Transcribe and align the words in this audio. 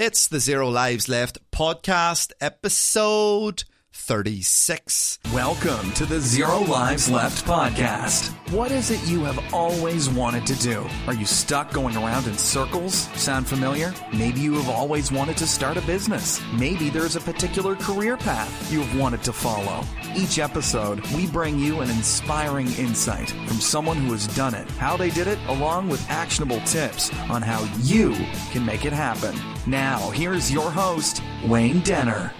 It's 0.00 0.28
the 0.28 0.38
Zero 0.38 0.68
Lives 0.68 1.08
Left 1.08 1.38
podcast, 1.50 2.30
episode 2.40 3.64
36. 3.98 5.18
Welcome 5.34 5.92
to 5.92 6.06
the 6.06 6.20
Zero 6.20 6.60
Lives 6.60 7.10
Left 7.10 7.44
podcast. 7.44 8.30
What 8.52 8.70
is 8.70 8.90
it 8.90 9.06
you 9.06 9.24
have 9.24 9.52
always 9.52 10.08
wanted 10.08 10.46
to 10.46 10.54
do? 10.60 10.86
Are 11.06 11.14
you 11.14 11.26
stuck 11.26 11.72
going 11.72 11.96
around 11.96 12.26
in 12.26 12.38
circles? 12.38 12.94
Sound 13.20 13.46
familiar? 13.46 13.92
Maybe 14.14 14.40
you 14.40 14.54
have 14.54 14.68
always 14.70 15.10
wanted 15.12 15.36
to 15.38 15.46
start 15.46 15.76
a 15.76 15.82
business. 15.82 16.40
Maybe 16.54 16.88
there's 16.88 17.16
a 17.16 17.20
particular 17.20 17.74
career 17.74 18.16
path 18.16 18.72
you 18.72 18.80
have 18.82 18.98
wanted 18.98 19.22
to 19.24 19.32
follow. 19.32 19.84
Each 20.16 20.38
episode, 20.38 21.04
we 21.08 21.26
bring 21.26 21.58
you 21.58 21.80
an 21.80 21.90
inspiring 21.90 22.68
insight 22.74 23.30
from 23.30 23.60
someone 23.60 23.96
who 23.96 24.12
has 24.12 24.28
done 24.28 24.54
it, 24.54 24.70
how 24.72 24.96
they 24.96 25.10
did 25.10 25.26
it, 25.26 25.38
along 25.48 25.88
with 25.88 26.08
actionable 26.08 26.60
tips 26.60 27.12
on 27.28 27.42
how 27.42 27.62
you 27.82 28.14
can 28.52 28.64
make 28.64 28.84
it 28.86 28.92
happen. 28.92 29.36
Now, 29.66 30.10
here's 30.10 30.50
your 30.52 30.70
host, 30.70 31.20
Wayne 31.46 31.80
Denner. 31.80 32.32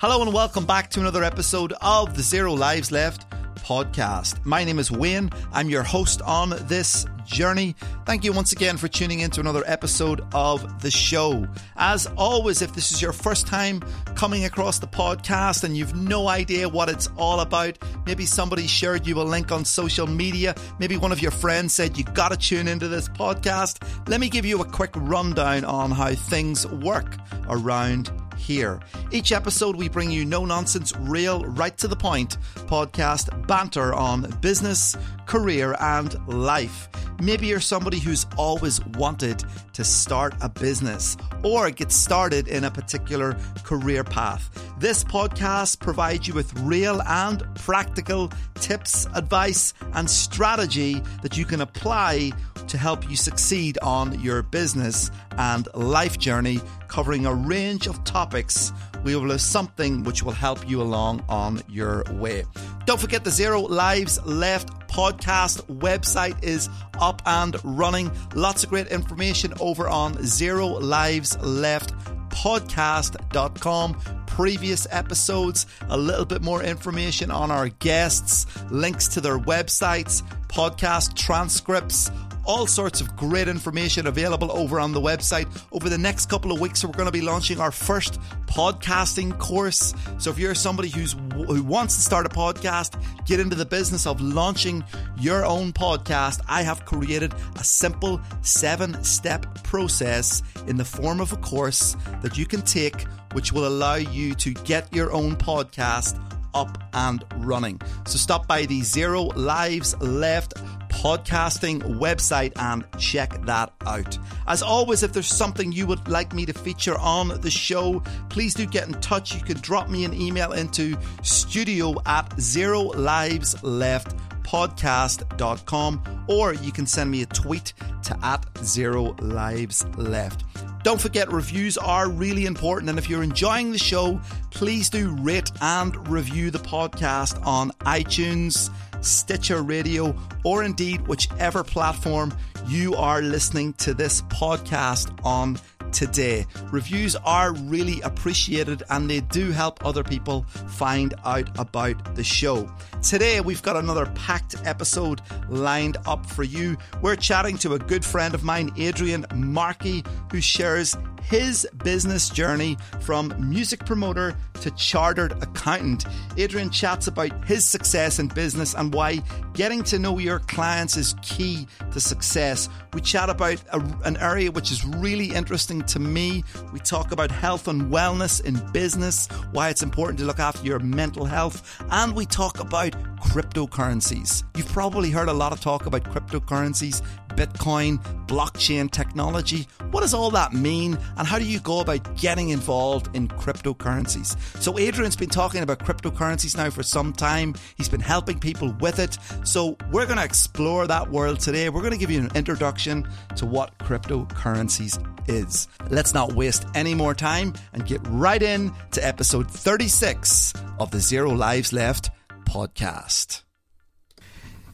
Hello 0.00 0.22
and 0.22 0.32
welcome 0.32 0.64
back 0.64 0.90
to 0.90 1.00
another 1.00 1.24
episode 1.24 1.72
of 1.80 2.16
the 2.16 2.22
Zero 2.22 2.54
Lives 2.54 2.92
Left 2.92 3.28
podcast. 3.56 4.38
My 4.46 4.62
name 4.62 4.78
is 4.78 4.92
Wayne. 4.92 5.28
I'm 5.52 5.68
your 5.68 5.82
host 5.82 6.22
on 6.22 6.50
this 6.68 7.04
journey. 7.26 7.74
Thank 8.06 8.22
you 8.22 8.32
once 8.32 8.52
again 8.52 8.76
for 8.76 8.86
tuning 8.86 9.18
in 9.18 9.32
to 9.32 9.40
another 9.40 9.64
episode 9.66 10.20
of 10.32 10.82
the 10.82 10.90
show. 10.92 11.48
As 11.76 12.06
always, 12.16 12.62
if 12.62 12.76
this 12.76 12.92
is 12.92 13.02
your 13.02 13.12
first 13.12 13.48
time 13.48 13.82
coming 14.14 14.44
across 14.44 14.78
the 14.78 14.86
podcast 14.86 15.64
and 15.64 15.76
you've 15.76 15.96
no 15.96 16.28
idea 16.28 16.68
what 16.68 16.88
it's 16.88 17.08
all 17.16 17.40
about, 17.40 17.76
maybe 18.06 18.24
somebody 18.24 18.68
shared 18.68 19.04
you 19.04 19.20
a 19.20 19.24
link 19.24 19.50
on 19.50 19.64
social 19.64 20.06
media, 20.06 20.54
maybe 20.78 20.96
one 20.96 21.10
of 21.10 21.20
your 21.20 21.32
friends 21.32 21.74
said 21.74 21.98
you 21.98 22.04
gotta 22.04 22.36
tune 22.36 22.68
into 22.68 22.86
this 22.86 23.08
podcast, 23.08 23.82
let 24.08 24.20
me 24.20 24.28
give 24.28 24.46
you 24.46 24.60
a 24.60 24.64
quick 24.64 24.92
rundown 24.94 25.64
on 25.64 25.90
how 25.90 26.14
things 26.14 26.68
work 26.68 27.16
around 27.48 28.12
here. 28.38 28.80
Each 29.10 29.32
episode, 29.32 29.76
we 29.76 29.88
bring 29.88 30.10
you 30.10 30.24
no 30.24 30.44
nonsense, 30.44 30.92
real, 31.00 31.44
right 31.44 31.76
to 31.78 31.88
the 31.88 31.96
point 31.96 32.38
podcast 32.66 33.46
banter 33.46 33.92
on 33.92 34.30
business, 34.40 34.96
career, 35.26 35.76
and 35.80 36.16
life. 36.28 36.88
Maybe 37.20 37.48
you're 37.48 37.60
somebody 37.60 37.98
who's 37.98 38.26
always 38.36 38.84
wanted 38.86 39.44
to 39.72 39.84
start 39.84 40.34
a 40.40 40.48
business 40.48 41.16
or 41.42 41.70
get 41.70 41.92
started 41.92 42.48
in 42.48 42.64
a 42.64 42.70
particular 42.70 43.36
career 43.64 44.04
path. 44.04 44.67
This 44.78 45.02
podcast 45.02 45.80
provides 45.80 46.28
you 46.28 46.34
with 46.34 46.56
real 46.60 47.02
and 47.02 47.42
practical 47.56 48.30
tips, 48.54 49.08
advice, 49.12 49.74
and 49.94 50.08
strategy 50.08 51.02
that 51.22 51.36
you 51.36 51.44
can 51.44 51.62
apply 51.62 52.30
to 52.68 52.78
help 52.78 53.10
you 53.10 53.16
succeed 53.16 53.76
on 53.82 54.20
your 54.20 54.44
business 54.44 55.10
and 55.32 55.66
life 55.74 56.16
journey, 56.16 56.60
covering 56.86 57.26
a 57.26 57.34
range 57.34 57.88
of 57.88 58.04
topics. 58.04 58.72
We 59.02 59.16
will 59.16 59.30
have 59.30 59.40
something 59.40 60.04
which 60.04 60.22
will 60.22 60.30
help 60.30 60.68
you 60.70 60.80
along 60.80 61.24
on 61.28 61.60
your 61.68 62.04
way. 62.12 62.44
Don't 62.84 63.00
forget 63.00 63.24
the 63.24 63.32
Zero 63.32 63.62
Lives 63.62 64.24
Left 64.24 64.88
podcast 64.88 65.62
website 65.78 66.40
is 66.44 66.68
up 67.00 67.20
and 67.26 67.56
running. 67.64 68.12
Lots 68.36 68.62
of 68.62 68.70
great 68.70 68.86
information 68.86 69.54
over 69.58 69.88
on 69.88 70.22
Zero 70.24 70.66
Lives 70.68 71.36
Left 71.38 71.92
podcast.com 72.38 73.96
previous 74.26 74.86
episodes, 74.90 75.66
a 75.88 75.98
little 75.98 76.24
bit 76.24 76.42
more 76.42 76.62
information 76.62 77.28
on 77.30 77.50
our 77.50 77.68
guests, 77.68 78.46
links 78.70 79.08
to 79.08 79.20
their 79.20 79.38
websites, 79.38 80.22
podcast 80.46 81.16
transcripts, 81.16 82.10
all 82.48 82.66
sorts 82.66 83.02
of 83.02 83.14
great 83.14 83.46
information 83.46 84.06
available 84.06 84.50
over 84.50 84.80
on 84.80 84.92
the 84.92 85.00
website. 85.00 85.46
Over 85.70 85.90
the 85.90 85.98
next 85.98 86.30
couple 86.30 86.50
of 86.50 86.58
weeks, 86.58 86.82
we're 86.82 86.92
going 86.92 87.06
to 87.06 87.12
be 87.12 87.20
launching 87.20 87.60
our 87.60 87.70
first 87.70 88.18
podcasting 88.46 89.38
course. 89.38 89.92
So 90.16 90.30
if 90.30 90.38
you're 90.38 90.54
somebody 90.54 90.88
who's 90.88 91.14
who 91.34 91.62
wants 91.62 91.94
to 91.96 92.00
start 92.00 92.24
a 92.24 92.30
podcast, 92.30 93.00
get 93.26 93.38
into 93.38 93.54
the 93.54 93.66
business 93.66 94.06
of 94.06 94.20
launching 94.22 94.82
your 95.20 95.44
own 95.44 95.72
podcast, 95.74 96.40
I 96.48 96.62
have 96.62 96.86
created 96.86 97.34
a 97.56 97.62
simple 97.62 98.18
seven-step 98.40 99.62
process 99.62 100.42
in 100.66 100.78
the 100.78 100.84
form 100.86 101.20
of 101.20 101.32
a 101.32 101.36
course 101.36 101.96
that 102.22 102.38
you 102.38 102.46
can 102.46 102.62
take 102.62 103.06
which 103.34 103.52
will 103.52 103.66
allow 103.66 103.96
you 103.96 104.34
to 104.34 104.54
get 104.54 104.90
your 104.94 105.12
own 105.12 105.36
podcast 105.36 106.18
up 106.54 106.82
and 106.94 107.24
running. 107.38 107.80
So 108.06 108.18
stop 108.18 108.46
by 108.46 108.66
the 108.66 108.82
Zero 108.82 109.24
Lives 109.36 109.96
Left 110.00 110.54
podcasting 110.88 111.80
website 111.98 112.52
and 112.56 112.84
check 112.98 113.44
that 113.46 113.72
out. 113.86 114.18
As 114.46 114.62
always, 114.62 115.02
if 115.02 115.12
there's 115.12 115.28
something 115.28 115.70
you 115.70 115.86
would 115.86 116.08
like 116.08 116.34
me 116.34 116.44
to 116.46 116.52
feature 116.52 116.98
on 116.98 117.40
the 117.40 117.50
show, 117.50 118.02
please 118.30 118.54
do 118.54 118.66
get 118.66 118.88
in 118.88 118.94
touch. 118.94 119.34
You 119.34 119.42
can 119.42 119.58
drop 119.60 119.88
me 119.88 120.04
an 120.04 120.12
email 120.12 120.52
into 120.52 120.96
studio 121.22 121.94
at 122.06 122.38
zero 122.40 122.82
lives 122.82 123.62
left 123.62 124.16
podcast.com 124.42 126.24
or 126.26 126.54
you 126.54 126.72
can 126.72 126.86
send 126.86 127.10
me 127.10 127.22
a 127.22 127.26
tweet 127.26 127.74
to 128.02 128.18
at 128.24 128.44
zero 128.64 129.14
lives 129.20 129.86
left. 129.96 130.44
Don't 130.88 130.98
forget, 130.98 131.30
reviews 131.30 131.76
are 131.76 132.08
really 132.08 132.46
important. 132.46 132.88
And 132.88 132.98
if 132.98 133.10
you're 133.10 133.22
enjoying 133.22 133.72
the 133.72 133.78
show, 133.78 134.18
please 134.50 134.88
do 134.88 135.14
rate 135.20 135.50
and 135.60 136.08
review 136.08 136.50
the 136.50 136.60
podcast 136.60 137.46
on 137.46 137.72
iTunes, 137.80 138.70
Stitcher 139.04 139.60
Radio, 139.60 140.16
or 140.44 140.64
indeed 140.64 141.06
whichever 141.06 141.62
platform 141.62 142.32
you 142.66 142.94
are 142.94 143.20
listening 143.20 143.74
to 143.74 143.92
this 143.92 144.22
podcast 144.22 145.12
on 145.26 145.58
today. 145.92 146.46
Reviews 146.70 147.16
are 147.16 147.52
really 147.54 148.00
appreciated 148.02 148.82
and 148.90 149.08
they 149.08 149.20
do 149.20 149.50
help 149.50 149.84
other 149.84 150.04
people 150.04 150.42
find 150.68 151.14
out 151.24 151.58
about 151.58 152.14
the 152.14 152.24
show. 152.24 152.70
Today, 153.02 153.40
we've 153.40 153.62
got 153.62 153.76
another 153.76 154.06
packed 154.14 154.56
episode 154.64 155.20
lined 155.48 155.96
up 156.06 156.26
for 156.26 156.42
you. 156.42 156.76
We're 157.02 157.16
chatting 157.16 157.58
to 157.58 157.74
a 157.74 157.78
good 157.78 158.04
friend 158.04 158.34
of 158.34 158.44
mine, 158.44 158.72
Adrian 158.76 159.26
Markey, 159.34 160.04
who 160.30 160.40
shares 160.40 160.96
his 161.28 161.68
business 161.84 162.30
journey 162.30 162.76
from 163.00 163.34
music 163.38 163.84
promoter 163.84 164.34
to 164.60 164.70
chartered 164.72 165.32
accountant. 165.42 166.06
Adrian 166.36 166.70
chats 166.70 167.06
about 167.06 167.44
his 167.44 167.64
success 167.64 168.18
in 168.18 168.28
business 168.28 168.74
and 168.74 168.94
why 168.94 169.22
getting 169.52 169.82
to 169.84 169.98
know 169.98 170.18
your 170.18 170.38
clients 170.40 170.96
is 170.96 171.14
key 171.22 171.66
to 171.92 172.00
success. 172.00 172.68
We 172.94 173.00
chat 173.02 173.28
about 173.28 173.62
a, 173.72 173.80
an 174.04 174.16
area 174.16 174.50
which 174.50 174.72
is 174.72 174.84
really 174.84 175.26
interesting 175.34 175.77
to 175.82 175.98
me. 175.98 176.44
We 176.72 176.80
talk 176.80 177.12
about 177.12 177.30
health 177.30 177.68
and 177.68 177.90
wellness 177.90 178.44
in 178.44 178.60
business, 178.72 179.28
why 179.52 179.68
it's 179.68 179.82
important 179.82 180.18
to 180.20 180.24
look 180.24 180.38
after 180.38 180.64
your 180.64 180.78
mental 180.78 181.24
health, 181.24 181.82
and 181.90 182.14
we 182.14 182.26
talk 182.26 182.60
about 182.60 182.92
cryptocurrencies. 183.18 184.44
You've 184.56 184.68
probably 184.68 185.10
heard 185.10 185.28
a 185.28 185.32
lot 185.32 185.52
of 185.52 185.60
talk 185.60 185.86
about 185.86 186.04
cryptocurrencies, 186.04 187.02
Bitcoin, 187.38 188.02
blockchain 188.26 188.90
technology. 188.90 189.68
What 189.92 190.00
does 190.00 190.12
all 190.12 190.30
that 190.32 190.52
mean, 190.52 190.98
and 191.16 191.24
how 191.24 191.38
do 191.38 191.44
you 191.44 191.60
go 191.60 191.78
about 191.78 192.16
getting 192.16 192.48
involved 192.48 193.14
in 193.14 193.28
cryptocurrencies? 193.28 194.36
So, 194.60 194.76
Adrian's 194.76 195.14
been 195.14 195.28
talking 195.30 195.62
about 195.62 195.78
cryptocurrencies 195.78 196.56
now 196.56 196.68
for 196.70 196.82
some 196.82 197.12
time. 197.12 197.54
He's 197.76 197.88
been 197.88 198.00
helping 198.00 198.40
people 198.40 198.74
with 198.80 198.98
it. 198.98 199.18
So, 199.44 199.76
we're 199.92 200.06
going 200.06 200.18
to 200.18 200.24
explore 200.24 200.88
that 200.88 201.08
world 201.10 201.38
today. 201.38 201.68
We're 201.68 201.82
going 201.82 201.92
to 201.92 201.98
give 201.98 202.10
you 202.10 202.20
an 202.20 202.30
introduction 202.34 203.08
to 203.36 203.46
what 203.46 203.78
cryptocurrencies 203.78 204.98
is. 205.28 205.68
Let's 205.90 206.14
not 206.14 206.32
waste 206.32 206.66
any 206.74 206.94
more 206.94 207.14
time 207.14 207.54
and 207.72 207.86
get 207.86 208.00
right 208.08 208.42
in 208.42 208.72
to 208.92 209.06
episode 209.06 209.48
36 209.48 210.54
of 210.80 210.90
the 210.90 210.98
Zero 210.98 211.30
Lives 211.30 211.72
Left 211.72 212.10
podcast. 212.44 213.47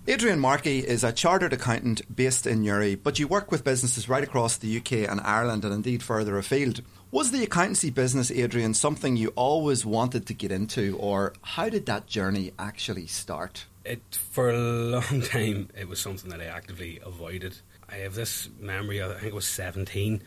Adrian 0.06 0.38
Markey 0.38 0.80
is 0.80 1.02
a 1.02 1.12
chartered 1.12 1.54
accountant 1.54 2.02
based 2.14 2.46
in 2.46 2.60
Newry, 2.60 2.94
but 2.94 3.18
you 3.18 3.26
work 3.26 3.50
with 3.50 3.64
businesses 3.64 4.06
right 4.06 4.22
across 4.22 4.58
the 4.58 4.76
UK 4.76 5.08
and 5.10 5.18
Ireland 5.22 5.64
and 5.64 5.72
indeed 5.72 6.02
further 6.02 6.36
afield. 6.36 6.82
Was 7.10 7.30
the 7.30 7.42
accountancy 7.42 7.88
business, 7.88 8.30
Adrian, 8.30 8.74
something 8.74 9.16
you 9.16 9.32
always 9.34 9.86
wanted 9.86 10.26
to 10.26 10.34
get 10.34 10.52
into, 10.52 10.98
or 10.98 11.32
how 11.40 11.70
did 11.70 11.86
that 11.86 12.06
journey 12.06 12.52
actually 12.58 13.06
start? 13.06 13.64
It 13.82 14.02
for 14.30 14.50
a 14.50 14.58
long 14.58 15.22
time 15.24 15.70
it 15.74 15.88
was 15.88 16.00
something 16.00 16.28
that 16.28 16.42
I 16.42 16.46
actively 16.46 17.00
avoided. 17.02 17.56
I 17.88 17.94
have 17.96 18.14
this 18.14 18.50
memory. 18.60 19.02
I 19.02 19.08
think 19.14 19.32
I 19.32 19.34
was 19.34 19.46
seventeen, 19.46 20.22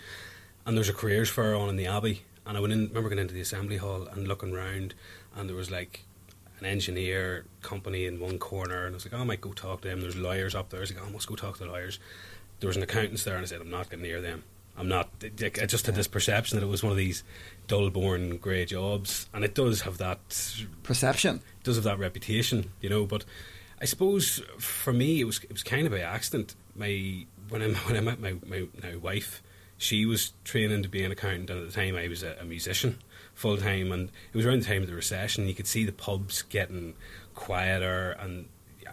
and 0.66 0.76
there 0.76 0.82
was 0.82 0.90
a 0.90 0.94
careers 0.94 1.30
fair 1.30 1.54
on 1.54 1.70
in 1.70 1.76
the 1.76 1.86
Abbey, 1.86 2.24
and 2.48 2.58
I 2.58 2.62
went 2.62 2.74
in, 2.74 2.88
remember 2.88 3.10
going 3.10 3.22
into 3.22 3.36
the 3.36 3.42
assembly 3.42 3.78
hall 3.78 4.08
and 4.08 4.28
looking 4.28 4.54
round, 4.54 4.96
and 5.36 5.48
there 5.48 5.56
was 5.56 5.70
like 5.70 6.07
an 6.60 6.66
engineer 6.66 7.46
company 7.62 8.06
in 8.06 8.20
one 8.20 8.40
corner, 8.40 8.86
and 8.86 8.94
I 8.94 8.96
was 8.96 9.06
like, 9.06 9.14
oh, 9.14 9.22
I 9.22 9.26
might 9.26 9.42
go 9.42 9.54
talk 9.54 9.82
to 9.82 9.88
them. 9.88 10.02
There's 10.02 10.16
lawyers 10.16 10.56
up 10.56 10.70
there. 10.70 10.80
I 10.80 10.82
was 10.82 10.94
like, 10.94 11.04
oh, 11.04 11.08
I 11.08 11.12
must 11.12 11.28
go 11.28 11.36
talk 11.36 11.58
to 11.58 11.66
the 11.66 11.70
lawyers. 11.70 12.00
There 12.60 12.68
was 12.68 12.78
an 12.78 12.84
accountants 12.84 13.24
there, 13.24 13.36
and 13.36 13.44
I 13.44 13.48
said, 13.48 13.62
I'm 13.62 13.70
not 13.70 13.90
getting 13.90 14.04
near 14.04 14.22
them. 14.22 14.44
I'm 14.78 14.88
not. 14.88 15.10
I 15.24 15.66
just 15.66 15.88
had 15.88 15.96
this 15.96 16.08
perception 16.08 16.60
that 16.60 16.66
it 16.66 16.70
was 16.70 16.84
one 16.84 16.92
of 16.92 16.98
these 16.98 17.24
dull, 17.68 17.90
born 17.90 18.38
grey 18.38 18.66
jobs, 18.66 19.28
and 19.34 19.44
it 19.44 19.56
does 19.56 19.82
have 19.82 19.98
that 19.98 20.20
perception. 20.84 21.38
It 21.38 21.64
does 21.64 21.76
have 21.76 21.84
that 21.86 21.98
reputation, 21.98 22.72
you 22.80 22.90
know. 22.90 23.06
But 23.08 23.26
I 23.82 23.86
suppose 23.86 24.44
for 24.60 24.94
me, 24.94 25.20
it 25.20 25.24
was 25.24 25.44
it 25.44 25.52
was 25.52 25.64
kind 25.64 25.88
of 25.88 25.92
by 25.92 26.02
accident. 26.02 26.56
My 26.76 27.26
when 27.50 27.64
I 27.64 27.70
when 27.74 27.98
I 27.98 28.02
met 28.02 28.20
my 28.20 28.36
my 28.46 28.68
now 28.84 29.00
wife, 29.00 29.42
she 29.80 30.06
was 30.06 30.34
training 30.44 30.84
to 30.84 30.90
be 30.90 31.04
an 31.04 31.12
accountant, 31.12 31.50
and 31.50 31.60
at 31.60 31.66
the 31.66 31.76
time 31.76 31.96
I 31.96 32.08
was 32.08 32.22
a, 32.22 32.38
a 32.40 32.46
musician 32.46 33.00
full 33.38 33.58
time, 33.58 33.92
and 33.92 34.10
it 34.34 34.36
was 34.36 34.46
around 34.46 34.62
the 34.62 34.66
time 34.66 34.82
of 34.82 34.90
the 34.90 34.96
recession. 34.96 35.48
You 35.48 35.54
could 35.54 35.68
see 35.68 35.86
the 35.86 35.92
pubs 35.92 36.42
getting 36.42 36.96
quieter, 37.36 38.18
and 38.20 38.48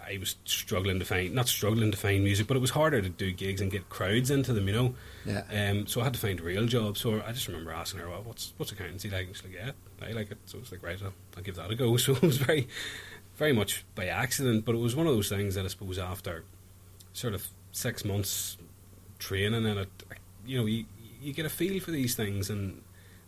I 0.06 0.18
was 0.18 0.36
struggling 0.44 0.98
to 0.98 1.04
find 1.04 1.34
not 1.34 1.48
struggling 1.48 1.90
to 1.90 1.96
find 1.96 2.22
music, 2.22 2.46
but 2.46 2.56
it 2.56 2.60
was 2.60 2.70
harder 2.70 3.00
to 3.00 3.08
do 3.08 3.32
gigs 3.32 3.60
and 3.60 3.70
get 3.70 3.88
crowds 3.88 4.30
into 4.30 4.52
them, 4.52 4.68
you 4.68 4.74
know. 4.74 4.94
Yeah. 5.24 5.70
Um, 5.70 5.86
so 5.86 6.02
I 6.02 6.04
had 6.04 6.14
to 6.14 6.20
find 6.20 6.38
a 6.38 6.42
real 6.42 6.66
job. 6.66 6.98
So 6.98 7.22
I 7.26 7.32
just 7.32 7.48
remember 7.48 7.72
asking 7.72 8.00
her, 8.00 8.10
"Well, 8.10 8.22
what's 8.22 8.52
what's 8.58 8.70
accountancy 8.70 9.08
like?" 9.08 9.26
And 9.26 9.36
she's 9.36 9.44
like, 9.44 9.54
"Yeah, 9.54 9.70
I 10.06 10.12
like 10.12 10.30
it." 10.30 10.38
So 10.44 10.58
I 10.58 10.60
was 10.60 10.70
like, 10.70 10.82
"Right, 10.82 11.00
I'll, 11.02 11.14
I'll 11.36 11.42
give 11.42 11.56
that 11.56 11.70
a 11.70 11.74
go." 11.74 11.96
So 12.04 12.12
it 12.12 12.22
was 12.22 12.36
very, 12.36 12.68
very 13.36 13.52
much 13.52 13.84
by 13.94 14.06
accident, 14.06 14.66
but 14.66 14.74
it 14.74 14.78
was 14.78 14.94
one 14.94 15.06
of 15.06 15.14
those 15.14 15.30
things 15.30 15.54
that 15.54 15.64
I 15.64 15.68
suppose 15.68 15.98
after 15.98 16.44
sort 17.14 17.32
of 17.32 17.48
six 17.72 18.04
months 18.04 18.58
training 19.18 19.64
and 19.64 19.80
it, 19.80 19.88
you 20.46 20.58
know, 20.58 20.66
you 20.66 20.84
you 21.22 21.32
get 21.32 21.46
a 21.46 21.48
feel 21.48 21.80
for 21.80 21.92
these 21.92 22.14
things, 22.14 22.50
and 22.50 22.82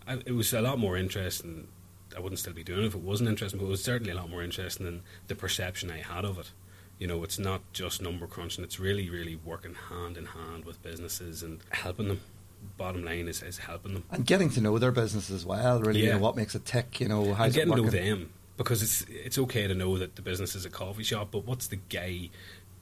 I, 0.06 0.14
it 0.26 0.32
was 0.32 0.52
a 0.52 0.60
lot 0.60 0.78
more 0.78 0.96
interesting. 0.96 1.68
I 2.16 2.20
wouldn't 2.20 2.38
still 2.38 2.52
be 2.52 2.64
doing 2.64 2.84
it 2.84 2.86
if 2.86 2.94
it 2.94 3.00
wasn't 3.00 3.28
interesting, 3.28 3.58
but 3.58 3.66
it 3.66 3.70
was 3.70 3.82
certainly 3.82 4.12
a 4.12 4.16
lot 4.16 4.30
more 4.30 4.42
interesting 4.42 4.86
than 4.86 5.02
the 5.26 5.34
perception 5.34 5.90
I 5.90 5.98
had 5.98 6.24
of 6.24 6.38
it. 6.38 6.50
You 6.98 7.06
know, 7.06 7.22
it's 7.24 7.38
not 7.38 7.60
just 7.72 8.00
number 8.00 8.26
crunching; 8.26 8.64
it's 8.64 8.80
really, 8.80 9.10
really 9.10 9.36
working 9.36 9.74
hand 9.74 10.16
in 10.16 10.26
hand 10.26 10.64
with 10.64 10.82
businesses 10.82 11.42
and 11.42 11.60
helping 11.70 12.08
them. 12.08 12.20
Bottom 12.78 13.04
line 13.04 13.28
is, 13.28 13.42
is 13.42 13.58
helping 13.58 13.94
them 13.94 14.04
and 14.10 14.26
getting 14.26 14.48
to 14.50 14.60
know 14.60 14.78
their 14.78 14.90
business 14.90 15.30
as 15.30 15.44
well. 15.44 15.80
Really, 15.80 16.00
yeah. 16.00 16.06
you 16.06 16.12
know, 16.14 16.18
what 16.18 16.36
makes 16.36 16.54
it 16.54 16.64
tick. 16.64 17.00
You 17.00 17.08
know, 17.08 17.34
and 17.34 17.52
getting 17.52 17.74
to 17.74 17.82
know 17.82 17.90
them 17.90 18.30
because 18.56 18.82
it's 18.82 19.02
it's 19.08 19.38
okay 19.38 19.66
to 19.66 19.74
know 19.74 19.98
that 19.98 20.16
the 20.16 20.22
business 20.22 20.54
is 20.54 20.64
a 20.64 20.70
coffee 20.70 21.02
shop, 21.02 21.28
but 21.30 21.46
what's 21.46 21.66
the 21.66 21.76
guy 21.76 22.30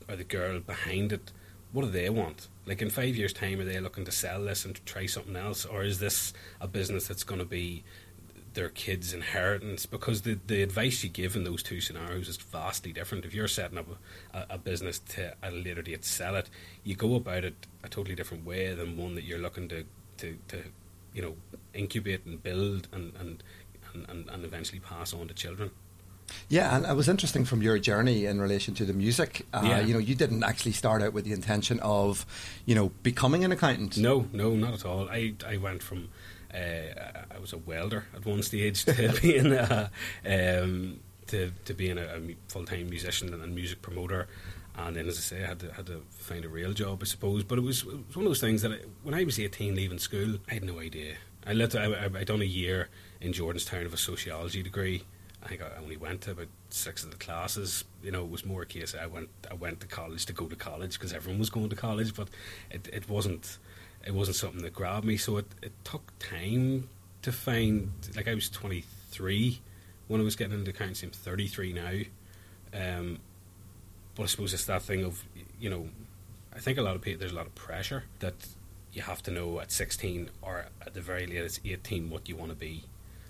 or 0.09 0.17
the 0.17 0.25
girl 0.25 0.61
behind 0.61 1.12
it? 1.12 1.32
What 1.75 1.85
do 1.87 1.91
they 1.91 2.09
want? 2.09 2.47
Like 2.67 2.81
in 2.81 2.88
five 2.88 3.17
years' 3.17 3.32
time, 3.32 3.59
are 3.59 3.65
they 3.65 3.81
looking 3.81 4.05
to 4.05 4.12
sell 4.12 4.44
this 4.44 4.65
and 4.65 4.81
try 4.87 5.06
something 5.06 5.35
else, 5.35 5.65
or 5.65 5.82
is 5.82 5.99
this 5.99 6.32
a 6.61 6.69
business 6.69 7.09
that's 7.09 7.25
going 7.25 7.41
to 7.41 7.44
be 7.44 7.82
their 8.53 8.69
kids' 8.69 9.12
inheritance? 9.12 9.85
Because 9.85 10.23
the 10.23 10.38
the 10.47 10.62
advice 10.62 11.03
you 11.03 11.11
give 11.11 11.35
in 11.35 11.43
those 11.43 11.65
two 11.65 11.81
scenarios 11.81 12.29
is 12.29 12.37
vastly 12.37 12.93
different. 12.93 13.25
If 13.25 13.35
you're 13.35 13.49
setting 13.49 13.76
up 13.76 13.88
a, 14.32 14.47
a 14.50 14.56
business 14.56 15.00
to 15.00 15.35
at 15.44 15.53
a 15.53 15.56
later 15.56 15.82
date 15.82 16.05
sell 16.05 16.37
it, 16.37 16.49
you 16.85 16.94
go 16.94 17.17
about 17.17 17.43
it 17.43 17.67
a 17.82 17.88
totally 17.88 18.15
different 18.15 18.47
way 18.47 18.73
than 18.73 18.97
one 18.97 19.17
that 19.17 19.25
you're 19.25 19.41
looking 19.41 19.67
to 19.70 19.85
to, 20.19 20.38
to 20.47 20.62
you 21.12 21.23
know 21.23 21.35
incubate 21.75 22.25
and 22.25 22.41
build 22.41 22.87
and, 22.93 23.15
and 23.19 23.43
and, 24.09 24.31
and 24.31 24.44
eventually 24.44 24.79
pass 24.79 25.12
on 25.12 25.27
to 25.27 25.35
children. 25.35 25.73
Yeah, 26.49 26.76
and 26.76 26.85
it 26.85 26.94
was 26.94 27.08
interesting 27.08 27.44
from 27.44 27.62
your 27.62 27.79
journey 27.79 28.26
in 28.26 28.41
relation 28.41 28.75
to 28.75 28.85
the 28.85 28.93
music. 28.93 29.46
Uh, 29.52 29.62
yeah. 29.64 29.81
You 29.81 29.94
know, 29.94 29.99
you 29.99 30.14
didn't 30.14 30.44
actually 30.44 30.73
start 30.73 31.02
out 31.02 31.12
with 31.12 31.25
the 31.25 31.32
intention 31.32 31.81
of, 31.81 32.26
you 32.67 32.75
know, 32.75 32.91
becoming 33.02 33.44
an 33.44 33.52
accountant. 33.52 33.96
No, 33.96 34.29
no, 34.32 34.55
not 34.55 34.75
at 34.75 34.85
all. 34.85 35.08
I, 35.08 35.35
I 35.46 35.56
went 35.56 35.82
from, 35.82 36.08
uh, 36.52 36.58
I 37.35 37.38
was 37.41 37.52
a 37.52 37.58
welder 37.58 38.06
at 38.14 38.26
one 38.26 38.43
stage 38.43 38.85
to 38.85 39.19
being 39.23 39.52
a, 39.52 39.91
um, 40.26 41.00
to, 41.29 41.50
to 41.64 41.75
being 41.75 41.99
a, 41.99 42.05
a 42.05 42.37
full 42.49 42.64
time 42.64 42.88
musician 42.91 43.32
and 43.32 43.55
music 43.55 43.81
promoter. 43.82 44.29
And 44.76 44.96
then, 44.96 45.06
as 45.06 45.19
I 45.19 45.20
say, 45.20 45.44
I 45.44 45.46
had 45.46 45.61
to, 45.61 45.73
had 45.73 45.87
to 45.87 46.02
find 46.11 46.44
a 46.44 46.49
real 46.49 46.73
job, 46.73 46.99
I 47.00 47.06
suppose. 47.06 47.44
But 47.44 47.58
it 47.58 47.62
was, 47.62 47.82
it 47.82 48.06
was 48.06 48.17
one 48.17 48.26
of 48.26 48.31
those 48.31 48.41
things 48.41 48.62
that 48.62 48.73
I, 48.73 48.79
when 49.02 49.14
I 49.14 49.25
was 49.25 49.38
18 49.38 49.75
leaving 49.75 49.99
school, 49.99 50.38
I 50.50 50.55
had 50.55 50.64
no 50.64 50.81
idea. 50.81 51.14
I, 51.46 51.52
let, 51.52 51.76
I, 51.76 52.06
I, 52.06 52.25
done 52.25 52.41
a 52.41 52.46
year 52.46 52.88
in 53.20 53.32
Jordanstown 53.32 53.85
of 53.85 53.93
a 53.93 53.99
sociology 53.99 54.62
degree 54.62 55.05
I 55.44 55.49
think 55.49 55.62
I 55.62 55.79
only 55.81 55.96
went 55.96 56.23
to 56.23 56.31
about 56.31 56.49
six 56.70 57.05
of 57.05 57.11
the 57.11 57.17
classes. 57.17 57.85
You 58.02 58.11
know, 58.11 58.25
it 58.25 58.31
was 58.31 58.46
more 58.46 58.62
a 58.62 58.67
case 58.67 58.94
I 58.99 59.06
went 59.06 59.29
I 59.50 59.55
went 59.55 59.81
to 59.81 59.87
college 59.87 60.25
to 60.26 60.32
go 60.32 60.46
to 60.46 60.56
college 60.56 60.94
because 60.94 61.12
everyone 61.12 61.38
was 61.38 61.50
going 61.50 61.69
to 61.69 61.76
college, 61.76 62.14
but 62.14 62.29
it, 62.70 62.88
it 62.93 63.08
wasn't 63.08 63.58
it 64.06 64.14
wasn't 64.14 64.37
something 64.37 64.62
that 64.62 64.73
grabbed 64.73 65.05
me. 65.05 65.17
So 65.17 65.37
it, 65.37 65.46
it 65.62 65.73
took 65.85 66.12
time 66.19 66.88
to 67.23 67.32
find. 67.32 67.93
Like 68.17 68.29
I 68.29 68.35
was 68.35 68.49
twenty 68.49 68.85
three 69.11 69.61
when 70.08 70.20
I 70.20 70.25
was 70.25 70.37
getting 70.37 70.58
into 70.58 70.70
accounting. 70.70 71.11
Thirty 71.11 71.46
three 71.46 71.73
now. 71.73 72.00
Um, 72.73 73.19
but 74.14 74.25
I 74.25 74.26
suppose 74.26 74.55
it's 74.55 74.64
that 74.67 74.82
thing 74.82 75.05
of 75.05 75.25
you 75.61 75.69
know, 75.69 75.88
I 76.55 76.58
think 76.58 76.79
a 76.79 76.82
lot 76.82 76.96
of 76.96 77.02
people 77.02 77.20
there's 77.20 77.32
a 77.32 77.37
lot 77.37 77.46
of 77.46 77.55
pressure 77.55 78.05
that 78.20 78.35
you 78.94 79.02
have 79.02 79.23
to 79.25 79.31
know 79.31 79.61
at 79.61 79.70
sixteen 79.70 80.31
or 80.41 80.67
at 80.81 80.94
the 80.94 81.02
very 81.02 81.26
latest 81.26 81.61
eighteen 81.67 82.08
what 82.08 82.29
you 82.31 82.37
want 82.37 82.50
to 82.50 82.56
be. 82.56 82.85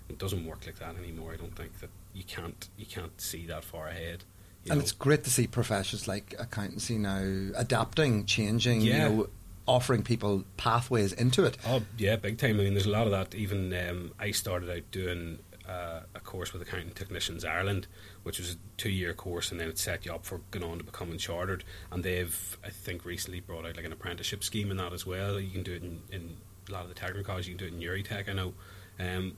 It 0.09 0.17
doesn't 0.17 0.45
work 0.45 0.65
like 0.65 0.79
that 0.79 0.95
anymore. 0.97 1.33
I 1.33 1.37
don't 1.37 1.55
think 1.55 1.79
that 1.79 1.89
you 2.13 2.23
can't 2.23 2.67
you 2.77 2.85
can't 2.85 3.19
see 3.19 3.45
that 3.47 3.63
far 3.63 3.87
ahead. 3.87 4.23
and 4.65 4.75
know. 4.75 4.79
it's 4.79 4.91
great 4.91 5.23
to 5.23 5.29
see 5.29 5.47
professions 5.47 6.07
like 6.07 6.35
accountancy 6.39 6.97
now 6.97 7.51
adapting, 7.55 8.25
changing. 8.25 8.81
Yeah. 8.81 9.09
You 9.09 9.15
know, 9.15 9.27
offering 9.67 10.03
people 10.03 10.43
pathways 10.57 11.11
into 11.13 11.43
it. 11.43 11.57
Oh 11.65 11.81
yeah, 11.97 12.15
big 12.15 12.37
time. 12.37 12.59
I 12.59 12.63
mean, 12.63 12.73
there's 12.73 12.85
a 12.85 12.91
lot 12.91 13.07
of 13.07 13.11
that. 13.11 13.35
Even 13.35 13.73
um, 13.73 14.11
I 14.19 14.31
started 14.31 14.69
out 14.69 14.83
doing 14.91 15.39
uh, 15.67 16.01
a 16.13 16.19
course 16.19 16.53
with 16.53 16.61
Accounting 16.61 16.91
Technicians 16.91 17.43
Ireland, 17.43 17.87
which 18.23 18.39
was 18.39 18.53
a 18.53 18.57
two-year 18.77 19.13
course, 19.13 19.51
and 19.51 19.59
then 19.59 19.67
it 19.67 19.77
set 19.77 20.05
you 20.05 20.13
up 20.13 20.25
for 20.25 20.41
going 20.51 20.63
on 20.63 20.77
to 20.77 20.83
becoming 20.83 21.17
chartered. 21.17 21.63
And 21.91 22.03
they've, 22.03 22.57
I 22.63 22.69
think, 22.69 23.05
recently 23.05 23.39
brought 23.39 23.65
out 23.65 23.75
like 23.75 23.85
an 23.85 23.91
apprenticeship 23.91 24.43
scheme 24.43 24.71
in 24.71 24.77
that 24.77 24.93
as 24.93 25.05
well. 25.05 25.39
You 25.39 25.51
can 25.51 25.63
do 25.63 25.73
it 25.73 25.83
in, 25.83 26.01
in 26.11 26.37
a 26.69 26.71
lot 26.71 26.83
of 26.83 26.89
the 26.89 26.95
technical 26.95 27.23
colleges. 27.23 27.47
You 27.47 27.55
can 27.55 27.65
do 27.65 27.71
it 27.71 27.73
in 27.73 27.79
Newry 27.79 28.03
Tech, 28.03 28.29
I 28.29 28.33
know. 28.33 28.53
Um, 28.99 29.35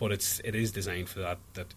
but 0.00 0.10
it's 0.10 0.40
it 0.44 0.56
is 0.56 0.72
designed 0.72 1.08
for 1.08 1.20
that 1.20 1.38
that 1.54 1.72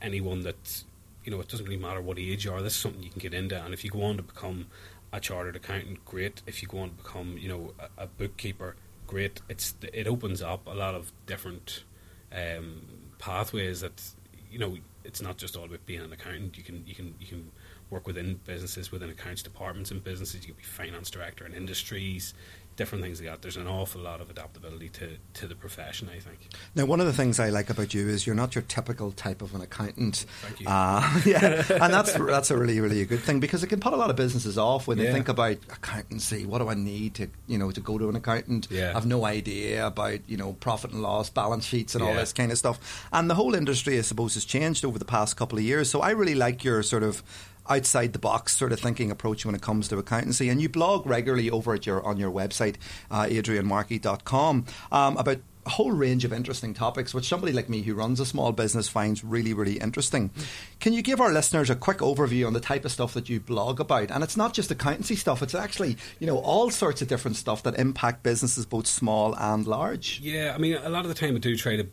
anyone 0.00 0.42
that 0.44 0.84
you 1.26 1.32
know, 1.32 1.40
it 1.40 1.48
doesn't 1.48 1.66
really 1.66 1.76
matter 1.76 2.00
what 2.00 2.18
age 2.18 2.44
you 2.44 2.52
are. 2.52 2.62
This 2.62 2.74
is 2.74 2.78
something 2.78 3.02
you 3.02 3.10
can 3.10 3.18
get 3.18 3.34
into, 3.34 3.60
and 3.62 3.74
if 3.74 3.84
you 3.84 3.90
go 3.90 4.04
on 4.04 4.16
to 4.16 4.22
become 4.22 4.68
a 5.12 5.18
chartered 5.18 5.56
accountant, 5.56 6.04
great. 6.04 6.40
If 6.46 6.62
you 6.62 6.68
go 6.68 6.78
on 6.78 6.90
to 6.90 6.94
become, 6.94 7.36
you 7.36 7.48
know, 7.48 7.74
a, 7.80 8.04
a 8.04 8.06
bookkeeper, 8.06 8.76
great. 9.08 9.42
It's 9.48 9.74
it 9.92 10.06
opens 10.06 10.40
up 10.40 10.66
a 10.66 10.74
lot 10.74 10.94
of 10.94 11.12
different 11.26 11.82
um, 12.32 12.82
pathways 13.18 13.80
that 13.80 14.00
you 14.50 14.58
know. 14.58 14.76
It's 15.04 15.22
not 15.22 15.36
just 15.36 15.56
all 15.56 15.64
about 15.64 15.86
being 15.86 16.00
an 16.00 16.12
accountant. 16.12 16.56
You 16.56 16.64
can 16.64 16.84
you 16.86 16.94
can 16.94 17.14
you 17.20 17.26
can 17.26 17.50
work 17.90 18.06
within 18.06 18.40
businesses, 18.44 18.90
within 18.90 19.10
accounts 19.10 19.42
departments 19.42 19.90
and 19.90 20.02
businesses. 20.02 20.46
You 20.46 20.54
can 20.54 20.56
be 20.56 20.62
finance 20.62 21.10
director 21.10 21.44
in 21.44 21.54
industries 21.54 22.34
different 22.76 23.02
things 23.02 23.20
like 23.20 23.30
that. 23.30 23.42
There's 23.42 23.56
an 23.56 23.66
awful 23.66 24.02
lot 24.02 24.20
of 24.20 24.30
adaptability 24.30 24.88
to, 24.90 25.16
to 25.34 25.46
the 25.46 25.54
profession, 25.54 26.08
I 26.14 26.18
think. 26.18 26.38
Now, 26.74 26.84
one 26.84 27.00
of 27.00 27.06
the 27.06 27.12
things 27.12 27.40
I 27.40 27.48
like 27.48 27.70
about 27.70 27.94
you 27.94 28.08
is 28.08 28.26
you're 28.26 28.36
not 28.36 28.54
your 28.54 28.62
typical 28.62 29.12
type 29.12 29.42
of 29.42 29.54
an 29.54 29.62
accountant. 29.62 30.26
Thank 30.42 30.60
you. 30.60 30.68
Uh, 30.68 31.20
yeah, 31.26 31.64
and 31.70 31.92
that's 31.92 32.12
that's 32.12 32.50
a 32.50 32.56
really 32.56 32.80
really 32.80 33.00
a 33.00 33.06
good 33.06 33.20
thing 33.20 33.40
because 33.40 33.62
it 33.62 33.68
can 33.68 33.80
put 33.80 33.92
a 33.92 33.96
lot 33.96 34.10
of 34.10 34.16
businesses 34.16 34.58
off 34.58 34.86
when 34.86 34.98
yeah. 34.98 35.04
they 35.04 35.12
think 35.12 35.28
about 35.28 35.56
accountancy. 35.70 36.46
What 36.46 36.58
do 36.58 36.68
I 36.68 36.74
need 36.74 37.14
to 37.14 37.28
you 37.46 37.58
know 37.58 37.70
to 37.70 37.80
go 37.80 37.98
to 37.98 38.08
an 38.08 38.16
accountant? 38.16 38.68
Yeah. 38.70 38.92
I've 38.94 39.06
no 39.06 39.24
idea 39.24 39.86
about 39.86 40.20
you 40.28 40.36
know 40.36 40.52
profit 40.54 40.92
and 40.92 41.02
loss, 41.02 41.30
balance 41.30 41.64
sheets, 41.64 41.94
and 41.94 42.04
yeah. 42.04 42.10
all 42.10 42.16
this 42.16 42.32
kind 42.32 42.52
of 42.52 42.58
stuff. 42.58 43.08
And 43.12 43.30
the 43.30 43.34
whole 43.34 43.54
industry, 43.54 43.98
I 43.98 44.02
suppose, 44.02 44.34
has 44.34 44.44
changed 44.44 44.84
over 44.84 44.98
the 44.98 45.04
past 45.04 45.36
couple 45.36 45.58
of 45.58 45.64
years. 45.64 45.90
So 45.90 46.00
I 46.00 46.10
really 46.10 46.34
like 46.34 46.62
your 46.62 46.82
sort 46.82 47.02
of 47.02 47.22
outside 47.68 48.12
the 48.12 48.18
box 48.18 48.56
sort 48.56 48.72
of 48.72 48.80
thinking 48.80 49.10
approach 49.10 49.44
when 49.44 49.54
it 49.54 49.62
comes 49.62 49.88
to 49.88 49.98
accountancy. 49.98 50.48
And 50.48 50.60
you 50.60 50.68
blog 50.68 51.06
regularly 51.06 51.50
over 51.50 51.74
at 51.74 51.86
your 51.86 52.04
on 52.04 52.16
your 52.16 52.30
website, 52.30 52.76
uh, 53.10 53.24
adrianmarkey.com, 53.24 54.66
um, 54.92 55.16
about 55.16 55.38
a 55.66 55.70
whole 55.70 55.90
range 55.90 56.24
of 56.24 56.32
interesting 56.32 56.72
topics, 56.72 57.12
which 57.12 57.26
somebody 57.26 57.52
like 57.52 57.68
me 57.68 57.82
who 57.82 57.94
runs 57.94 58.20
a 58.20 58.26
small 58.26 58.52
business 58.52 58.88
finds 58.88 59.24
really, 59.24 59.52
really 59.52 59.78
interesting. 59.78 60.30
Can 60.78 60.92
you 60.92 61.02
give 61.02 61.20
our 61.20 61.32
listeners 61.32 61.68
a 61.68 61.74
quick 61.74 61.98
overview 61.98 62.46
on 62.46 62.52
the 62.52 62.60
type 62.60 62.84
of 62.84 62.92
stuff 62.92 63.14
that 63.14 63.28
you 63.28 63.40
blog 63.40 63.80
about? 63.80 64.10
And 64.10 64.22
it's 64.22 64.36
not 64.36 64.54
just 64.54 64.70
accountancy 64.70 65.16
stuff; 65.16 65.42
it's 65.42 65.54
actually 65.54 65.96
you 66.20 66.26
know 66.26 66.38
all 66.38 66.70
sorts 66.70 67.02
of 67.02 67.08
different 67.08 67.36
stuff 67.36 67.62
that 67.64 67.78
impact 67.78 68.22
businesses, 68.22 68.64
both 68.64 68.86
small 68.86 69.34
and 69.36 69.66
large. 69.66 70.20
Yeah, 70.20 70.52
I 70.54 70.58
mean, 70.58 70.74
a 70.76 70.88
lot 70.88 71.04
of 71.04 71.08
the 71.08 71.14
time 71.14 71.34
I 71.34 71.38
do 71.38 71.56
try 71.56 71.76
to 71.76 71.86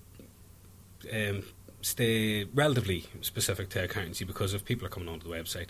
um, 1.12 1.44
stay 1.84 2.46
relatively 2.46 3.06
specific 3.22 3.70
to 3.70 3.84
accountancy 3.84 4.26
because 4.26 4.54
if 4.54 4.64
people 4.66 4.88
are 4.88 4.90
coming 4.90 5.10
onto 5.10 5.28
the 5.28 5.36
website, 5.36 5.68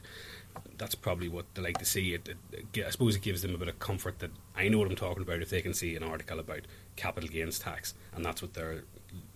that's 0.77 0.95
probably 0.95 1.27
what 1.27 1.45
they 1.55 1.61
like 1.61 1.77
to 1.79 1.85
see. 1.85 2.13
It, 2.13 2.29
it, 2.51 2.85
I 2.85 2.89
suppose 2.91 3.15
it 3.15 3.23
gives 3.23 3.41
them 3.41 3.55
a 3.55 3.57
bit 3.57 3.67
of 3.67 3.79
comfort 3.79 4.19
that 4.19 4.31
I 4.55 4.67
know 4.67 4.77
what 4.77 4.87
I'm 4.87 4.95
talking 4.95 5.23
about 5.23 5.41
if 5.41 5.49
they 5.49 5.61
can 5.61 5.73
see 5.73 5.95
an 5.95 6.03
article 6.03 6.39
about 6.39 6.61
capital 6.95 7.27
gains 7.29 7.59
tax, 7.59 7.95
and 8.15 8.23
that's 8.23 8.41
what 8.41 8.53
they're 8.53 8.83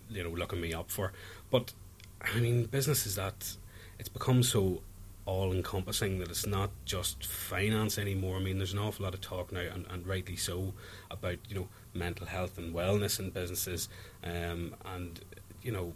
you 0.08 0.22
know 0.22 0.30
looking 0.30 0.60
me 0.60 0.72
up 0.72 0.90
for. 0.90 1.12
But 1.50 1.72
I 2.22 2.38
mean, 2.40 2.64
business 2.64 3.06
is 3.06 3.16
that 3.16 3.56
it's 3.98 4.08
become 4.08 4.42
so 4.42 4.82
all 5.26 5.52
encompassing 5.52 6.20
that 6.20 6.30
it's 6.30 6.46
not 6.46 6.70
just 6.86 7.26
finance 7.26 7.98
anymore. 7.98 8.36
I 8.36 8.40
mean, 8.40 8.56
there's 8.56 8.72
an 8.72 8.78
awful 8.78 9.04
lot 9.04 9.12
of 9.14 9.20
talk 9.20 9.52
now, 9.52 9.60
and, 9.60 9.84
and 9.90 10.06
rightly 10.06 10.36
so, 10.36 10.74
about 11.10 11.38
you 11.48 11.56
know 11.56 11.68
mental 11.92 12.26
health 12.26 12.56
and 12.56 12.74
wellness 12.74 13.18
in 13.18 13.30
businesses, 13.30 13.88
um, 14.22 14.74
and 14.86 15.20
you 15.62 15.72
know 15.72 15.92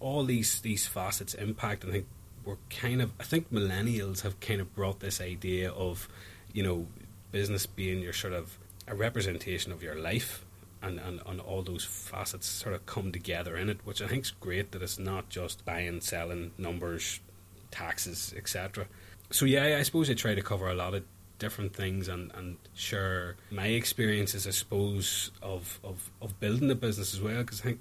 all 0.00 0.24
these 0.24 0.60
these 0.60 0.86
facets 0.86 1.34
impact. 1.34 1.84
I 1.84 1.90
think 1.90 2.06
we're 2.44 2.56
kind 2.70 3.02
of 3.02 3.12
I 3.20 3.24
think 3.24 3.52
millennials 3.52 4.22
have 4.22 4.40
kind 4.40 4.60
of 4.60 4.74
brought 4.74 5.00
this 5.00 5.20
idea 5.20 5.70
of 5.70 6.08
you 6.52 6.62
know 6.62 6.86
business 7.30 7.66
being 7.66 8.00
your 8.00 8.12
sort 8.12 8.32
of 8.32 8.58
a 8.86 8.94
representation 8.94 9.70
of 9.70 9.82
your 9.82 9.94
life 9.94 10.44
and, 10.82 10.98
and, 10.98 11.20
and 11.26 11.40
all 11.40 11.62
those 11.62 11.84
facets 11.84 12.46
sort 12.46 12.74
of 12.74 12.86
come 12.86 13.12
together 13.12 13.56
in 13.56 13.68
it, 13.68 13.78
which 13.84 14.00
I 14.00 14.06
think 14.06 14.24
is 14.24 14.30
great 14.30 14.72
that 14.72 14.82
it's 14.82 14.98
not 14.98 15.28
just 15.28 15.64
buying, 15.64 16.00
selling, 16.00 16.52
numbers, 16.56 17.20
taxes, 17.70 18.32
etc. 18.36 18.86
So 19.30 19.44
yeah, 19.44 19.76
I 19.78 19.82
suppose 19.82 20.08
I 20.08 20.14
try 20.14 20.34
to 20.34 20.42
cover 20.42 20.68
a 20.68 20.74
lot 20.74 20.94
of 20.94 21.04
different 21.38 21.74
things 21.74 22.08
and, 22.08 22.32
and 22.34 22.56
share 22.74 23.36
my 23.50 23.66
experiences, 23.66 24.46
I 24.46 24.50
suppose, 24.50 25.30
of, 25.42 25.78
of, 25.84 26.10
of 26.22 26.38
building 26.40 26.70
a 26.70 26.74
business 26.74 27.12
as 27.12 27.20
well. 27.20 27.38
Because 27.38 27.60
I 27.60 27.64
think 27.64 27.80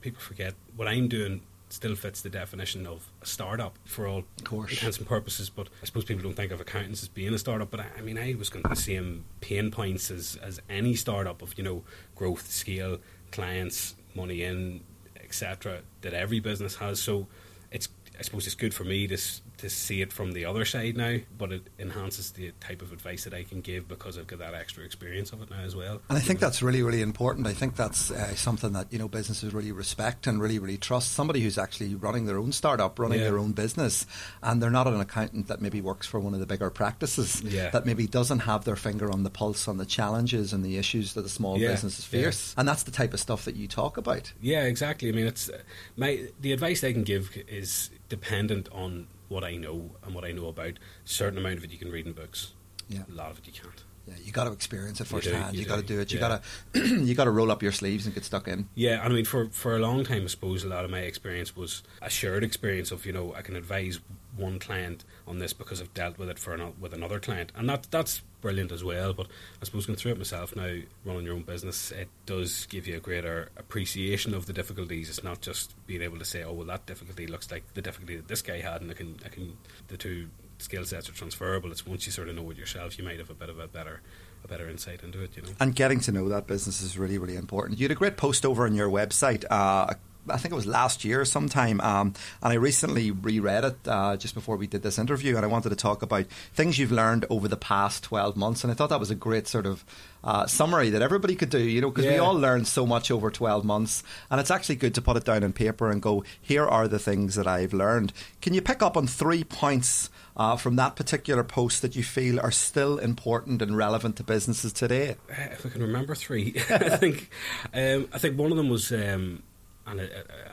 people 0.00 0.20
forget 0.20 0.54
what 0.76 0.88
I'm 0.88 1.08
doing 1.08 1.40
still 1.74 1.96
fits 1.96 2.22
the 2.22 2.30
definition 2.30 2.86
of 2.86 3.10
a 3.20 3.26
startup 3.26 3.76
for 3.84 4.06
all 4.06 4.24
intents 4.38 4.98
and 4.98 5.06
purposes. 5.06 5.50
But 5.50 5.68
I 5.82 5.86
suppose 5.86 6.04
people 6.04 6.22
don't 6.22 6.34
think 6.34 6.52
of 6.52 6.60
accountants 6.60 7.02
as 7.02 7.08
being 7.08 7.34
a 7.34 7.38
startup. 7.38 7.70
But 7.70 7.80
I, 7.80 7.86
I 7.98 8.00
mean, 8.00 8.16
I 8.16 8.34
was 8.38 8.48
going 8.48 8.62
to 8.62 8.70
the 8.70 8.76
same 8.76 9.24
pain 9.40 9.70
points 9.70 10.10
as, 10.10 10.38
as 10.42 10.60
any 10.70 10.94
startup 10.94 11.42
of 11.42 11.58
you 11.58 11.64
know 11.64 11.82
growth, 12.14 12.50
scale, 12.50 12.98
clients, 13.32 13.96
money 14.14 14.42
in, 14.42 14.80
etc. 15.22 15.80
That 16.02 16.14
every 16.14 16.40
business 16.40 16.76
has. 16.76 17.00
So 17.00 17.26
it's 17.70 17.88
I 18.18 18.22
suppose 18.22 18.46
it's 18.46 18.54
good 18.54 18.72
for 18.72 18.84
me 18.84 19.06
to 19.08 19.16
to 19.64 19.70
see 19.70 20.02
it 20.02 20.12
from 20.12 20.32
the 20.32 20.44
other 20.44 20.66
side 20.66 20.94
now, 20.94 21.16
but 21.38 21.50
it 21.50 21.62
enhances 21.78 22.32
the 22.32 22.52
type 22.60 22.82
of 22.82 22.92
advice 22.92 23.24
that 23.24 23.32
I 23.32 23.44
can 23.44 23.62
give 23.62 23.88
because 23.88 24.18
I've 24.18 24.26
got 24.26 24.40
that 24.40 24.52
extra 24.52 24.84
experience 24.84 25.32
of 25.32 25.40
it 25.40 25.50
now 25.50 25.60
as 25.60 25.74
well. 25.74 26.02
And 26.10 26.18
I 26.18 26.20
think 26.20 26.38
that's 26.38 26.62
really, 26.62 26.82
really 26.82 27.00
important. 27.00 27.46
I 27.46 27.54
think 27.54 27.74
that's 27.74 28.10
uh, 28.10 28.34
something 28.34 28.74
that 28.74 28.92
you 28.92 28.98
know 28.98 29.08
businesses 29.08 29.54
really 29.54 29.72
respect 29.72 30.26
and 30.26 30.40
really, 30.40 30.58
really 30.58 30.76
trust. 30.76 31.12
Somebody 31.12 31.40
who's 31.40 31.56
actually 31.56 31.94
running 31.94 32.26
their 32.26 32.38
own 32.38 32.52
startup, 32.52 32.98
running 32.98 33.20
yeah. 33.20 33.24
their 33.24 33.38
own 33.38 33.52
business, 33.52 34.06
and 34.42 34.62
they're 34.62 34.70
not 34.70 34.86
an 34.86 35.00
accountant 35.00 35.48
that 35.48 35.62
maybe 35.62 35.80
works 35.80 36.06
for 36.06 36.20
one 36.20 36.34
of 36.34 36.40
the 36.40 36.46
bigger 36.46 36.68
practices 36.68 37.40
yeah. 37.42 37.70
that 37.70 37.86
maybe 37.86 38.06
doesn't 38.06 38.40
have 38.40 38.64
their 38.64 38.76
finger 38.76 39.10
on 39.10 39.22
the 39.22 39.30
pulse 39.30 39.66
on 39.66 39.78
the 39.78 39.86
challenges 39.86 40.52
and 40.52 40.62
the 40.62 40.76
issues 40.76 41.14
that 41.14 41.22
the 41.22 41.28
small 41.30 41.58
yeah. 41.58 41.68
businesses 41.68 42.04
face. 42.04 42.54
And 42.58 42.68
that's 42.68 42.82
the 42.82 42.90
type 42.90 43.14
of 43.14 43.20
stuff 43.20 43.46
that 43.46 43.56
you 43.56 43.66
talk 43.66 43.96
about. 43.96 44.30
Yeah, 44.42 44.64
exactly. 44.64 45.08
I 45.08 45.12
mean, 45.12 45.26
it's 45.26 45.48
uh, 45.48 45.58
my 45.96 46.28
the 46.38 46.52
advice 46.52 46.84
I 46.84 46.92
can 46.92 47.04
give 47.04 47.34
is 47.48 47.88
dependent 48.10 48.68
on 48.70 49.06
what 49.34 49.44
I 49.44 49.56
know 49.56 49.96
and 50.04 50.14
what 50.14 50.24
I 50.24 50.30
know 50.30 50.46
about. 50.46 50.68
A 50.68 50.78
certain 51.04 51.38
amount 51.38 51.58
of 51.58 51.64
it 51.64 51.72
you 51.72 51.78
can 51.78 51.90
read 51.90 52.06
in 52.06 52.12
books. 52.12 52.52
Yeah. 52.88 53.02
A 53.10 53.12
lot 53.12 53.32
of 53.32 53.38
it 53.38 53.46
you 53.48 53.52
can't. 53.52 53.82
Yeah, 54.06 54.14
you 54.22 54.32
got 54.32 54.44
to 54.44 54.52
experience 54.52 55.00
it 55.00 55.06
firsthand. 55.06 55.54
You, 55.54 55.62
you 55.62 55.66
got 55.66 55.76
to 55.76 55.82
do 55.82 56.00
it. 56.00 56.12
You 56.12 56.18
yeah. 56.18 56.28
got 56.28 56.42
to 56.74 56.88
you 57.04 57.14
got 57.14 57.24
to 57.24 57.30
roll 57.30 57.50
up 57.50 57.62
your 57.62 57.72
sleeves 57.72 58.04
and 58.04 58.14
get 58.14 58.24
stuck 58.24 58.46
in. 58.48 58.68
Yeah, 58.74 59.00
I 59.02 59.08
mean, 59.08 59.24
for 59.24 59.48
for 59.48 59.76
a 59.76 59.78
long 59.78 60.04
time, 60.04 60.24
I 60.24 60.26
suppose 60.26 60.62
a 60.64 60.68
lot 60.68 60.84
of 60.84 60.90
my 60.90 61.00
experience 61.00 61.56
was 61.56 61.82
a 62.02 62.10
shared 62.10 62.44
experience 62.44 62.90
of 62.90 63.06
you 63.06 63.12
know 63.12 63.34
I 63.34 63.42
can 63.42 63.56
advise 63.56 64.00
one 64.36 64.58
client 64.58 65.04
on 65.26 65.38
this 65.38 65.52
because 65.52 65.80
I've 65.80 65.94
dealt 65.94 66.18
with 66.18 66.28
it 66.28 66.38
for 66.38 66.54
an, 66.54 66.74
with 66.80 66.92
another 66.92 67.18
client, 67.18 67.52
and 67.54 67.68
that 67.68 67.86
that's 67.90 68.20
brilliant 68.40 68.72
as 68.72 68.84
well. 68.84 69.14
But 69.14 69.28
I 69.62 69.64
suppose 69.64 69.86
going 69.86 69.96
through 69.96 70.12
it 70.12 70.18
myself 70.18 70.54
now, 70.54 70.80
running 71.04 71.24
your 71.24 71.34
own 71.34 71.42
business, 71.42 71.90
it 71.90 72.08
does 72.26 72.66
give 72.66 72.86
you 72.86 72.96
a 72.96 73.00
greater 73.00 73.48
appreciation 73.56 74.34
of 74.34 74.44
the 74.44 74.52
difficulties. 74.52 75.08
It's 75.08 75.24
not 75.24 75.40
just 75.40 75.74
being 75.86 76.02
able 76.02 76.18
to 76.18 76.24
say, 76.26 76.42
"Oh, 76.42 76.52
well, 76.52 76.66
that 76.66 76.84
difficulty 76.84 77.26
looks 77.26 77.50
like 77.50 77.62
the 77.72 77.82
difficulty 77.82 78.16
that 78.16 78.28
this 78.28 78.42
guy 78.42 78.60
had," 78.60 78.82
and 78.82 78.90
I 78.90 78.94
can 78.94 79.16
I 79.24 79.28
can 79.28 79.56
the 79.88 79.96
two 79.96 80.28
skill 80.58 80.84
sets 80.84 81.08
are 81.08 81.12
transferable. 81.12 81.70
It's 81.70 81.86
once 81.86 82.06
you 82.06 82.12
sort 82.12 82.28
of 82.28 82.36
know 82.36 82.50
it 82.50 82.56
yourself, 82.56 82.98
you 82.98 83.04
might 83.04 83.18
have 83.18 83.30
a 83.30 83.34
bit 83.34 83.48
of 83.48 83.58
a 83.58 83.68
better 83.68 84.00
a 84.44 84.48
better 84.48 84.68
insight 84.68 85.02
into 85.02 85.22
it, 85.22 85.36
you 85.36 85.42
know. 85.42 85.48
And 85.58 85.74
getting 85.74 86.00
to 86.00 86.12
know 86.12 86.28
that 86.28 86.46
business 86.46 86.82
is 86.82 86.98
really, 86.98 87.16
really 87.18 87.36
important. 87.36 87.78
You 87.78 87.84
had 87.84 87.92
a 87.92 87.94
great 87.94 88.16
post 88.16 88.44
over 88.44 88.66
on 88.66 88.74
your 88.74 88.90
website 88.90 89.44
uh, 89.50 89.94
I 90.28 90.36
think 90.38 90.52
it 90.52 90.56
was 90.56 90.66
last 90.66 91.04
year 91.04 91.24
sometime, 91.24 91.80
um, 91.80 92.14
and 92.42 92.52
I 92.52 92.54
recently 92.54 93.10
reread 93.10 93.64
it 93.64 93.76
uh, 93.86 94.16
just 94.16 94.34
before 94.34 94.56
we 94.56 94.66
did 94.66 94.82
this 94.82 94.98
interview, 94.98 95.36
and 95.36 95.44
I 95.44 95.48
wanted 95.48 95.70
to 95.70 95.76
talk 95.76 96.02
about 96.02 96.26
things 96.54 96.78
you've 96.78 96.92
learned 96.92 97.26
over 97.30 97.48
the 97.48 97.56
past 97.56 98.04
twelve 98.04 98.36
months, 98.36 98.64
and 98.64 98.70
I 98.70 98.74
thought 98.74 98.90
that 98.90 99.00
was 99.00 99.10
a 99.10 99.14
great 99.14 99.46
sort 99.46 99.66
of 99.66 99.84
uh, 100.22 100.46
summary 100.46 100.90
that 100.90 101.02
everybody 101.02 101.36
could 101.36 101.50
do, 101.50 101.58
you 101.58 101.80
know, 101.80 101.90
because 101.90 102.06
yeah. 102.06 102.12
we 102.12 102.18
all 102.18 102.34
learned 102.34 102.66
so 102.66 102.86
much 102.86 103.10
over 103.10 103.30
twelve 103.30 103.64
months, 103.64 104.02
and 104.30 104.40
it's 104.40 104.50
actually 104.50 104.76
good 104.76 104.94
to 104.94 105.02
put 105.02 105.16
it 105.16 105.24
down 105.24 105.44
on 105.44 105.52
paper 105.52 105.90
and 105.90 106.00
go, 106.00 106.24
here 106.40 106.66
are 106.66 106.88
the 106.88 106.98
things 106.98 107.34
that 107.34 107.46
I've 107.46 107.72
learned. 107.72 108.12
Can 108.40 108.54
you 108.54 108.62
pick 108.62 108.82
up 108.82 108.96
on 108.96 109.06
three 109.06 109.44
points? 109.44 110.10
Uh, 110.36 110.56
from 110.56 110.74
that 110.74 110.96
particular 110.96 111.44
post 111.44 111.80
that 111.80 111.94
you 111.94 112.02
feel 112.02 112.40
are 112.40 112.50
still 112.50 112.98
important 112.98 113.62
and 113.62 113.76
relevant 113.76 114.16
to 114.16 114.24
businesses 114.24 114.72
today? 114.72 115.14
Uh, 115.30 115.52
if 115.52 115.64
I 115.64 115.68
can 115.68 115.80
remember 115.80 116.16
three, 116.16 116.54
I 116.70 116.96
think 116.96 117.30
um, 117.72 118.08
I 118.12 118.18
think 118.18 118.36
one 118.36 118.50
of 118.50 118.56
them 118.56 118.68
was 118.68 118.90
um, 118.90 119.44
and 119.86 120.00
I, 120.00 120.04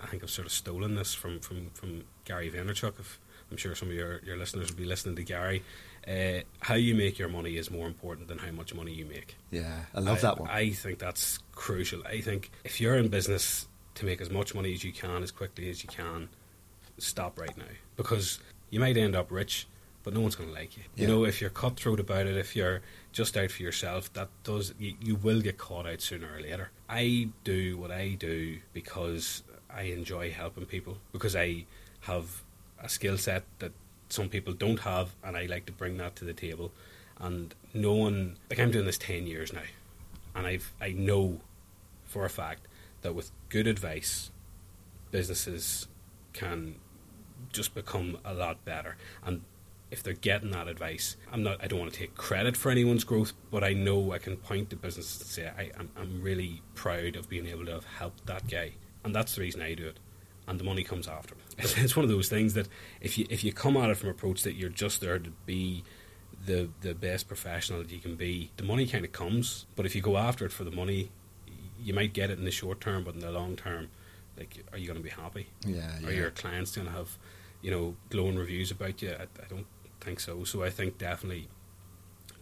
I, 0.03 0.07
think 0.07 0.23
I've 0.23 0.29
sort 0.29 0.45
of 0.45 0.51
stolen 0.51 0.95
this 0.95 1.13
from, 1.13 1.39
from, 1.39 1.69
from 1.73 2.03
Gary 2.25 2.51
Vaynerchuk. 2.51 2.99
If, 2.99 3.19
I'm 3.49 3.57
sure 3.57 3.75
some 3.75 3.89
of 3.89 3.93
your, 3.93 4.21
your 4.23 4.37
listeners 4.37 4.69
will 4.69 4.77
be 4.77 4.85
listening 4.85 5.15
to 5.17 5.23
Gary. 5.23 5.63
Uh, 6.07 6.41
how 6.61 6.75
you 6.75 6.95
make 6.95 7.19
your 7.19 7.29
money 7.29 7.57
is 7.57 7.69
more 7.69 7.85
important 7.85 8.27
than 8.27 8.37
how 8.37 8.51
much 8.51 8.73
money 8.73 8.91
you 8.91 9.05
make. 9.05 9.35
Yeah, 9.51 9.81
I 9.93 9.99
love 9.99 10.19
I, 10.19 10.21
that 10.21 10.39
one. 10.39 10.49
I 10.49 10.69
think 10.71 10.99
that's 10.99 11.37
crucial. 11.53 12.01
I 12.07 12.21
think 12.21 12.49
if 12.63 12.81
you're 12.81 12.97
in 12.97 13.09
business 13.09 13.67
to 13.95 14.05
make 14.05 14.21
as 14.21 14.29
much 14.29 14.55
money 14.55 14.73
as 14.73 14.83
you 14.83 14.91
can, 14.91 15.21
as 15.21 15.31
quickly 15.31 15.69
as 15.69 15.83
you 15.83 15.89
can, 15.89 16.29
stop 16.97 17.39
right 17.39 17.55
now. 17.57 17.65
Because 17.97 18.39
you 18.69 18.79
might 18.79 18.97
end 18.97 19.15
up 19.15 19.31
rich, 19.31 19.67
but 20.03 20.13
no 20.13 20.21
one's 20.21 20.35
going 20.35 20.49
to 20.49 20.55
like 20.55 20.77
you. 20.77 20.83
Yeah. 20.95 21.01
You 21.03 21.07
know, 21.07 21.25
if 21.25 21.41
you're 21.41 21.49
cutthroat 21.49 21.99
about 21.99 22.25
it, 22.27 22.37
if 22.37 22.55
you're 22.55 22.81
just 23.11 23.37
out 23.37 23.51
for 23.51 23.63
yourself, 23.63 24.11
that 24.13 24.29
does 24.43 24.73
you, 24.79 24.95
you 25.01 25.15
will 25.15 25.41
get 25.41 25.57
caught 25.57 25.85
out 25.85 26.01
sooner 26.01 26.27
or 26.35 26.41
later. 26.41 26.71
I 26.89 27.29
do 27.43 27.77
what 27.77 27.91
I 27.91 28.15
do 28.19 28.59
because 28.73 29.43
I 29.69 29.83
enjoy 29.83 30.31
helping 30.31 30.65
people 30.65 30.97
because 31.11 31.35
I 31.35 31.65
have 32.01 32.43
a 32.81 32.89
skill 32.89 33.17
set 33.17 33.43
that 33.59 33.71
some 34.09 34.27
people 34.27 34.53
don't 34.53 34.79
have, 34.81 35.15
and 35.23 35.37
I 35.37 35.45
like 35.45 35.65
to 35.67 35.71
bring 35.71 35.97
that 35.97 36.15
to 36.17 36.25
the 36.25 36.33
table. 36.33 36.71
And 37.19 37.53
no 37.73 37.93
one 37.93 38.37
like 38.49 38.59
I'm 38.59 38.71
doing 38.71 38.85
this 38.85 38.97
ten 38.97 39.27
years 39.27 39.53
now, 39.53 39.61
and 40.35 40.47
I've 40.47 40.73
I 40.81 40.91
know 40.91 41.39
for 42.05 42.25
a 42.25 42.29
fact 42.29 42.67
that 43.03 43.13
with 43.13 43.31
good 43.49 43.67
advice, 43.67 44.31
businesses 45.11 45.87
can 46.33 46.75
just 47.51 47.73
become 47.73 48.17
a 48.23 48.33
lot 48.33 48.63
better. 48.65 48.97
And 49.23 49.41
if 49.91 50.01
they're 50.01 50.13
getting 50.13 50.51
that 50.51 50.67
advice. 50.67 51.17
I'm 51.31 51.43
not. 51.43 51.61
I 51.61 51.67
don't 51.67 51.79
want 51.79 51.91
to 51.93 51.99
take 51.99 52.15
credit 52.15 52.55
for 52.57 52.71
anyone's 52.71 53.03
growth, 53.03 53.33
but 53.51 53.63
I 53.63 53.73
know 53.73 54.13
I 54.13 54.17
can 54.17 54.37
point 54.37 54.69
to 54.71 54.75
businesses 54.77 55.19
and 55.21 55.29
say 55.29 55.47
I, 55.47 55.71
I'm, 55.77 55.89
I'm 55.97 56.21
really 56.21 56.61
proud 56.73 57.15
of 57.17 57.29
being 57.29 57.45
able 57.45 57.65
to 57.65 57.73
have 57.73 57.85
helped 57.85 58.25
that 58.25 58.47
guy, 58.49 58.71
and 59.03 59.13
that's 59.13 59.35
the 59.35 59.41
reason 59.41 59.61
I 59.61 59.73
do 59.73 59.87
it. 59.87 59.99
And 60.47 60.59
the 60.59 60.63
money 60.63 60.83
comes 60.83 61.07
after. 61.07 61.35
It's, 61.59 61.77
it's 61.77 61.95
one 61.95 62.03
of 62.03 62.09
those 62.09 62.27
things 62.29 62.55
that 62.55 62.67
if 63.01 63.17
you 63.17 63.27
if 63.29 63.43
you 63.43 63.53
come 63.53 63.77
at 63.77 63.89
it 63.89 63.97
from 63.97 64.09
approach 64.09 64.41
that 64.43 64.53
you're 64.53 64.69
just 64.69 64.99
there 65.01 65.19
to 65.19 65.29
be 65.45 65.83
the 66.45 66.69
the 66.81 66.95
best 66.95 67.27
professional 67.27 67.79
that 67.79 67.91
you 67.91 67.99
can 67.99 68.15
be, 68.15 68.49
the 68.57 68.63
money 68.63 68.87
kind 68.87 69.05
of 69.05 69.11
comes. 69.11 69.65
But 69.75 69.85
if 69.85 69.95
you 69.95 70.01
go 70.01 70.17
after 70.17 70.45
it 70.45 70.51
for 70.51 70.63
the 70.63 70.71
money, 70.71 71.11
you 71.79 71.93
might 71.93 72.13
get 72.13 72.29
it 72.31 72.39
in 72.39 72.45
the 72.45 72.51
short 72.51 72.81
term, 72.81 73.03
but 73.03 73.13
in 73.13 73.19
the 73.19 73.31
long 73.31 73.55
term, 73.55 73.89
like, 74.37 74.63
are 74.71 74.77
you 74.77 74.87
going 74.87 74.97
to 74.97 75.03
be 75.03 75.09
happy? 75.09 75.47
Yeah. 75.65 75.89
Are 76.05 76.11
your 76.11 76.31
clients 76.31 76.75
going 76.75 76.87
to 76.87 76.93
have, 76.93 77.17
you 77.61 77.69
know, 77.69 77.95
glowing 78.09 78.37
reviews 78.37 78.71
about 78.71 79.01
you? 79.01 79.11
I, 79.11 79.23
I 79.23 79.47
don't 79.49 79.65
think 80.01 80.19
so. 80.19 80.43
So 80.43 80.63
I 80.63 80.69
think 80.69 80.97
definitely 80.97 81.47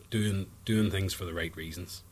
doing 0.09 0.47
doing 0.65 0.89
things 0.89 1.13
for 1.13 1.25
the 1.25 1.33
right 1.33 1.55
reasons 1.55 2.03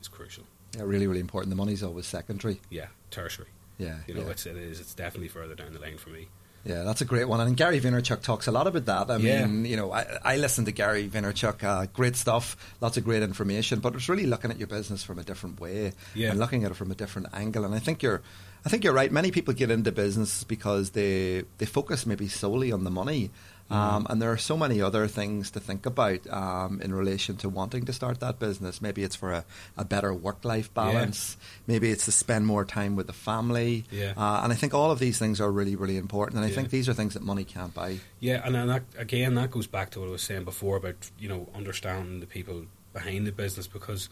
is 0.00 0.08
crucial. 0.08 0.44
Yeah, 0.76 0.82
really, 0.82 1.06
really 1.06 1.20
important. 1.20 1.50
The 1.50 1.56
money's 1.56 1.82
always 1.82 2.06
secondary. 2.06 2.60
Yeah, 2.70 2.86
tertiary. 3.10 3.48
Yeah, 3.78 3.96
you 4.06 4.14
know, 4.14 4.22
yeah. 4.22 4.30
it's 4.30 4.46
it 4.46 4.56
is. 4.56 4.80
It's 4.80 4.94
definitely 4.94 5.28
further 5.28 5.54
down 5.54 5.72
the 5.72 5.80
line 5.80 5.98
for 5.98 6.10
me. 6.10 6.28
Yeah, 6.66 6.82
that's 6.82 7.00
a 7.00 7.04
great 7.04 7.28
one. 7.28 7.40
And 7.40 7.56
Gary 7.56 7.80
Vaynerchuk 7.80 8.22
talks 8.22 8.48
a 8.48 8.50
lot 8.50 8.66
about 8.66 8.86
that. 8.86 9.10
I 9.10 9.18
yeah. 9.18 9.46
mean, 9.46 9.66
you 9.66 9.76
know, 9.76 9.92
I, 9.92 10.04
I 10.24 10.36
listen 10.36 10.64
to 10.64 10.72
Gary 10.72 11.08
Vaynerchuk, 11.08 11.62
uh, 11.62 11.86
great 11.92 12.16
stuff, 12.16 12.56
lots 12.80 12.96
of 12.96 13.04
great 13.04 13.22
information, 13.22 13.78
but 13.78 13.94
it's 13.94 14.08
really 14.08 14.26
looking 14.26 14.50
at 14.50 14.58
your 14.58 14.66
business 14.66 15.04
from 15.04 15.20
a 15.20 15.22
different 15.22 15.60
way 15.60 15.92
yeah. 16.12 16.30
and 16.30 16.40
looking 16.40 16.64
at 16.64 16.72
it 16.72 16.74
from 16.74 16.90
a 16.90 16.96
different 16.96 17.28
angle. 17.32 17.64
And 17.64 17.72
I 17.72 17.78
think 17.78 18.02
you're, 18.02 18.20
I 18.64 18.68
think 18.68 18.82
you're 18.82 18.92
right. 18.92 19.12
Many 19.12 19.30
people 19.30 19.54
get 19.54 19.70
into 19.70 19.92
business 19.92 20.42
because 20.42 20.90
they 20.90 21.44
they 21.58 21.66
focus 21.66 22.04
maybe 22.04 22.26
solely 22.26 22.72
on 22.72 22.82
the 22.82 22.90
money 22.90 23.30
um, 23.70 24.06
and 24.08 24.22
there 24.22 24.30
are 24.30 24.36
so 24.36 24.56
many 24.56 24.80
other 24.80 25.08
things 25.08 25.50
to 25.52 25.60
think 25.60 25.86
about 25.86 26.26
um, 26.30 26.80
in 26.80 26.94
relation 26.94 27.36
to 27.38 27.48
wanting 27.48 27.84
to 27.86 27.92
start 27.92 28.20
that 28.20 28.38
business. 28.38 28.80
Maybe 28.80 29.02
it's 29.02 29.16
for 29.16 29.32
a, 29.32 29.44
a 29.76 29.84
better 29.84 30.14
work 30.14 30.44
life 30.44 30.72
balance. 30.72 31.36
Yeah. 31.38 31.74
Maybe 31.74 31.90
it's 31.90 32.04
to 32.04 32.12
spend 32.12 32.46
more 32.46 32.64
time 32.64 32.94
with 32.94 33.08
the 33.08 33.12
family. 33.12 33.84
Yeah. 33.90 34.12
Uh, 34.16 34.40
and 34.44 34.52
I 34.52 34.56
think 34.56 34.72
all 34.72 34.90
of 34.90 34.98
these 34.98 35.18
things 35.18 35.40
are 35.40 35.50
really, 35.50 35.74
really 35.74 35.96
important. 35.96 36.36
And 36.36 36.44
I 36.44 36.48
yeah. 36.48 36.54
think 36.54 36.70
these 36.70 36.88
are 36.88 36.94
things 36.94 37.14
that 37.14 37.22
money 37.22 37.44
can't 37.44 37.74
buy. 37.74 37.98
Yeah, 38.20 38.42
and, 38.44 38.56
and 38.56 38.70
that, 38.70 38.82
again, 38.96 39.34
that 39.34 39.50
goes 39.50 39.66
back 39.66 39.90
to 39.90 40.00
what 40.00 40.08
I 40.08 40.12
was 40.12 40.22
saying 40.22 40.44
before 40.44 40.76
about 40.76 41.10
you 41.18 41.28
know 41.28 41.48
understanding 41.54 42.20
the 42.20 42.26
people 42.26 42.66
behind 42.92 43.26
the 43.26 43.32
business 43.32 43.66
because 43.66 44.08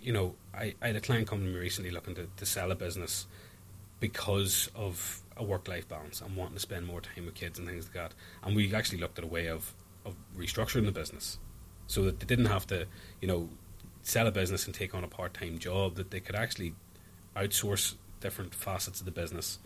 you 0.00 0.12
know 0.12 0.34
I, 0.54 0.74
I 0.80 0.88
had 0.88 0.96
a 0.96 1.00
client 1.00 1.26
come 1.26 1.40
to 1.40 1.46
me 1.46 1.58
recently 1.58 1.90
looking 1.90 2.14
to, 2.14 2.28
to 2.36 2.46
sell 2.46 2.70
a 2.70 2.74
business 2.74 3.26
because 4.00 4.70
of 4.74 5.22
a 5.36 5.44
work 5.44 5.68
life 5.68 5.88
balance 5.88 6.20
and 6.20 6.34
wanting 6.36 6.54
to 6.54 6.60
spend 6.60 6.86
more 6.86 7.00
time 7.00 7.26
with 7.26 7.34
kids 7.34 7.58
and 7.58 7.68
things 7.68 7.84
like 7.86 7.94
that. 7.94 8.14
And 8.42 8.56
we 8.56 8.74
actually 8.74 8.98
looked 8.98 9.18
at 9.18 9.24
a 9.24 9.28
way 9.28 9.48
of, 9.48 9.74
of 10.04 10.14
restructuring 10.36 10.86
the 10.86 10.92
business 10.92 11.38
so 11.86 12.02
that 12.04 12.20
they 12.20 12.26
didn't 12.26 12.46
have 12.46 12.66
to, 12.68 12.86
you 13.20 13.28
know, 13.28 13.48
sell 14.02 14.26
a 14.26 14.32
business 14.32 14.66
and 14.66 14.74
take 14.74 14.94
on 14.94 15.04
a 15.04 15.08
part 15.08 15.34
time 15.34 15.58
job, 15.58 15.96
that 15.96 16.10
they 16.10 16.20
could 16.20 16.34
actually 16.34 16.74
outsource 17.36 17.94
different 18.20 18.54
facets 18.54 19.00
of 19.00 19.04
the 19.04 19.12
business 19.12 19.58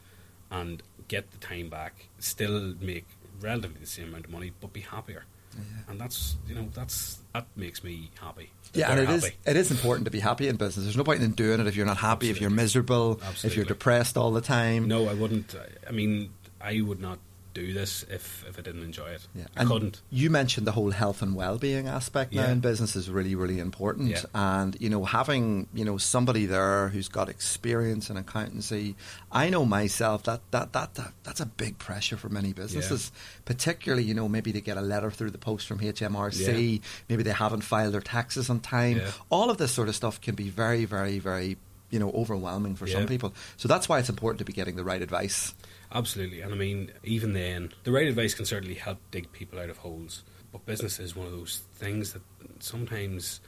and 0.50 0.82
get 1.08 1.30
the 1.30 1.38
time 1.38 1.68
back, 1.68 2.08
still 2.18 2.74
make 2.80 3.06
relatively 3.40 3.80
the 3.80 3.86
same 3.86 4.08
amount 4.08 4.24
of 4.24 4.30
money, 4.30 4.52
but 4.60 4.72
be 4.72 4.80
happier. 4.80 5.24
Yeah. 5.56 5.62
And 5.88 6.00
that's 6.00 6.36
you 6.48 6.54
know 6.54 6.68
that's 6.74 7.18
that 7.34 7.46
makes 7.56 7.82
me 7.82 8.10
happy. 8.20 8.50
Yeah, 8.72 8.90
and 8.92 9.00
it 9.00 9.10
is, 9.10 9.30
it 9.44 9.56
is 9.56 9.70
important 9.72 10.04
to 10.04 10.10
be 10.12 10.20
happy 10.20 10.46
in 10.46 10.56
business. 10.56 10.84
There's 10.84 10.96
no 10.96 11.02
point 11.02 11.22
in 11.22 11.32
doing 11.32 11.58
it 11.60 11.66
if 11.66 11.74
you're 11.74 11.86
not 11.86 11.96
happy, 11.96 12.28
Absolutely. 12.28 12.30
if 12.30 12.40
you're 12.40 12.50
miserable, 12.50 13.20
Absolutely. 13.22 13.48
if 13.50 13.56
you're 13.56 13.64
depressed 13.64 14.16
all 14.16 14.30
the 14.30 14.40
time. 14.40 14.86
No, 14.86 15.08
I 15.08 15.14
wouldn't. 15.14 15.54
I 15.88 15.90
mean, 15.90 16.30
I 16.60 16.80
would 16.80 17.00
not 17.00 17.18
do 17.52 17.72
this 17.72 18.04
if, 18.10 18.44
if 18.48 18.58
I 18.58 18.62
didn't 18.62 18.82
enjoy 18.84 19.08
it. 19.08 19.26
Yeah. 19.34 19.44
I 19.56 19.60
And 19.62 19.70
couldn't. 19.70 20.00
You 20.10 20.30
mentioned 20.30 20.66
the 20.66 20.72
whole 20.72 20.90
health 20.90 21.22
and 21.22 21.34
well-being 21.34 21.88
aspect 21.88 22.32
now 22.32 22.46
in 22.46 22.60
business 22.60 22.96
is 22.96 23.10
really, 23.10 23.34
really 23.34 23.58
important. 23.58 24.08
Yeah. 24.10 24.22
And 24.34 24.76
you 24.80 24.88
know, 24.88 25.04
having 25.04 25.68
you 25.74 25.84
know 25.84 25.98
somebody 25.98 26.46
there 26.46 26.88
who's 26.88 27.08
got 27.08 27.28
experience 27.28 28.10
in 28.10 28.16
accountancy, 28.16 28.96
I 29.32 29.50
know 29.50 29.64
myself 29.64 30.22
that 30.24 30.40
that 30.52 30.72
that, 30.72 30.94
that 30.94 31.12
that's 31.24 31.40
a 31.40 31.46
big 31.46 31.78
pressure 31.78 32.16
for 32.16 32.28
many 32.28 32.52
businesses, 32.52 33.10
particularly 33.44 34.04
you 34.04 34.14
know 34.14 34.28
maybe 34.28 34.52
they 34.52 34.60
get 34.60 34.76
a 34.76 34.82
letter 34.82 35.10
through 35.10 35.30
the 35.30 35.38
post 35.38 35.66
from 35.66 35.78
HMRC, 35.80 36.74
Yeah. 36.74 36.78
maybe 37.08 37.22
they 37.22 37.32
haven't 37.32 37.62
filed 37.62 37.94
their 37.94 38.00
taxes 38.00 38.48
on 38.50 38.60
time. 38.60 38.98
Yeah. 38.98 39.10
All 39.30 39.50
of 39.50 39.58
this 39.58 39.72
sort 39.72 39.88
of 39.88 39.96
stuff 39.96 40.20
can 40.20 40.34
be 40.34 40.48
very, 40.48 40.84
very, 40.84 41.18
very 41.18 41.56
you 41.90 41.98
know 41.98 42.10
overwhelming 42.12 42.76
for 42.76 42.86
some 42.86 43.06
people. 43.06 43.34
So 43.56 43.66
that's 43.66 43.88
why 43.88 43.98
it's 43.98 44.08
important 44.08 44.38
to 44.38 44.44
be 44.44 44.52
getting 44.52 44.76
the 44.76 44.84
right 44.84 45.02
advice. 45.02 45.54
Absolutely. 45.92 46.40
And 46.40 46.52
I 46.52 46.56
mean, 46.56 46.92
even 47.02 47.32
then, 47.32 47.72
the 47.84 47.92
right 47.92 48.06
advice 48.06 48.34
can 48.34 48.44
certainly 48.44 48.74
help 48.74 48.98
dig 49.10 49.30
people 49.32 49.58
out 49.58 49.70
of 49.70 49.78
holes. 49.78 50.22
But 50.52 50.66
business 50.66 50.98
is 50.98 51.16
one 51.16 51.26
of 51.26 51.32
those 51.32 51.62
things 51.74 52.12
that 52.12 52.22
sometimes 52.60 53.40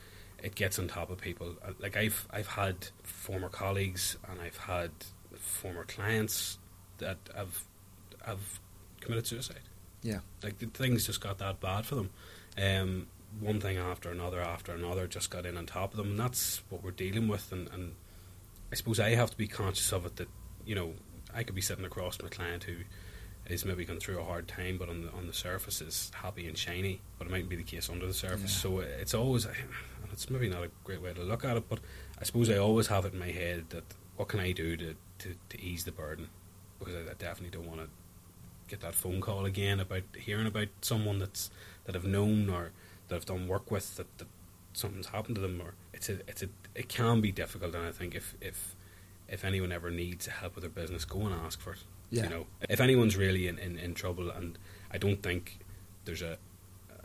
it 0.43 0.55
gets 0.55 0.79
on 0.79 0.89
top 0.89 1.11
of 1.11 1.19
people. 1.19 1.55
Uh, 1.65 1.73
Like 1.79 1.97
I've 1.97 2.27
I've 2.31 2.49
had 2.49 2.89
former 3.03 3.49
colleagues 3.49 4.17
and 4.29 4.41
I've 4.41 4.57
had 4.57 4.91
former 5.37 5.85
clients 5.85 6.59
that 6.99 7.19
have 7.35 7.65
have 8.25 8.61
committed 9.01 9.27
suicide. 9.27 9.61
Yeah. 10.03 10.21
Like 10.43 10.59
the 10.59 10.67
things 10.67 11.07
just 11.07 11.21
got 11.21 11.39
that 11.39 11.61
bad 11.61 11.87
for 11.87 11.95
them. 11.95 12.11
Um, 12.61 13.07
one 13.41 13.61
thing 13.61 13.79
after 13.79 14.11
another 14.11 14.41
after 14.41 14.73
another 14.73 15.07
just 15.07 15.31
got 15.31 15.47
in 15.47 15.57
on 15.57 15.67
top 15.67 15.93
of 15.93 15.97
them, 15.97 16.11
and 16.11 16.19
that's 16.19 16.63
what 16.69 16.83
we're 16.83 16.91
dealing 16.91 17.29
with. 17.29 17.51
And, 17.53 17.69
and 17.73 17.95
I 18.71 18.75
suppose 18.75 19.01
I 19.01 19.11
have 19.11 19.31
to 19.31 19.37
be 19.37 19.49
conscious 19.49 19.93
of 19.93 20.07
it. 20.07 20.17
That 20.17 20.29
you 20.67 20.75
know, 20.75 20.95
I 21.35 21.43
could 21.43 21.55
be 21.55 21.61
sitting 21.61 21.85
across 21.85 22.17
from 22.17 22.27
a 22.27 22.31
client 22.31 22.65
who 22.65 22.77
is 23.47 23.65
maybe 23.65 23.85
going 23.85 23.99
through 23.99 24.21
a 24.21 24.25
hard 24.25 24.49
time, 24.49 24.79
but 24.79 24.89
on 24.89 25.03
the 25.03 25.13
on 25.13 25.27
the 25.27 25.33
surface 25.33 25.81
is 25.81 26.11
happy 26.15 26.47
and 26.47 26.57
shiny. 26.57 27.01
But 27.19 27.27
it 27.27 27.31
mightn't 27.31 27.49
be 27.49 27.57
the 27.57 27.63
case 27.63 27.89
under 27.91 28.07
the 28.07 28.15
surface. 28.15 28.55
Yeah. 28.55 28.71
So 28.71 28.79
uh, 28.79 28.85
it's 29.01 29.15
always 29.15 29.47
it's 30.13 30.31
maybe 30.31 30.49
not 30.49 30.65
a 30.65 30.71
great 30.85 31.03
way 31.03 31.13
to 31.13 31.23
look 31.23 31.45
at 31.45 31.57
it, 31.57 31.69
but 31.69 31.81
I 32.19 32.25
suppose 32.25 32.51
I 32.51 32.59
always 32.59 32.89
have 32.89 33.05
it 33.05 33.15
in 33.15 33.19
my 33.19 33.31
head 33.31 33.67
that 33.71 33.85
what 34.17 34.29
can 34.29 34.41
I 34.41 34.53
do 34.53 34.77
to 34.77 34.95
to, 35.19 35.35
to 35.51 35.61
ease 35.61 35.85
the 35.85 35.93
burden 35.93 36.29
because 36.79 36.95
I, 36.95 37.11
I 37.11 37.15
definitely 37.15 37.57
don't 37.57 37.69
want 37.69 37.81
to 37.81 37.89
get 38.69 38.81
that 38.81 38.95
phone 38.95 39.21
call 39.21 39.45
again 39.45 39.81
about 39.81 40.03
hearing 40.17 40.47
about 40.47 40.69
someone 40.81 41.19
that's 41.19 41.51
that 41.85 41.95
I've 41.97 42.05
known 42.05 42.49
or 42.49 42.71
that 43.09 43.17
I've 43.17 43.27
done 43.27 43.49
work 43.49 43.71
with 43.71 43.97
that, 43.97 44.19
that 44.19 44.29
something's 44.73 45.09
happened 45.09 45.37
to 45.37 45.41
them 45.41 45.61
or 45.61 45.75
it's 45.93 46.09
a 46.09 46.21
it's 46.27 46.43
a 46.43 46.49
it 46.75 46.89
can 46.89 47.21
be 47.21 47.31
difficult 47.31 47.75
and 47.75 47.87
I 47.87 47.93
think 47.93 48.15
if 48.15 48.35
if 48.41 48.75
if 49.33 49.45
anyone 49.45 49.73
ever 49.73 49.91
needs 49.91 50.27
help 50.27 50.55
with 50.55 50.63
their 50.63 50.71
business 50.83 51.05
go 51.05 51.21
and 51.27 51.35
ask 51.47 51.61
for 51.61 51.73
it 51.73 51.83
Yeah. 52.11 52.25
you 52.25 52.31
know 52.31 52.47
if 52.69 52.81
anyone's 52.81 53.17
really 53.17 53.49
in, 53.49 53.59
in, 53.59 53.79
in 53.79 53.95
trouble 53.95 54.31
and 54.31 54.59
I 54.91 54.99
don't 54.99 55.23
think 55.23 55.59
there's 56.05 56.23
a 56.23 56.35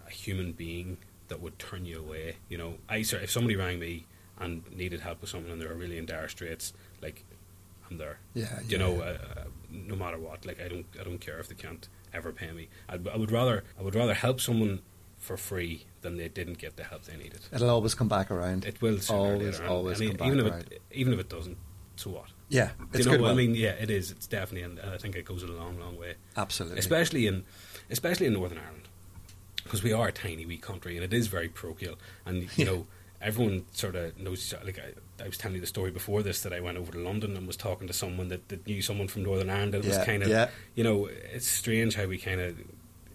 a 0.07 0.12
human 0.12 0.51
being 0.53 0.98
that 1.29 1.39
would 1.41 1.57
turn 1.60 1.86
you 1.86 2.00
away 2.00 2.36
you 2.50 2.57
know 2.57 2.72
I 2.89 3.01
sir 3.03 3.17
if 3.19 3.31
somebody 3.31 3.55
rang 3.55 3.79
me 3.79 4.05
and 4.39 4.63
needed 4.75 5.00
help 5.01 5.22
with 5.22 5.29
something 5.31 5.51
and 5.51 5.60
they 5.62 5.65
were 5.67 5.74
really 5.84 5.98
in 5.98 6.05
dire 6.05 6.27
straits 6.27 6.74
like 7.01 7.24
I'm 7.89 7.98
there 7.98 8.17
Yeah. 8.34 8.60
you 8.62 8.65
yeah. 8.77 8.77
know, 8.84 8.93
uh, 9.01 9.17
uh, 9.38 9.43
no 9.72 9.96
matter 9.96 10.19
what. 10.19 10.46
Like 10.46 10.60
I 10.62 10.67
don't, 10.67 10.86
I 11.00 11.03
don't 11.05 11.19
care 11.27 11.39
if 11.39 11.48
they 11.48 11.55
can't 11.55 11.88
ever 12.13 12.34
pay 12.34 12.51
me. 12.51 12.67
I'd, 12.89 13.07
I 13.07 13.15
would 13.15 13.31
rather, 13.31 13.63
I 13.79 13.81
would 13.81 13.96
rather 13.96 14.13
help 14.13 14.41
someone 14.41 14.81
for 15.17 15.38
free 15.38 15.86
than 16.01 16.17
they 16.17 16.27
didn't 16.27 16.57
get 16.57 16.75
the 16.75 16.84
help 16.84 17.03
they 17.05 17.15
needed. 17.15 17.39
It'll 17.53 17.69
always 17.69 17.96
come 17.96 18.10
back 18.10 18.29
around. 18.29 18.65
It 18.65 18.81
will 18.81 19.00
always, 19.10 19.60
and- 19.60 19.69
always 19.69 20.01
and 20.01 20.17
come 20.17 20.27
even 20.27 20.39
back 20.39 20.48
if 20.48 20.53
around. 20.53 20.74
even 20.91 21.13
if 21.13 21.19
it 21.22 21.29
doesn't, 21.29 21.57
so 21.98 22.12
what? 22.12 22.27
Yeah, 22.50 22.70
it's 22.94 23.06
you 23.06 23.12
know, 23.12 23.18
good. 23.18 23.27
I 23.30 23.34
mean, 23.34 23.56
yeah, 23.56 23.72
it 23.72 23.89
is. 23.89 24.12
It's 24.12 24.25
definitely, 24.27 24.62
and, 24.63 24.80
and 24.80 24.92
I 24.94 24.98
think 24.98 25.16
it 25.18 25.25
goes 25.25 25.44
a 25.44 25.48
long, 25.48 25.77
long 25.80 25.98
way, 25.98 26.16
absolutely. 26.38 26.80
especially 26.80 27.27
in, 27.27 27.44
especially 27.89 28.25
in 28.27 28.34
Northern 28.34 28.58
Ireland, 28.60 28.88
because 29.66 29.84
we 29.84 29.92
are 29.92 30.08
a 30.08 30.12
tiny 30.13 30.46
wee 30.46 30.58
country 30.58 30.96
and 30.96 31.04
it 31.04 31.13
is 31.13 31.27
very 31.27 31.50
parochial, 31.50 31.96
and 32.25 32.44
you 32.44 32.50
Yeah. 32.56 32.66
know, 32.66 32.88
everyone 33.22 33.66
sort 33.74 33.96
of 33.96 34.18
knows. 34.18 34.54
Like 34.63 34.80
I, 34.80 35.24
I 35.24 35.27
was 35.27 35.38
telling 35.38 35.56
you 35.56 35.62
the 35.62 35.68
story 35.68 35.92
before 35.92 36.24
this 36.24 36.42
that 36.44 36.54
I 36.54 36.60
went 36.62 36.77
over 36.77 36.92
to 36.94 37.00
London 37.00 37.36
and 37.36 37.48
was 37.48 37.58
talking 37.58 37.88
to 37.88 37.94
someone 37.94 38.30
that, 38.30 38.48
that 38.50 38.66
knew 38.68 38.82
someone 38.82 39.08
from 39.10 39.24
Northern 39.24 39.50
Ireland. 39.50 39.74
And 39.75 39.84
it 39.84 39.88
Yeah, 39.89 39.98
was 39.98 40.06
kind 40.06 40.22
of, 40.24 40.30
yeah. 40.30 40.50
you 40.75 40.84
know, 40.84 41.08
it's 41.08 41.48
strange 41.48 41.95
how 41.95 42.06
we 42.06 42.17
kind 42.19 42.39
of 42.39 42.56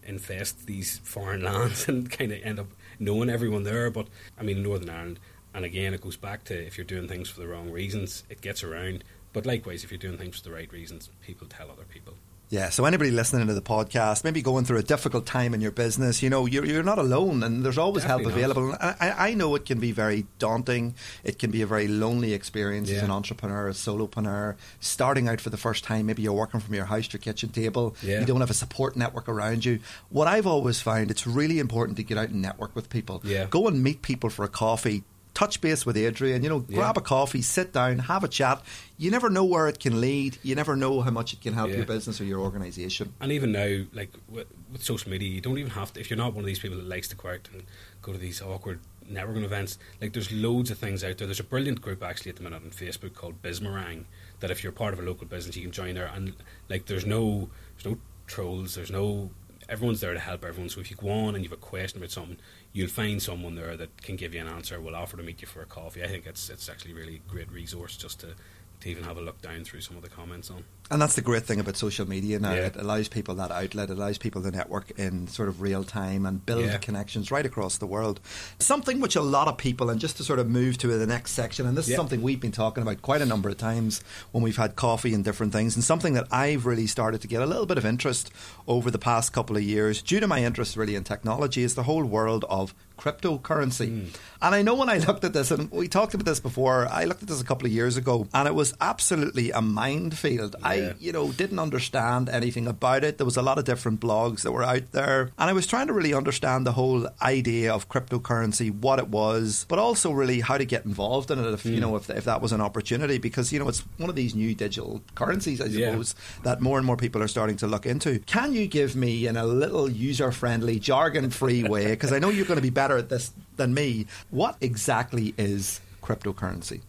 infest 0.04 0.66
these 0.66 0.98
foreign 0.98 1.42
lands 1.44 1.88
and 1.88 2.10
kind 2.10 2.32
of 2.32 2.42
end 2.42 2.58
up 2.58 2.66
knowing 2.98 3.30
everyone 3.30 3.62
there. 3.62 3.90
But 3.90 4.08
I 4.38 4.42
mean, 4.42 4.62
Northern 4.62 4.90
Ireland, 4.90 5.20
and 5.54 5.64
again, 5.64 5.94
it 5.94 6.00
goes 6.00 6.16
back 6.16 6.44
to 6.44 6.54
if 6.54 6.76
you're 6.78 6.84
doing 6.84 7.08
things 7.08 7.28
for 7.28 7.40
the 7.40 7.48
wrong 7.48 7.70
reasons, 7.70 8.24
it 8.30 8.40
gets 8.40 8.62
around. 8.62 9.04
But 9.32 9.46
likewise, 9.46 9.84
if 9.84 9.90
you're 9.90 9.98
doing 9.98 10.18
things 10.18 10.38
for 10.38 10.44
the 10.44 10.54
right 10.54 10.70
reasons, 10.72 11.08
people 11.22 11.46
tell 11.46 11.70
other 11.70 11.84
people. 11.84 12.14
Yeah, 12.52 12.68
so 12.68 12.84
anybody 12.84 13.10
listening 13.10 13.46
to 13.46 13.54
the 13.54 13.62
podcast, 13.62 14.24
maybe 14.24 14.42
going 14.42 14.66
through 14.66 14.76
a 14.76 14.82
difficult 14.82 15.24
time 15.24 15.54
in 15.54 15.62
your 15.62 15.70
business, 15.70 16.22
you 16.22 16.28
know, 16.28 16.44
you're, 16.44 16.66
you're 16.66 16.82
not 16.82 16.98
alone 16.98 17.42
and 17.42 17.64
there's 17.64 17.78
always 17.78 18.04
help 18.04 18.24
Definitely 18.24 18.42
not. 18.42 18.50
available. 18.50 18.76
And 18.78 18.96
I, 19.00 19.28
I 19.30 19.34
know 19.34 19.54
it 19.54 19.64
can 19.64 19.80
be 19.80 19.90
very 19.90 20.26
daunting. 20.38 20.94
It 21.24 21.38
can 21.38 21.50
be 21.50 21.62
a 21.62 21.66
very 21.66 21.88
lonely 21.88 22.34
experience 22.34 22.90
as 22.90 23.02
an 23.02 23.10
entrepreneur, 23.10 23.68
a 23.68 23.72
solopreneur, 23.72 24.56
starting 24.80 25.30
out 25.30 25.40
for 25.40 25.48
the 25.48 25.56
first 25.56 25.82
time. 25.82 26.04
Maybe 26.04 26.20
you're 26.20 26.34
working 26.34 26.60
from 26.60 26.74
your 26.74 26.84
house 26.84 27.08
to 27.08 27.12
your 27.14 27.22
kitchen 27.22 27.48
table. 27.48 27.96
Yeah. 28.02 28.20
You 28.20 28.26
don't 28.26 28.40
have 28.40 28.50
a 28.50 28.54
support 28.54 28.96
network 28.96 29.30
around 29.30 29.64
you. 29.64 29.78
What 30.10 30.28
I've 30.28 30.46
always 30.46 30.78
found, 30.78 31.10
it's 31.10 31.26
really 31.26 31.58
important 31.58 31.96
to 31.96 32.02
get 32.02 32.18
out 32.18 32.28
and 32.28 32.42
network 32.42 32.76
with 32.76 32.90
people. 32.90 33.22
Yeah. 33.24 33.46
Go 33.46 33.66
and 33.66 33.82
meet 33.82 34.02
people 34.02 34.28
for 34.28 34.44
a 34.44 34.48
coffee. 34.48 35.04
Touch 35.34 35.60
base 35.62 35.86
with 35.86 35.96
Adrian, 35.96 36.42
you 36.42 36.48
know, 36.50 36.64
Yeah. 36.68 36.76
grab 36.76 36.98
a 36.98 37.00
coffee, 37.00 37.40
sit 37.40 37.72
down, 37.72 38.00
have 38.00 38.22
a 38.22 38.28
chat. 38.28 38.62
You 38.98 39.10
never 39.10 39.30
know 39.30 39.44
where 39.44 39.66
it 39.66 39.80
can 39.80 40.00
lead. 40.00 40.36
You 40.42 40.54
never 40.54 40.76
know 40.76 41.00
how 41.00 41.10
much 41.10 41.32
it 41.32 41.40
can 41.40 41.54
help 41.54 41.70
Yeah. 41.70 41.76
your 41.76 41.86
business 41.86 42.20
or 42.20 42.24
your 42.24 42.40
organisation. 42.40 43.14
And 43.20 43.32
even 43.32 43.50
now, 43.52 43.84
like 43.94 44.10
with, 44.28 44.46
with 44.70 44.82
social 44.82 45.10
media, 45.10 45.30
you 45.30 45.40
don't 45.40 45.56
even 45.58 45.70
have 45.72 45.92
to. 45.94 46.00
If 46.00 46.10
you're 46.10 46.18
not 46.18 46.34
one 46.34 46.40
of 46.44 46.46
these 46.46 46.58
people 46.58 46.76
that 46.76 46.86
likes 46.86 47.08
to 47.08 47.16
go 47.16 47.30
out 47.30 47.48
and 47.52 47.62
go 48.02 48.12
to 48.12 48.18
these 48.18 48.42
awkward 48.42 48.80
networking 49.10 49.42
events, 49.44 49.78
like 50.02 50.12
there's 50.12 50.30
loads 50.30 50.70
of 50.70 50.76
things 50.78 51.02
out 51.02 51.16
there. 51.18 51.26
There's 51.26 51.40
a 51.40 51.44
brilliant 51.44 51.80
group 51.80 52.02
actually 52.02 52.30
at 52.30 52.36
the 52.36 52.42
minute 52.42 52.62
on 52.62 52.70
Facebook 52.70 53.14
called 53.14 53.40
Bismarang. 53.42 54.04
That 54.40 54.50
if 54.50 54.62
you're 54.62 54.72
part 54.72 54.92
of 54.92 55.00
a 55.00 55.02
local 55.02 55.26
business, 55.26 55.56
you 55.56 55.62
can 55.62 55.72
join 55.72 55.94
there. 55.94 56.10
And 56.14 56.34
like, 56.68 56.86
there's 56.86 57.06
no, 57.06 57.48
there's 57.76 57.94
no 57.94 57.98
trolls. 58.26 58.74
There's 58.74 58.90
no. 58.90 59.30
Everyone's 59.68 60.00
there 60.00 60.12
to 60.12 60.18
help 60.18 60.44
everyone. 60.44 60.68
So 60.68 60.80
if 60.80 60.90
you 60.90 60.96
go 60.96 61.08
on 61.08 61.34
and 61.34 61.42
you 61.42 61.48
have 61.48 61.56
a 61.58 61.60
question 61.60 61.98
about 61.98 62.10
something, 62.10 62.36
you'll 62.72 62.88
find 62.88 63.22
someone 63.22 63.54
there 63.54 63.76
that 63.76 64.02
can 64.02 64.16
give 64.16 64.34
you 64.34 64.40
an 64.40 64.48
answer. 64.48 64.80
Will 64.80 64.96
offer 64.96 65.16
to 65.16 65.22
meet 65.22 65.40
you 65.42 65.48
for 65.48 65.62
a 65.62 65.66
coffee. 65.66 66.02
I 66.02 66.08
think 66.08 66.26
it's 66.26 66.50
it's 66.50 66.68
actually 66.68 66.94
really 66.94 67.22
great 67.28 67.50
resource 67.50 67.96
just 67.96 68.20
to 68.20 68.34
to 68.80 68.88
even 68.88 69.04
have 69.04 69.16
a 69.16 69.20
look 69.20 69.40
down 69.40 69.64
through 69.64 69.80
some 69.80 69.96
of 69.96 70.02
the 70.02 70.10
comments 70.10 70.50
on. 70.50 70.64
And 70.92 71.00
that's 71.00 71.14
the 71.14 71.22
great 71.22 71.44
thing 71.44 71.58
about 71.58 71.78
social 71.78 72.06
media 72.06 72.38
now. 72.38 72.52
Yeah. 72.52 72.66
It 72.66 72.76
allows 72.76 73.08
people 73.08 73.34
that 73.36 73.50
outlet, 73.50 73.88
it 73.88 73.96
allows 73.96 74.18
people 74.18 74.42
to 74.42 74.50
network 74.50 74.90
in 74.98 75.26
sort 75.26 75.48
of 75.48 75.62
real 75.62 75.84
time 75.84 76.26
and 76.26 76.44
build 76.44 76.66
Yeah. 76.66 76.76
connections 76.76 77.30
right 77.30 77.46
across 77.46 77.78
the 77.78 77.86
world. 77.86 78.20
Something 78.58 79.00
which 79.00 79.16
a 79.16 79.22
lot 79.22 79.48
of 79.48 79.56
people, 79.56 79.88
and 79.88 79.98
just 79.98 80.18
to 80.18 80.22
sort 80.22 80.38
of 80.38 80.50
move 80.50 80.76
to 80.78 80.88
the 80.88 81.06
next 81.06 81.32
section, 81.32 81.66
and 81.66 81.78
this 81.78 81.88
is 81.88 81.96
something 81.96 82.20
we've 82.20 82.40
been 82.42 82.52
talking 82.52 82.82
about 82.82 83.00
quite 83.00 83.22
a 83.22 83.26
number 83.26 83.48
of 83.48 83.56
times 83.56 84.02
when 84.32 84.44
we've 84.44 84.58
had 84.58 84.76
coffee 84.76 85.14
and 85.14 85.24
different 85.24 85.54
things, 85.54 85.74
and 85.76 85.82
something 85.82 86.12
that 86.12 86.26
I've 86.30 86.66
really 86.66 86.86
started 86.86 87.22
to 87.22 87.26
get 87.26 87.40
a 87.40 87.46
little 87.46 87.64
bit 87.64 87.78
of 87.78 87.86
interest 87.86 88.30
over 88.68 88.90
the 88.90 88.98
past 88.98 89.32
couple 89.32 89.56
of 89.56 89.62
years, 89.62 90.02
due 90.02 90.20
to 90.20 90.26
my 90.28 90.44
interest 90.44 90.76
really 90.76 90.94
in 90.94 91.04
technology, 91.04 91.62
is 91.62 91.74
the 91.74 91.84
whole 91.84 92.04
world 92.04 92.44
of 92.50 92.74
cryptocurrency. 92.98 93.88
Hmm. 93.88 94.08
And 94.40 94.54
I 94.56 94.62
know 94.62 94.74
when 94.74 94.88
I 94.88 94.98
looked 94.98 95.22
at 95.24 95.32
this, 95.32 95.50
and 95.52 95.70
we 95.70 95.86
talked 95.86 96.14
about 96.14 96.24
this 96.26 96.40
before, 96.40 96.88
I 96.88 97.04
looked 97.04 97.22
at 97.22 97.28
this 97.28 97.40
a 97.40 97.44
couple 97.44 97.66
of 97.66 97.72
years 97.72 97.96
ago, 97.96 98.26
and 98.34 98.48
it 98.48 98.54
was 98.54 98.74
absolutely 98.80 99.52
a 99.52 99.62
minefield. 99.62 100.56
I, 100.64 100.94
you 100.98 101.12
know, 101.12 101.30
didn't 101.30 101.60
understand 101.60 102.28
anything 102.28 102.66
about 102.66 103.04
it. 103.04 103.18
There 103.18 103.24
was 103.24 103.36
a 103.36 103.42
lot 103.42 103.58
of 103.58 103.64
different 103.64 104.00
blogs 104.00 104.42
that 104.42 104.50
were 104.52 104.64
out 104.64 104.90
there, 104.92 105.30
and 105.38 105.48
I 105.50 105.52
was 105.52 105.66
trying 105.68 105.86
to 105.86 105.92
really 105.92 106.12
understand 106.12 106.66
the 106.66 106.72
whole 106.72 107.08
idea 107.20 107.72
of 107.72 107.88
cryptocurrency, 107.88 108.74
what 108.74 108.98
it 108.98 109.08
was, 109.08 109.64
but 109.68 109.78
also 109.78 110.10
really 110.10 110.40
how 110.40 110.58
to 110.58 110.64
get 110.64 110.84
involved 110.84 111.30
in 111.30 111.38
it. 111.38 111.46
If 111.52 111.64
you 111.64 111.78
know, 111.80 111.94
if, 111.94 112.10
if 112.10 112.24
that 112.24 112.42
was 112.42 112.50
an 112.52 112.60
opportunity, 112.60 113.18
because 113.18 113.52
you 113.52 113.58
know, 113.60 113.68
it's 113.68 113.80
one 113.98 114.10
of 114.10 114.16
these 114.16 114.34
new 114.34 114.54
digital 114.56 115.02
currencies, 115.14 115.60
I 115.60 115.66
Yeah. 115.66 115.90
suppose, 115.90 116.14
that 116.42 116.60
more 116.60 116.78
and 116.78 116.86
more 116.86 116.96
people 116.96 117.22
are 117.22 117.28
starting 117.28 117.56
to 117.58 117.66
look 117.68 117.86
into. 117.86 118.18
Can 118.20 118.52
you 118.52 118.66
give 118.66 118.96
me 118.96 119.26
in 119.28 119.36
a 119.36 119.46
little 119.46 119.88
user-friendly, 119.88 120.80
jargon-free 120.80 121.64
way? 121.64 121.86
Because 121.90 122.12
I 122.12 122.18
know 122.18 122.28
you're 122.28 122.46
going 122.46 122.56
to 122.58 122.62
be 122.62 122.70
better 122.82 122.98
at 122.98 123.08
this 123.08 123.30
than 123.56 123.72
me. 123.72 124.06
What 124.30 124.56
exactly 124.60 125.34
is 125.38 125.80
cryptocurrency? 126.02 126.80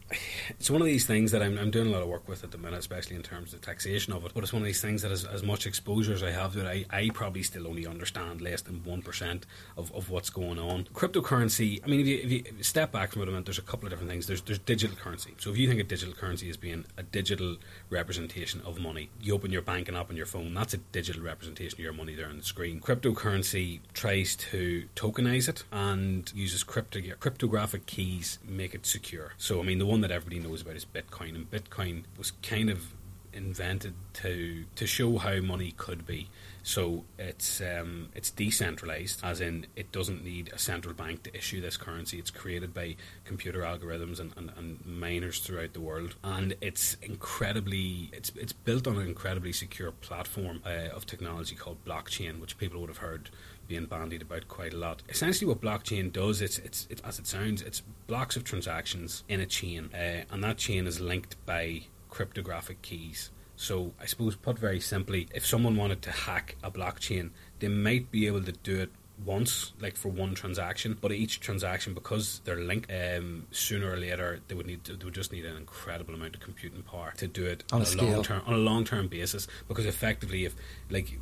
it's 0.60 0.70
one 0.70 0.82
of 0.82 0.88
these 0.88 1.06
things 1.06 1.32
that 1.32 1.42
I'm, 1.42 1.58
I'm 1.58 1.72
doing 1.72 1.88
a 1.88 1.92
lot 1.92 2.02
of 2.02 2.08
work 2.08 2.28
with 2.28 2.44
at 2.44 2.52
the 2.52 2.58
minute, 2.58 2.80
especially 2.80 3.16
in 3.16 3.24
terms 3.24 3.54
of 3.54 3.62
taxation 3.62 4.14
of 4.14 4.26
it. 4.26 4.32
But 4.34 4.44
it's 4.44 4.54
one 4.54 4.62
of 4.62 4.66
these 4.66 4.82
things 4.82 5.02
that 5.02 5.12
as, 5.12 5.26
as 5.26 5.44
much 5.44 5.66
exposure 5.66 6.14
as 6.14 6.24
I 6.24 6.32
have 6.32 6.54
to 6.54 6.66
it, 6.66 6.88
I, 6.92 6.98
I 6.98 7.10
probably 7.10 7.44
still 7.44 7.68
only 7.68 7.86
understand 7.86 8.42
less 8.42 8.62
than 8.62 8.82
1% 8.82 9.42
of, 9.78 9.94
of 9.94 10.10
what's 10.10 10.30
going 10.30 10.60
on. 10.60 10.86
Cryptocurrency, 10.94 11.82
I 11.84 11.88
mean, 11.88 12.02
if 12.02 12.08
you, 12.08 12.20
if 12.24 12.32
you 12.32 12.64
step 12.64 12.92
back 12.92 13.12
from 13.12 13.22
it 13.22 13.28
a 13.28 13.32
minute, 13.32 13.46
there's 13.46 13.60
a 13.60 13.64
couple 13.64 13.86
of 13.86 13.92
different 13.92 14.10
things. 14.10 14.28
There's, 14.28 14.42
there's 14.42 14.60
digital 14.60 14.96
currency. 14.96 15.34
So 15.38 15.52
if 15.52 15.58
you 15.58 15.68
think 15.68 15.80
of 15.80 15.88
digital 15.88 16.14
currency 16.14 16.50
as 16.50 16.58
being 16.58 16.86
a 16.98 17.04
digital 17.04 17.58
representation 17.90 18.62
of 18.66 18.80
money, 18.80 19.10
you 19.22 19.34
open 19.34 19.52
your 19.52 19.62
banking 19.62 19.96
app 19.96 20.10
on 20.10 20.18
your 20.18 20.26
phone, 20.26 20.54
that's 20.54 20.74
a 20.74 20.78
digital 20.78 21.22
representation 21.24 21.76
of 21.76 21.84
your 21.84 21.94
money 21.94 22.16
there 22.16 22.28
on 22.28 22.38
the 22.38 22.44
screen. 22.44 22.80
Cryptocurrency 22.80 23.80
tries 23.94 24.36
to 24.36 24.86
tokenize 24.96 25.48
it 25.48 25.64
and 25.72 26.32
uses 26.36 26.64
crypto, 26.64 27.00
cryptographic 27.20 27.86
keys, 27.86 28.40
make 28.48 28.74
it 28.74 28.86
secure. 28.86 29.03
So, 29.38 29.60
I 29.60 29.64
mean, 29.64 29.80
the 29.80 29.86
one 29.86 30.02
that 30.02 30.12
everybody 30.12 30.40
knows 30.40 30.62
about 30.62 30.76
is 30.76 30.86
Bitcoin, 30.86 31.36
and 31.36 31.50
Bitcoin 31.50 32.04
was 32.18 32.32
kind 32.42 32.70
of 32.70 32.94
invented 33.34 33.96
to 34.14 34.66
to 34.76 34.86
show 34.86 35.18
how 35.18 35.40
money 35.40 35.74
could 35.76 36.06
be. 36.06 36.30
So 36.66 37.04
it's 37.20 37.60
um, 37.60 38.10
it's 38.16 38.30
decentralized, 38.32 39.22
as 39.24 39.42
in 39.42 39.66
it 39.76 39.92
doesn't 39.92 40.24
need 40.24 40.52
a 40.54 40.58
central 40.58 40.94
bank 40.94 41.24
to 41.24 41.36
issue 41.36 41.60
this 41.60 41.76
currency. 41.76 42.20
It's 42.20 42.30
created 42.30 42.74
by 42.74 42.96
computer 43.26 43.62
algorithms 43.62 44.20
and, 44.20 44.32
and, 44.38 44.52
and 44.58 44.86
miners 44.86 45.40
throughout 45.40 45.74
the 45.74 45.82
world, 45.82 46.16
and 46.24 46.56
it's 46.62 46.96
incredibly 47.02 48.10
it's 48.14 48.32
it's 48.36 48.54
built 48.54 48.88
on 48.88 48.96
an 48.96 49.08
incredibly 49.08 49.52
secure 49.52 49.92
platform 49.92 50.62
uh, 50.66 50.96
of 50.96 51.06
technology 51.06 51.56
called 51.56 51.84
blockchain, 51.84 52.40
which 52.40 52.58
people 52.58 52.80
would 52.80 52.90
have 52.90 52.98
heard 52.98 53.30
being 53.68 53.86
bandied 53.86 54.22
about 54.22 54.48
quite 54.48 54.74
a 54.74 54.78
lot. 54.78 55.02
Essentially, 55.10 55.48
what 55.48 55.62
blockchain 55.62 56.12
does, 56.12 56.42
it's, 56.42 56.60
it's, 56.60 56.88
it's 56.90 57.02
as 57.02 57.20
it 57.20 57.28
sounds, 57.28 57.62
it's 57.62 57.82
blocks 58.08 58.36
of 58.36 58.44
transactions 58.44 59.24
in 59.28 59.40
a 59.40 59.46
chain, 59.46 59.90
uh, 59.94 60.24
and 60.32 60.44
that 60.44 60.58
chain 60.58 60.88
is 60.88 61.00
linked 61.00 61.36
by 61.46 61.84
cryptographic 62.10 62.82
keys. 62.82 63.32
So, 63.56 63.94
I 64.02 64.06
suppose, 64.06 64.36
put 64.36 64.58
very 64.58 64.80
simply, 64.80 65.28
if 65.34 65.46
someone 65.46 65.76
wanted 65.76 66.02
to 66.04 66.12
hack 66.12 66.56
a 66.64 66.72
blockchain, 66.72 67.32
they 67.60 67.68
might 67.68 68.12
be 68.12 68.28
able 68.28 68.44
to 68.44 68.52
do 68.52 68.80
it 68.82 68.92
once, 69.24 69.74
like 69.80 69.96
for 69.96 70.10
one 70.10 70.34
transaction, 70.34 70.98
but 71.00 71.12
each 71.12 71.40
transaction, 71.40 71.94
because 71.94 72.42
they're 72.46 72.58
linked, 72.58 72.92
um, 72.92 73.46
sooner 73.52 73.92
or 73.92 73.98
later 73.98 74.40
they 74.48 74.56
would 74.56 74.66
need 74.66 74.84
to, 74.84 74.96
they 74.96 75.06
would 75.06 75.14
just 75.14 75.32
need 75.32 75.46
an 75.46 75.56
incredible 75.56 76.14
amount 76.14 76.36
of 76.36 76.42
computing 76.42 76.82
power 76.82 77.14
to 77.18 77.28
do 77.28 77.46
it 77.46 77.64
on, 77.72 77.82
on 77.82 77.88
a, 77.88 78.02
a 78.02 78.12
long 78.12 78.24
term 78.24 78.42
on 78.46 78.54
a 78.54 78.58
long 78.58 78.84
term 78.84 79.08
basis. 79.08 79.48
Because 79.68 79.86
effectively, 79.86 80.46
if 80.46 80.56
like 80.90 81.18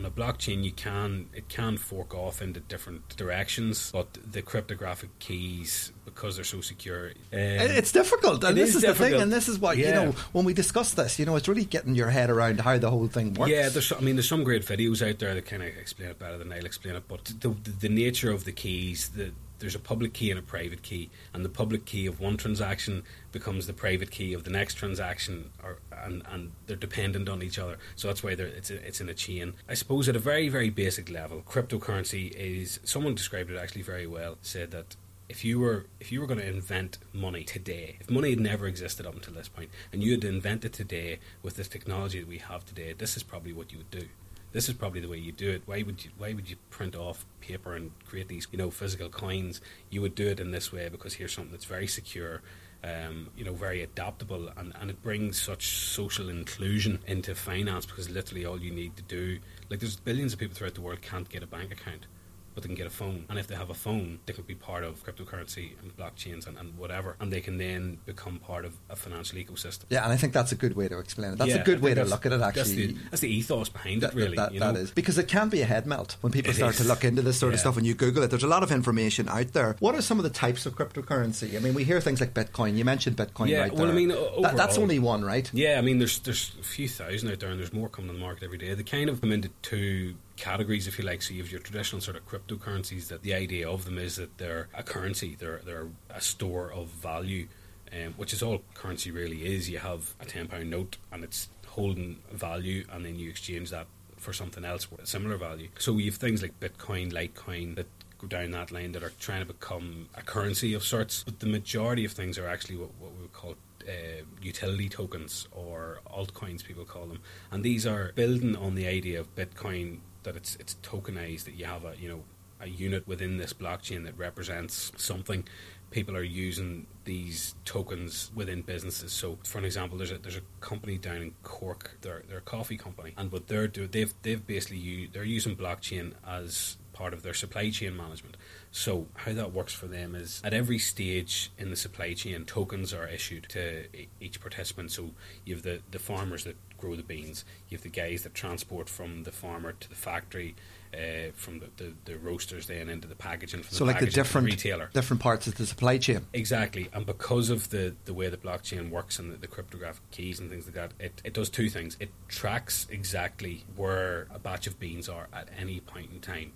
on 0.00 0.06
a 0.06 0.10
blockchain 0.10 0.64
you 0.64 0.72
can 0.72 1.28
it 1.34 1.46
can 1.48 1.76
fork 1.76 2.14
off 2.14 2.40
into 2.40 2.58
different 2.60 3.06
directions 3.16 3.90
but 3.92 4.06
the 4.32 4.40
cryptographic 4.40 5.10
keys 5.18 5.92
because 6.06 6.36
they're 6.36 6.44
so 6.44 6.60
secure 6.62 7.08
um, 7.08 7.14
it's 7.32 7.92
difficult 7.92 8.42
and 8.44 8.56
it 8.56 8.60
this 8.62 8.74
is 8.74 8.80
difficult. 8.80 8.98
the 9.10 9.14
thing 9.16 9.22
and 9.22 9.30
this 9.32 9.46
is 9.46 9.58
what 9.58 9.76
Yeah. 9.76 9.88
you 9.88 9.94
know 9.94 10.12
when 10.32 10.44
we 10.46 10.54
discuss 10.54 10.94
this 10.94 11.18
you 11.18 11.26
know 11.26 11.36
it's 11.36 11.48
really 11.48 11.66
getting 11.66 11.94
your 11.94 12.08
head 12.08 12.30
around 12.30 12.60
how 12.60 12.78
the 12.78 12.90
whole 12.90 13.08
thing 13.08 13.34
works 13.34 13.50
Yeah, 13.52 13.68
there's. 13.68 13.92
I 13.92 14.00
mean, 14.00 14.16
there's 14.16 14.28
some 14.28 14.42
great 14.44 14.64
videos 14.64 15.06
out 15.06 15.18
there 15.18 15.34
that 15.34 15.44
kind 15.46 15.62
of 15.62 15.68
explain 15.68 16.08
it 16.10 16.18
better 16.18 16.38
than 16.38 16.52
I'll 16.52 16.64
explain 16.64 16.94
it. 16.96 17.04
But 17.08 17.24
the, 17.26 17.48
the, 17.50 17.70
the 17.70 17.88
nature 17.88 18.30
of 18.30 18.44
the 18.44 18.52
keys, 18.52 19.10
the 19.10 19.32
there's 19.60 19.74
a 19.74 19.78
public 19.78 20.12
key 20.12 20.30
and 20.30 20.38
a 20.38 20.42
private 20.42 20.82
key, 20.82 21.10
and 21.32 21.44
the 21.44 21.48
public 21.48 21.84
key 21.84 22.06
of 22.06 22.18
one 22.18 22.36
transaction 22.36 23.04
becomes 23.30 23.66
the 23.66 23.72
private 23.72 24.10
key 24.10 24.34
of 24.34 24.44
the 24.44 24.50
next 24.50 24.74
transaction, 24.74 25.50
or 25.62 25.78
and, 26.02 26.22
and 26.30 26.52
they're 26.66 26.76
dependent 26.76 27.28
on 27.28 27.42
each 27.42 27.58
other. 27.58 27.76
So 27.94 28.08
that's 28.08 28.22
why 28.22 28.34
they're, 28.34 28.46
it's 28.46 28.70
a, 28.70 28.86
it's 28.86 29.00
in 29.00 29.08
a 29.08 29.14
chain. 29.14 29.54
I 29.68 29.74
suppose 29.74 30.08
at 30.08 30.16
a 30.16 30.20
very 30.20 30.48
very 30.48 30.70
basic 30.70 31.08
level, 31.10 31.42
cryptocurrency 31.42 32.32
is. 32.32 32.80
Someone 32.84 33.14
described 33.14 33.50
it 33.50 33.58
actually 33.58 33.82
very 33.82 34.06
well. 34.06 34.38
Said 34.42 34.70
that 34.72 34.96
if 35.28 35.44
you 35.44 35.60
were 35.60 35.86
if 36.00 36.10
you 36.10 36.20
were 36.20 36.26
going 36.26 36.40
to 36.40 36.48
invent 36.48 36.98
money 37.12 37.44
today, 37.44 37.96
if 38.00 38.10
money 38.10 38.30
had 38.30 38.40
never 38.40 38.66
existed 38.66 39.06
up 39.06 39.14
until 39.14 39.34
this 39.34 39.48
point, 39.48 39.70
and 39.92 40.02
you 40.02 40.10
had 40.12 40.22
to 40.22 40.28
invent 40.28 40.64
it 40.64 40.72
today 40.72 41.20
with 41.42 41.56
this 41.56 41.68
technology 41.68 42.20
that 42.20 42.28
we 42.28 42.38
have 42.38 42.64
today, 42.64 42.92
this 42.92 43.16
is 43.16 43.22
probably 43.22 43.52
what 43.52 43.70
you 43.70 43.78
would 43.78 43.90
do. 43.90 44.08
This 44.52 44.68
is 44.68 44.74
probably 44.74 45.00
the 45.00 45.08
way 45.08 45.18
you 45.18 45.32
do 45.32 45.48
it. 45.50 45.62
Why 45.66 45.82
would 45.82 46.04
you 46.04 46.10
Why 46.18 46.32
would 46.32 46.50
you 46.50 46.56
print 46.70 46.96
off 46.96 47.24
paper 47.40 47.74
and 47.74 47.92
create 48.08 48.28
these 48.28 48.48
you 48.50 48.58
know 48.58 48.70
physical 48.70 49.08
coins? 49.08 49.60
You 49.90 50.02
would 50.02 50.14
do 50.14 50.26
it 50.26 50.40
in 50.40 50.50
this 50.50 50.72
way 50.72 50.88
because 50.88 51.14
here's 51.14 51.32
something 51.32 51.52
that's 51.52 51.64
very 51.64 51.86
secure. 51.86 52.42
Um, 52.82 53.28
you 53.36 53.44
know, 53.44 53.52
very 53.52 53.82
adaptable, 53.82 54.48
and, 54.56 54.72
and 54.80 54.88
it 54.88 55.02
brings 55.02 55.38
such 55.38 55.76
social 55.76 56.30
inclusion 56.30 57.00
into 57.06 57.34
finance 57.34 57.84
because 57.84 58.08
literally 58.08 58.46
all 58.46 58.58
you 58.58 58.70
need 58.70 58.96
to 58.96 59.02
do, 59.02 59.38
like, 59.68 59.80
there's 59.80 59.96
billions 59.96 60.32
of 60.32 60.38
people 60.38 60.56
throughout 60.56 60.76
the 60.76 60.80
world 60.80 61.02
can't 61.02 61.28
get 61.28 61.42
a 61.42 61.46
bank 61.46 61.70
account, 61.72 62.06
but 62.54 62.62
they 62.62 62.66
can 62.68 62.76
get 62.76 62.86
a 62.86 62.90
phone. 62.90 63.24
And 63.28 63.38
if 63.38 63.46
they 63.46 63.54
have 63.54 63.70
a 63.70 63.74
phone, 63.74 64.18
they 64.26 64.32
can 64.32 64.44
be 64.44 64.54
part 64.54 64.82
of 64.84 65.04
cryptocurrency 65.04 65.70
and 65.82 65.96
blockchains 65.96 66.46
and, 66.46 66.58
and 66.58 66.76
whatever. 66.76 67.16
And 67.20 67.32
they 67.32 67.40
can 67.40 67.58
then 67.58 67.98
become 68.06 68.38
part 68.38 68.64
of 68.64 68.74
a 68.88 68.96
financial 68.96 69.38
ecosystem. 69.38 69.84
yeah 69.88 70.02
and 70.04 70.12
I 70.12 70.16
think 70.16 70.32
that's 70.32 70.52
a 70.52 70.56
good 70.56 70.74
way 70.76 70.88
to 70.88 70.98
explain 70.98 71.32
it 71.32 71.38
that's 71.38 71.50
Yeah, 71.50 71.60
a 71.62 71.64
good 71.64 71.80
way 71.80 71.94
to 71.94 72.04
look 72.04 72.26
at 72.26 72.32
it 72.32 72.38
That's 72.40 72.58
actually 72.58 72.86
the, 72.88 72.96
that's 73.10 73.20
the 73.20 73.28
ethos 73.32 73.68
behind 73.68 74.02
That, 74.02 74.12
it, 74.12 74.16
really. 74.16 74.36
that, 74.36 74.52
you 74.54 74.60
that 74.60 74.74
know? 74.74 74.80
is 74.80 74.90
because 74.90 75.16
it 75.18 75.28
can 75.28 75.48
be 75.48 75.62
a 75.62 75.66
head 75.66 75.86
melt 75.86 76.16
when 76.22 76.32
people 76.32 76.50
It 76.50 76.54
start 76.54 76.74
to 76.76 76.84
look 76.84 77.04
into 77.04 77.22
this 77.22 77.38
sort 77.38 77.54
of 77.54 77.60
stuff 77.60 77.76
and 77.76 77.86
you 77.86 77.94
Google 77.94 78.22
it. 78.24 78.28
There's 78.30 78.42
a 78.44 78.48
lot 78.48 78.62
of 78.62 78.72
information 78.72 79.28
out 79.28 79.52
there. 79.52 79.76
What 79.80 79.94
are 79.94 80.02
some 80.02 80.18
of 80.18 80.24
the 80.24 80.30
types 80.30 80.66
of 80.66 80.74
cryptocurrency? 80.76 81.56
I 81.56 81.60
mean, 81.60 81.74
we 81.74 81.84
hear 81.84 82.00
things 82.00 82.20
like 82.20 82.34
Bitcoin. 82.34 82.76
You 82.76 82.84
mentioned 82.84 83.16
Bitcoin, 83.16 83.48
Yeah, 83.48 83.60
right? 83.60 83.72
well, 83.72 83.88
I 83.90 83.92
mean, 83.92 84.10
o- 84.12 84.42
That- 84.42 84.56
that's 84.56 84.78
only 84.78 84.98
one, 84.98 85.24
right? 85.24 85.48
Yeah, 85.54 85.78
I 85.78 85.82
mean, 85.82 85.98
there's 85.98 86.18
there's 86.20 86.52
a 86.60 86.62
few 86.64 86.88
thousand 86.88 87.30
out 87.30 87.40
there, 87.40 87.50
and 87.50 87.58
there's 87.60 87.72
more 87.72 87.88
coming 87.88 88.10
on 88.10 88.16
the 88.16 88.20
market 88.20 88.42
every 88.44 88.58
day. 88.58 88.74
They 88.74 88.82
kind 88.82 89.08
of 89.08 89.20
come 89.20 89.32
into 89.32 89.50
two 89.62 90.14
categories, 90.40 90.86
if 90.88 90.98
you 90.98 91.04
like. 91.04 91.22
So 91.22 91.34
you 91.34 91.42
have 91.42 91.52
your 91.52 91.60
traditional 91.60 92.00
sort 92.00 92.16
of 92.16 92.26
cryptocurrencies. 92.26 93.08
That 93.08 93.22
the 93.22 93.34
idea 93.34 93.68
of 93.68 93.84
them 93.84 93.98
is 93.98 94.16
that 94.16 94.38
they're 94.38 94.68
a 94.74 94.82
currency, 94.82 95.36
they're 95.38 95.60
they're 95.64 95.88
a 96.08 96.20
store 96.20 96.72
of 96.72 96.88
value, 96.88 97.46
um, 97.92 98.14
which 98.16 98.32
is 98.32 98.42
all 98.42 98.62
currency 98.74 99.10
really 99.10 99.44
is. 99.54 99.70
You 99.70 99.78
have 99.78 100.14
a 100.20 100.24
ten 100.24 100.48
pound 100.48 100.70
note, 100.70 100.96
and 101.12 101.22
it's 101.22 101.48
holding 101.66 102.18
value, 102.32 102.84
and 102.90 103.04
then 103.04 103.16
you 103.16 103.28
exchange 103.30 103.70
that 103.70 103.86
for 104.16 104.32
something 104.32 104.64
else 104.64 104.90
with 104.90 105.00
a 105.00 105.06
similar 105.06 105.36
value. 105.36 105.68
So 105.78 105.92
we 105.92 106.04
have 106.06 106.16
things 106.16 106.42
like 106.42 106.58
Bitcoin, 106.60 107.12
Litecoin 107.12 107.76
that 107.76 107.86
go 108.18 108.26
down 108.26 108.50
that 108.50 108.70
line 108.70 108.92
that 108.92 109.02
are 109.02 109.12
trying 109.18 109.40
to 109.40 109.46
become 109.46 110.08
a 110.14 110.22
currency 110.22 110.74
of 110.74 110.82
sorts. 110.84 111.24
But 111.24 111.40
the 111.40 111.46
majority 111.46 112.04
of 112.04 112.12
things 112.12 112.36
are 112.38 112.46
actually 112.46 112.76
what, 112.76 112.90
what 112.98 113.12
we 113.14 113.22
would 113.22 113.32
call 113.32 113.54
uh, 113.88 114.22
utility 114.42 114.90
tokens 114.90 115.48
or 115.52 116.00
altcoins, 116.06 116.62
people 116.62 116.84
call 116.84 117.06
them, 117.06 117.20
and 117.50 117.64
these 117.64 117.86
are 117.86 118.12
building 118.14 118.56
on 118.56 118.74
the 118.74 118.86
idea 118.86 119.18
of 119.20 119.34
Bitcoin 119.34 120.00
that 120.22 120.36
it's 120.36 120.56
it's 120.56 120.76
tokenized 120.82 121.44
that 121.44 121.54
you 121.54 121.64
have 121.64 121.84
a 121.84 121.94
you 121.98 122.08
know 122.08 122.22
a 122.60 122.68
unit 122.68 123.06
within 123.08 123.38
this 123.38 123.52
blockchain 123.52 124.04
that 124.04 124.16
represents 124.18 124.92
something. 124.96 125.44
People 125.90 126.16
are 126.16 126.22
using 126.22 126.86
these 127.04 127.54
tokens 127.64 128.30
within 128.34 128.62
businesses. 128.62 129.12
So, 129.12 129.38
for 129.44 129.58
an 129.58 129.64
example, 129.64 129.98
there's 129.98 130.12
a 130.12 130.18
there's 130.18 130.36
a 130.36 130.42
company 130.60 130.98
down 130.98 131.16
in 131.16 131.34
Cork. 131.42 131.96
They're 132.02 132.22
they're 132.28 132.38
a 132.38 132.42
coffee 132.42 132.76
company, 132.76 133.12
and 133.16 133.32
what 133.32 133.48
they're 133.48 133.66
doing, 133.66 133.88
they've 133.90 134.14
they've 134.22 134.46
basically 134.46 134.78
u- 134.78 135.08
they're 135.12 135.24
using 135.24 135.56
blockchain 135.56 136.12
as 136.26 136.76
part 137.00 137.14
of 137.14 137.22
their 137.22 137.32
supply 137.32 137.70
chain 137.70 137.96
management. 137.96 138.36
So 138.70 139.06
how 139.14 139.32
that 139.32 139.54
works 139.54 139.72
for 139.72 139.86
them 139.86 140.14
is 140.14 140.42
at 140.44 140.52
every 140.52 140.78
stage 140.78 141.50
in 141.56 141.70
the 141.70 141.76
supply 141.76 142.12
chain, 142.12 142.44
tokens 142.44 142.92
are 142.92 143.08
issued 143.08 143.44
to 143.50 143.86
each 144.20 144.38
participant. 144.38 144.92
So 144.92 145.12
you 145.46 145.54
have 145.54 145.64
the, 145.64 145.80
the 145.90 145.98
farmers 145.98 146.44
that 146.44 146.56
grow 146.76 146.96
the 146.96 147.02
beans, 147.02 147.46
you 147.70 147.78
have 147.78 147.82
the 147.82 147.88
guys 147.88 148.22
that 148.24 148.34
transport 148.34 148.90
from 148.90 149.24
the 149.24 149.32
farmer 149.32 149.72
to 149.72 149.88
the 149.88 149.94
factory, 149.94 150.54
uh, 150.92 151.30
from 151.34 151.60
the, 151.60 151.68
the, 151.78 151.92
the 152.04 152.18
roasters 152.18 152.66
then 152.66 152.88
into 152.90 153.08
the 153.08 153.14
packaging, 153.14 153.62
from 153.62 153.74
So, 153.74 153.84
the 153.84 153.92
like 153.92 153.96
the 153.96 154.06
packaging 154.06 154.12
to 154.12 154.28
different 154.28 154.46
retailer. 154.46 154.90
different 154.92 155.22
parts 155.22 155.46
of 155.46 155.54
the 155.54 155.66
supply 155.66 155.96
chain. 155.98 156.26
Exactly, 156.34 156.88
and 156.92 157.06
because 157.06 157.48
of 157.48 157.70
the, 157.70 157.94
the 158.04 158.12
way 158.12 158.28
the 158.28 158.36
blockchain 158.36 158.90
works 158.90 159.18
and 159.18 159.32
the, 159.32 159.36
the 159.36 159.46
cryptographic 159.46 160.02
keys 160.10 160.38
and 160.40 160.50
things 160.50 160.66
like 160.66 160.74
that, 160.74 160.92
it, 160.98 161.22
it 161.24 161.32
does 161.32 161.48
two 161.48 161.70
things. 161.70 161.96
It 161.98 162.10
tracks 162.28 162.86
exactly 162.90 163.64
where 163.76 164.26
a 164.34 164.38
batch 164.38 164.66
of 164.66 164.78
beans 164.78 165.08
are 165.08 165.28
at 165.32 165.48
any 165.58 165.80
point 165.80 166.10
in 166.12 166.20
time, 166.20 166.52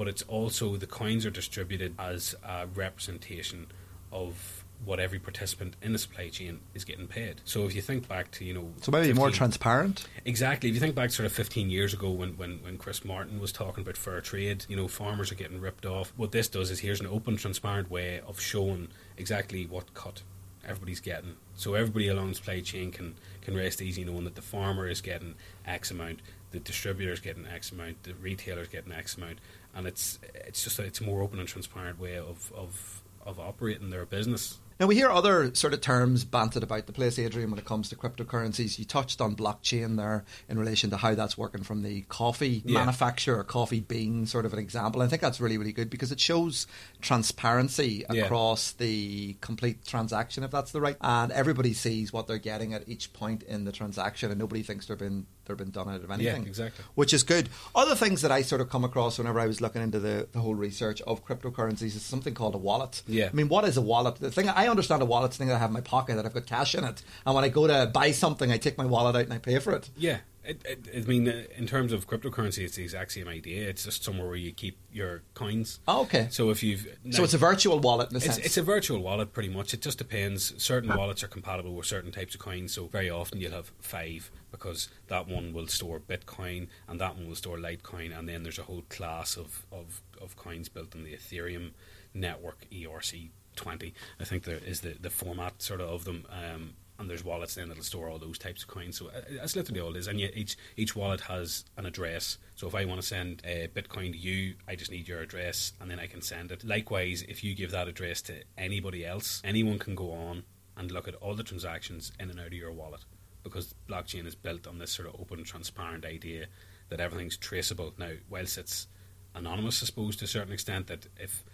but 0.00 0.08
it's 0.08 0.22
also 0.28 0.78
the 0.78 0.86
coins 0.86 1.26
are 1.26 1.30
distributed 1.30 1.94
as 1.98 2.34
a 2.42 2.66
representation 2.74 3.66
of 4.10 4.64
what 4.82 4.98
every 4.98 5.18
participant 5.18 5.76
in 5.82 5.92
the 5.92 5.98
supply 5.98 6.30
chain 6.30 6.58
is 6.72 6.84
getting 6.84 7.06
paid. 7.06 7.42
So 7.44 7.66
if 7.66 7.74
you 7.74 7.82
think 7.82 8.08
back 8.08 8.30
to 8.30 8.46
you 8.46 8.54
know, 8.54 8.70
So 8.80 8.90
maybe 8.90 9.12
more 9.12 9.30
transparent. 9.30 10.06
Exactly. 10.24 10.70
If 10.70 10.74
you 10.74 10.80
think 10.80 10.94
back 10.94 11.10
sort 11.10 11.26
of 11.26 11.32
15 11.32 11.68
years 11.68 11.92
ago 11.92 12.08
when, 12.08 12.30
when, 12.38 12.62
when 12.62 12.78
Chris 12.78 13.04
Martin 13.04 13.40
was 13.40 13.52
talking 13.52 13.82
about 13.82 13.98
fair 13.98 14.22
trade, 14.22 14.64
you 14.70 14.76
know, 14.76 14.88
farmers 14.88 15.30
are 15.30 15.34
getting 15.34 15.60
ripped 15.60 15.84
off. 15.84 16.14
What 16.16 16.32
this 16.32 16.48
does 16.48 16.70
is 16.70 16.78
here's 16.78 17.00
an 17.00 17.06
open, 17.06 17.36
transparent 17.36 17.90
way 17.90 18.22
of 18.26 18.40
showing 18.40 18.88
exactly 19.18 19.66
what 19.66 19.92
cut 19.92 20.22
everybody's 20.64 21.00
getting. 21.00 21.36
So 21.56 21.74
everybody 21.74 22.08
along 22.08 22.30
the 22.30 22.34
supply 22.36 22.60
chain 22.60 22.90
can, 22.90 23.16
can 23.42 23.54
rest 23.54 23.82
easy 23.82 24.04
knowing 24.04 24.24
that 24.24 24.34
the 24.34 24.40
farmer 24.42 24.88
is 24.88 25.02
getting 25.02 25.34
X 25.66 25.90
amount, 25.90 26.20
the 26.52 26.58
distributor 26.58 27.12
is 27.12 27.20
getting 27.20 27.46
X 27.46 27.70
amount, 27.70 28.02
the 28.02 28.14
retailer 28.14 28.62
is 28.62 28.68
getting 28.68 28.92
X 28.92 29.16
amount. 29.16 29.38
And 29.74 29.86
it's 29.86 30.18
it's 30.34 30.64
just 30.64 30.78
a, 30.78 30.82
it's 30.82 31.00
a 31.00 31.04
more 31.04 31.22
open 31.22 31.38
and 31.38 31.48
transparent 31.48 31.98
way 32.00 32.16
of, 32.16 32.52
of, 32.54 33.02
of 33.24 33.38
operating 33.38 33.90
their 33.90 34.04
business. 34.04 34.58
Now 34.80 34.86
we 34.86 34.94
hear 34.94 35.10
other 35.10 35.54
sort 35.54 35.74
of 35.74 35.82
terms 35.82 36.24
banted 36.24 36.62
about 36.62 36.86
the 36.86 36.92
place, 36.94 37.18
Adrian, 37.18 37.50
when 37.50 37.58
it 37.58 37.66
comes 37.66 37.90
to 37.90 37.96
cryptocurrencies. 37.96 38.78
You 38.78 38.86
touched 38.86 39.20
on 39.20 39.36
blockchain 39.36 39.98
there 39.98 40.24
in 40.48 40.58
relation 40.58 40.88
to 40.88 40.96
how 40.96 41.14
that's 41.14 41.36
working 41.36 41.62
from 41.62 41.82
the 41.82 42.00
coffee 42.08 42.62
Yeah. 42.64 42.78
manufacturer, 42.78 43.44
coffee 43.44 43.80
bean 43.80 44.24
sort 44.24 44.46
of 44.46 44.54
an 44.54 44.58
example. 44.58 45.02
I 45.02 45.06
think 45.08 45.20
that's 45.20 45.38
really, 45.38 45.58
really 45.58 45.72
good 45.72 45.90
because 45.90 46.10
it 46.10 46.18
shows 46.18 46.66
transparency 47.02 48.06
Yeah. 48.10 48.24
across 48.24 48.72
the 48.72 49.36
complete 49.42 49.84
transaction, 49.84 50.44
if 50.44 50.50
that's 50.50 50.72
the 50.72 50.80
right. 50.80 50.96
And 51.02 51.30
everybody 51.30 51.74
sees 51.74 52.10
what 52.10 52.26
they're 52.26 52.38
getting 52.38 52.72
at 52.72 52.88
each 52.88 53.12
point 53.12 53.42
in 53.42 53.64
the 53.64 53.72
transaction, 53.72 54.30
and 54.30 54.40
nobody 54.40 54.62
thinks 54.62 54.86
they're 54.86 54.96
been 54.96 55.26
they're 55.46 55.56
been 55.56 55.70
done 55.72 55.88
out 55.88 56.04
of 56.04 56.10
anything. 56.12 56.42
Yeah, 56.44 56.48
exactly. 56.48 56.84
Which 56.94 57.12
is 57.12 57.24
good. 57.24 57.48
Other 57.74 57.96
things 57.96 58.22
that 58.22 58.30
I 58.30 58.42
sort 58.42 58.60
of 58.60 58.70
come 58.70 58.84
across 58.84 59.18
whenever 59.18 59.40
I 59.40 59.48
was 59.48 59.60
looking 59.60 59.82
into 59.82 59.98
the, 59.98 60.28
the 60.30 60.38
whole 60.38 60.54
research 60.54 61.00
of 61.02 61.26
cryptocurrencies 61.26 61.96
is 61.96 62.02
something 62.02 62.34
called 62.34 62.54
a 62.54 62.58
wallet. 62.58 63.02
Yeah. 63.08 63.30
I 63.32 63.32
mean, 63.32 63.48
what 63.48 63.64
is 63.64 63.76
a 63.76 63.80
wallet? 63.80 64.16
The 64.20 64.30
thing 64.30 64.48
I 64.48 64.68
understand 64.70 65.02
a 65.02 65.06
wallet's 65.06 65.36
thing 65.36 65.48
that 65.48 65.56
I 65.56 65.58
have 65.58 65.70
in 65.70 65.74
my 65.74 65.80
pocket 65.80 66.16
that 66.16 66.26
I've 66.26 66.34
got 66.34 66.46
cash 66.46 66.74
in 66.74 66.84
it, 66.84 67.02
and 67.26 67.34
when 67.34 67.44
I 67.44 67.48
go 67.48 67.66
to 67.66 67.90
buy 67.92 68.12
something, 68.12 68.50
I 68.50 68.56
take 68.56 68.78
my 68.78 68.86
wallet 68.86 69.16
out 69.16 69.24
and 69.24 69.32
I 69.32 69.38
pay 69.38 69.58
for 69.58 69.72
it. 69.72 69.90
Yeah. 69.96 70.18
It, 70.42 70.62
it, 70.64 71.04
I 71.04 71.06
mean, 71.06 71.28
uh, 71.28 71.44
in 71.56 71.66
terms 71.66 71.92
of 71.92 72.08
cryptocurrency, 72.08 72.64
it's 72.64 72.76
the 72.76 72.82
exact 72.82 73.12
same 73.12 73.28
idea. 73.28 73.68
It's 73.68 73.84
just 73.84 74.02
somewhere 74.02 74.26
where 74.26 74.36
you 74.36 74.52
keep 74.52 74.78
your 74.90 75.22
coins. 75.34 75.80
Oh, 75.86 76.02
okay. 76.02 76.28
So 76.30 76.48
if 76.48 76.62
you've 76.62 76.88
so 77.10 77.22
it's 77.24 77.34
a 77.34 77.38
virtual 77.38 77.78
wallet 77.78 78.08
in 78.08 78.16
a 78.16 78.18
it's, 78.18 78.26
sense. 78.26 78.38
it's 78.38 78.56
a 78.56 78.62
virtual 78.62 79.02
wallet, 79.02 79.34
pretty 79.34 79.50
much. 79.50 79.74
It 79.74 79.82
just 79.82 79.98
depends. 79.98 80.54
Certain 80.62 80.96
wallets 80.96 81.22
are 81.22 81.28
compatible 81.28 81.74
with 81.74 81.86
certain 81.86 82.10
types 82.10 82.34
of 82.34 82.40
coins. 82.40 82.72
So 82.72 82.86
very 82.86 83.10
often 83.10 83.38
you'll 83.38 83.52
have 83.52 83.70
five 83.80 84.30
because 84.50 84.88
that 85.08 85.28
one 85.28 85.52
will 85.52 85.66
store 85.66 86.00
Bitcoin 86.00 86.68
and 86.88 86.98
that 87.00 87.16
one 87.16 87.28
will 87.28 87.36
store 87.36 87.58
Litecoin, 87.58 88.18
and 88.18 88.26
then 88.26 88.42
there's 88.42 88.58
a 88.58 88.62
whole 88.62 88.84
class 88.88 89.36
of 89.36 89.66
of, 89.70 90.00
of 90.20 90.36
coins 90.36 90.70
built 90.70 90.96
on 90.96 91.04
the 91.04 91.12
Ethereum 91.12 91.72
network, 92.14 92.64
ERC 92.72 93.28
twenty. 93.60 93.94
I 94.20 94.24
think 94.24 94.44
there 94.44 94.60
is 94.64 94.80
the 94.80 94.94
the 95.00 95.10
format 95.10 95.62
sort 95.62 95.80
of 95.80 95.90
of 95.90 96.04
them. 96.04 96.26
Um, 96.30 96.74
and 96.98 97.08
there's 97.08 97.24
wallets 97.24 97.54
then 97.54 97.68
that'll 97.68 97.82
store 97.82 98.10
all 98.10 98.18
those 98.18 98.38
types 98.38 98.62
of 98.62 98.68
coins. 98.68 98.98
So 98.98 99.06
uh, 99.08 99.22
that's 99.30 99.56
literally 99.56 99.80
all 99.80 99.96
it 99.96 100.00
is. 100.00 100.06
And 100.06 100.20
yet 100.20 100.36
each 100.36 100.56
each 100.76 100.94
wallet 100.94 101.22
has 101.22 101.64
an 101.78 101.86
address. 101.86 102.36
So 102.56 102.66
if 102.68 102.74
I 102.74 102.84
want 102.84 103.00
to 103.00 103.06
send 103.06 103.40
a 103.44 103.68
Bitcoin 103.74 104.12
to 104.12 104.18
you, 104.18 104.54
I 104.68 104.76
just 104.76 104.90
need 104.90 105.08
your 105.08 105.22
address, 105.22 105.72
and 105.80 105.90
then 105.90 105.98
I 105.98 106.06
can 106.06 106.20
send 106.20 106.52
it. 106.52 106.62
Likewise, 106.62 107.24
if 107.26 107.42
you 107.42 107.54
give 107.54 107.70
that 107.70 107.88
address 107.88 108.20
to 108.22 108.34
anybody 108.58 109.06
else, 109.06 109.40
anyone 109.44 109.78
can 109.78 109.94
go 109.94 110.12
on 110.12 110.42
and 110.76 110.92
look 110.92 111.08
at 111.08 111.14
all 111.16 111.34
the 111.34 111.42
transactions 111.42 112.12
in 112.20 112.30
and 112.30 112.38
out 112.38 112.48
of 112.48 112.52
your 112.52 112.72
wallet 112.72 113.04
because 113.42 113.74
blockchain 113.88 114.26
is 114.26 114.34
built 114.34 114.66
on 114.66 114.78
this 114.78 114.92
sort 114.92 115.08
of 115.08 115.18
open, 115.18 115.42
transparent 115.42 116.04
idea 116.04 116.46
that 116.90 117.00
everything's 117.00 117.36
traceable. 117.36 117.94
Now, 117.98 118.12
whilst 118.28 118.58
it's 118.58 118.86
anonymous, 119.34 119.82
I 119.82 119.86
suppose 119.86 120.16
to 120.16 120.26
a 120.26 120.28
certain 120.28 120.52
extent, 120.52 120.88
that 120.88 121.06
if 121.18 121.44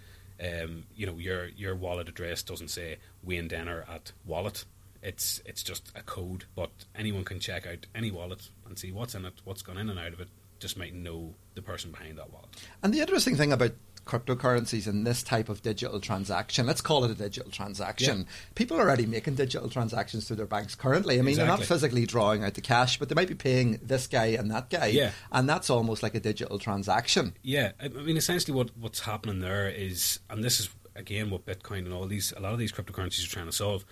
um, 0.41 0.85
you 0.95 1.07
know 1.07 1.19
your 1.19 1.47
your 1.49 1.75
wallet 1.75 2.09
address 2.09 2.43
doesn't 2.43 2.69
say 2.69 2.97
Wayne 3.23 3.49
Denner 3.49 3.85
at 3.89 4.13
wallet, 4.25 4.65
it's 5.03 5.41
it's 5.45 5.63
just 5.63 5.93
a 5.95 6.03
code. 6.03 6.45
But 6.55 6.71
anyone 6.95 7.25
can 7.25 7.41
check 7.41 7.67
out 7.67 7.87
any 7.95 8.11
wallet 8.11 8.51
and 8.67 8.79
see 8.79 8.93
what's 8.93 9.15
in 9.15 9.25
it, 9.25 9.35
what's 9.45 9.63
gone 9.63 9.79
in 9.79 9.89
and 9.89 9.99
out 9.99 10.13
of 10.13 10.21
it. 10.21 10.29
Just 10.59 10.79
might 10.79 10.95
know 10.95 11.35
the 11.55 11.63
person 11.63 11.91
behind 11.91 12.19
that 12.19 12.33
wallet. 12.33 12.49
And 12.83 12.93
the 12.93 13.01
interesting 13.01 13.37
thing 13.37 13.53
about 13.53 13.73
cryptocurrencies 14.07 14.87
and 14.87 15.05
this 15.07 15.23
type 15.23 15.49
of 15.49 15.63
digital 15.63 16.01
transaction, 16.01 16.67
let's 16.67 16.81
call 16.81 17.05
it 17.05 17.11
a 17.11 17.15
digital 17.15 17.51
transaction. 17.51 18.19
Yeah. 18.21 18.25
People 18.55 18.77
are 18.79 18.83
already 18.83 19.07
making 19.07 19.35
digital 19.35 19.69
transactions 19.69 20.27
through 20.27 20.37
their 20.37 20.47
banks 20.47 20.77
currently. 20.77 21.19
I 21.19 21.23
mean, 21.23 21.37
they're 21.37 21.47
not 21.47 21.65
physically 21.65 22.07
drawing 22.07 22.45
out 22.45 22.55
the 22.55 22.61
cash, 22.61 22.99
but 22.99 23.09
they 23.09 23.15
might 23.15 23.29
be 23.29 23.35
paying 23.35 23.81
this 23.83 24.07
guy 24.07 24.27
and 24.27 24.51
that 24.53 24.71
guy. 24.71 24.87
Yeah. 24.87 25.11
And 25.33 25.49
that's 25.49 25.69
almost 25.71 26.03
like 26.03 26.15
a 26.15 26.21
digital 26.21 26.59
transaction. 26.59 27.35
Yeah, 27.43 27.73
I 27.81 27.87
I 27.97 28.03
mean, 28.03 28.17
essentially, 28.17 28.57
what 28.57 28.71
what's 28.77 29.01
happening 29.01 29.41
there 29.41 29.69
is, 29.69 30.21
and 30.31 30.45
this 30.45 30.61
is 30.61 30.69
again 30.95 31.31
what 31.31 31.47
Bitcoin 31.47 31.81
and 31.81 31.93
all 31.93 32.07
these, 32.07 32.33
a 32.37 32.41
lot 32.41 32.53
of 32.53 32.59
these 32.59 32.73
cryptocurrencies 32.73 33.27
are 33.27 33.31
trying 33.31 33.47
to 33.47 33.53
solve, 33.53 33.85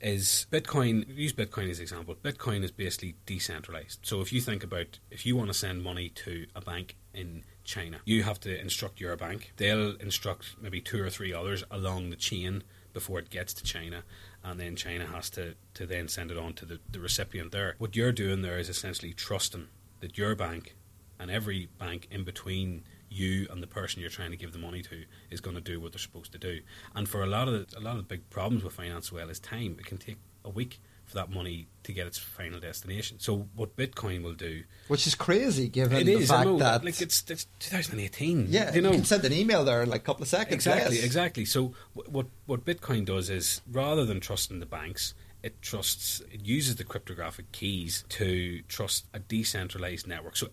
is 0.00 0.46
Bitcoin. 0.50 1.04
Use 1.16 1.32
Bitcoin 1.32 1.70
as 1.70 1.78
an 1.78 1.82
example. 1.82 2.14
Bitcoin 2.14 2.62
is 2.64 2.70
basically 2.70 3.16
decentralized. 3.26 4.00
So 4.02 4.20
if 4.20 4.32
you 4.32 4.40
think 4.40 4.64
about, 4.64 4.98
if 5.10 5.24
you 5.26 5.36
want 5.36 5.48
to 5.48 5.54
send 5.54 5.82
money 5.82 6.08
to 6.10 6.46
a 6.54 6.60
bank 6.60 6.96
in 7.12 7.44
China, 7.64 7.98
you 8.04 8.22
have 8.22 8.38
to 8.40 8.60
instruct 8.60 9.00
your 9.00 9.16
bank. 9.16 9.52
They'll 9.56 9.96
instruct 9.96 10.56
maybe 10.60 10.80
two 10.80 11.02
or 11.02 11.10
three 11.10 11.32
others 11.32 11.64
along 11.70 12.10
the 12.10 12.16
chain 12.16 12.62
before 12.92 13.18
it 13.18 13.28
gets 13.30 13.52
to 13.54 13.64
China, 13.64 14.04
and 14.42 14.60
then 14.60 14.76
China 14.76 15.06
has 15.06 15.28
to, 15.30 15.54
to 15.74 15.86
then 15.86 16.06
send 16.08 16.30
it 16.30 16.38
on 16.38 16.52
to 16.54 16.64
the, 16.64 16.78
the 16.90 17.00
recipient 17.00 17.50
there. 17.50 17.74
What 17.78 17.96
you're 17.96 18.12
doing 18.12 18.42
there 18.42 18.58
is 18.58 18.68
essentially 18.68 19.12
trusting 19.12 19.66
that 20.00 20.16
your 20.16 20.34
bank 20.34 20.76
and 21.18 21.30
every 21.30 21.68
bank 21.78 22.06
in 22.10 22.24
between 22.24 22.84
you 23.08 23.46
and 23.50 23.62
the 23.62 23.66
person 23.66 24.00
you're 24.00 24.10
trying 24.10 24.30
to 24.30 24.36
give 24.36 24.52
the 24.52 24.58
money 24.58 24.82
to 24.82 25.04
is 25.30 25.40
going 25.40 25.56
to 25.56 25.62
do 25.62 25.80
what 25.80 25.92
they're 25.92 25.98
supposed 25.98 26.32
to 26.32 26.38
do. 26.38 26.60
And 26.94 27.08
for 27.08 27.22
a 27.22 27.26
lot 27.26 27.48
of 27.48 27.54
the, 27.54 27.78
a 27.78 27.80
lot 27.80 27.92
of 27.92 27.98
the 27.98 28.02
big 28.02 28.28
problems 28.30 28.64
with 28.64 28.74
finance, 28.74 29.12
well, 29.12 29.30
is 29.30 29.38
time. 29.38 29.76
It 29.78 29.86
can 29.86 29.98
take 29.98 30.18
a 30.44 30.50
week 30.50 30.80
that 31.14 31.30
money 31.30 31.66
to 31.84 31.92
get 31.92 32.06
its 32.06 32.18
final 32.18 32.60
destination. 32.60 33.18
So 33.18 33.48
what 33.54 33.76
Bitcoin 33.76 34.22
will 34.22 34.34
do, 34.34 34.64
Which 34.88 35.06
is 35.06 35.14
crazy 35.14 35.68
given 35.68 35.98
it 35.98 36.04
the 36.04 36.12
is 36.14 36.28
fact 36.28 36.46
know, 36.46 36.58
that. 36.58 36.84
like 36.84 37.00
it's, 37.00 37.24
it's 37.28 37.46
2018. 37.60 38.46
yeah, 38.50 38.74
you 38.74 38.80
know, 38.82 38.90
you 38.90 38.96
can 38.96 39.04
send 39.04 39.24
an 39.24 39.32
email 39.32 39.64
there 39.64 39.82
in 39.82 39.88
like 39.88 40.02
a 40.02 40.04
couple 40.04 40.22
of 40.22 40.28
seconds. 40.28 40.54
Exactly, 40.54 40.96
yes. 40.96 41.04
exactly. 41.04 41.44
So 41.44 41.72
what 41.94 42.26
what 42.46 42.64
Bitcoin 42.64 43.04
does 43.04 43.30
is 43.30 43.60
rather 43.70 44.04
than 44.04 44.20
trusting 44.20 44.60
the 44.60 44.66
banks, 44.66 45.14
it 45.42 45.60
trusts 45.62 46.20
it 46.32 46.44
uses 46.44 46.76
the 46.76 46.84
cryptographic 46.84 47.52
keys 47.52 48.04
to 48.10 48.62
trust 48.68 49.06
a 49.12 49.18
decentralized 49.18 50.06
network. 50.06 50.36
So 50.36 50.48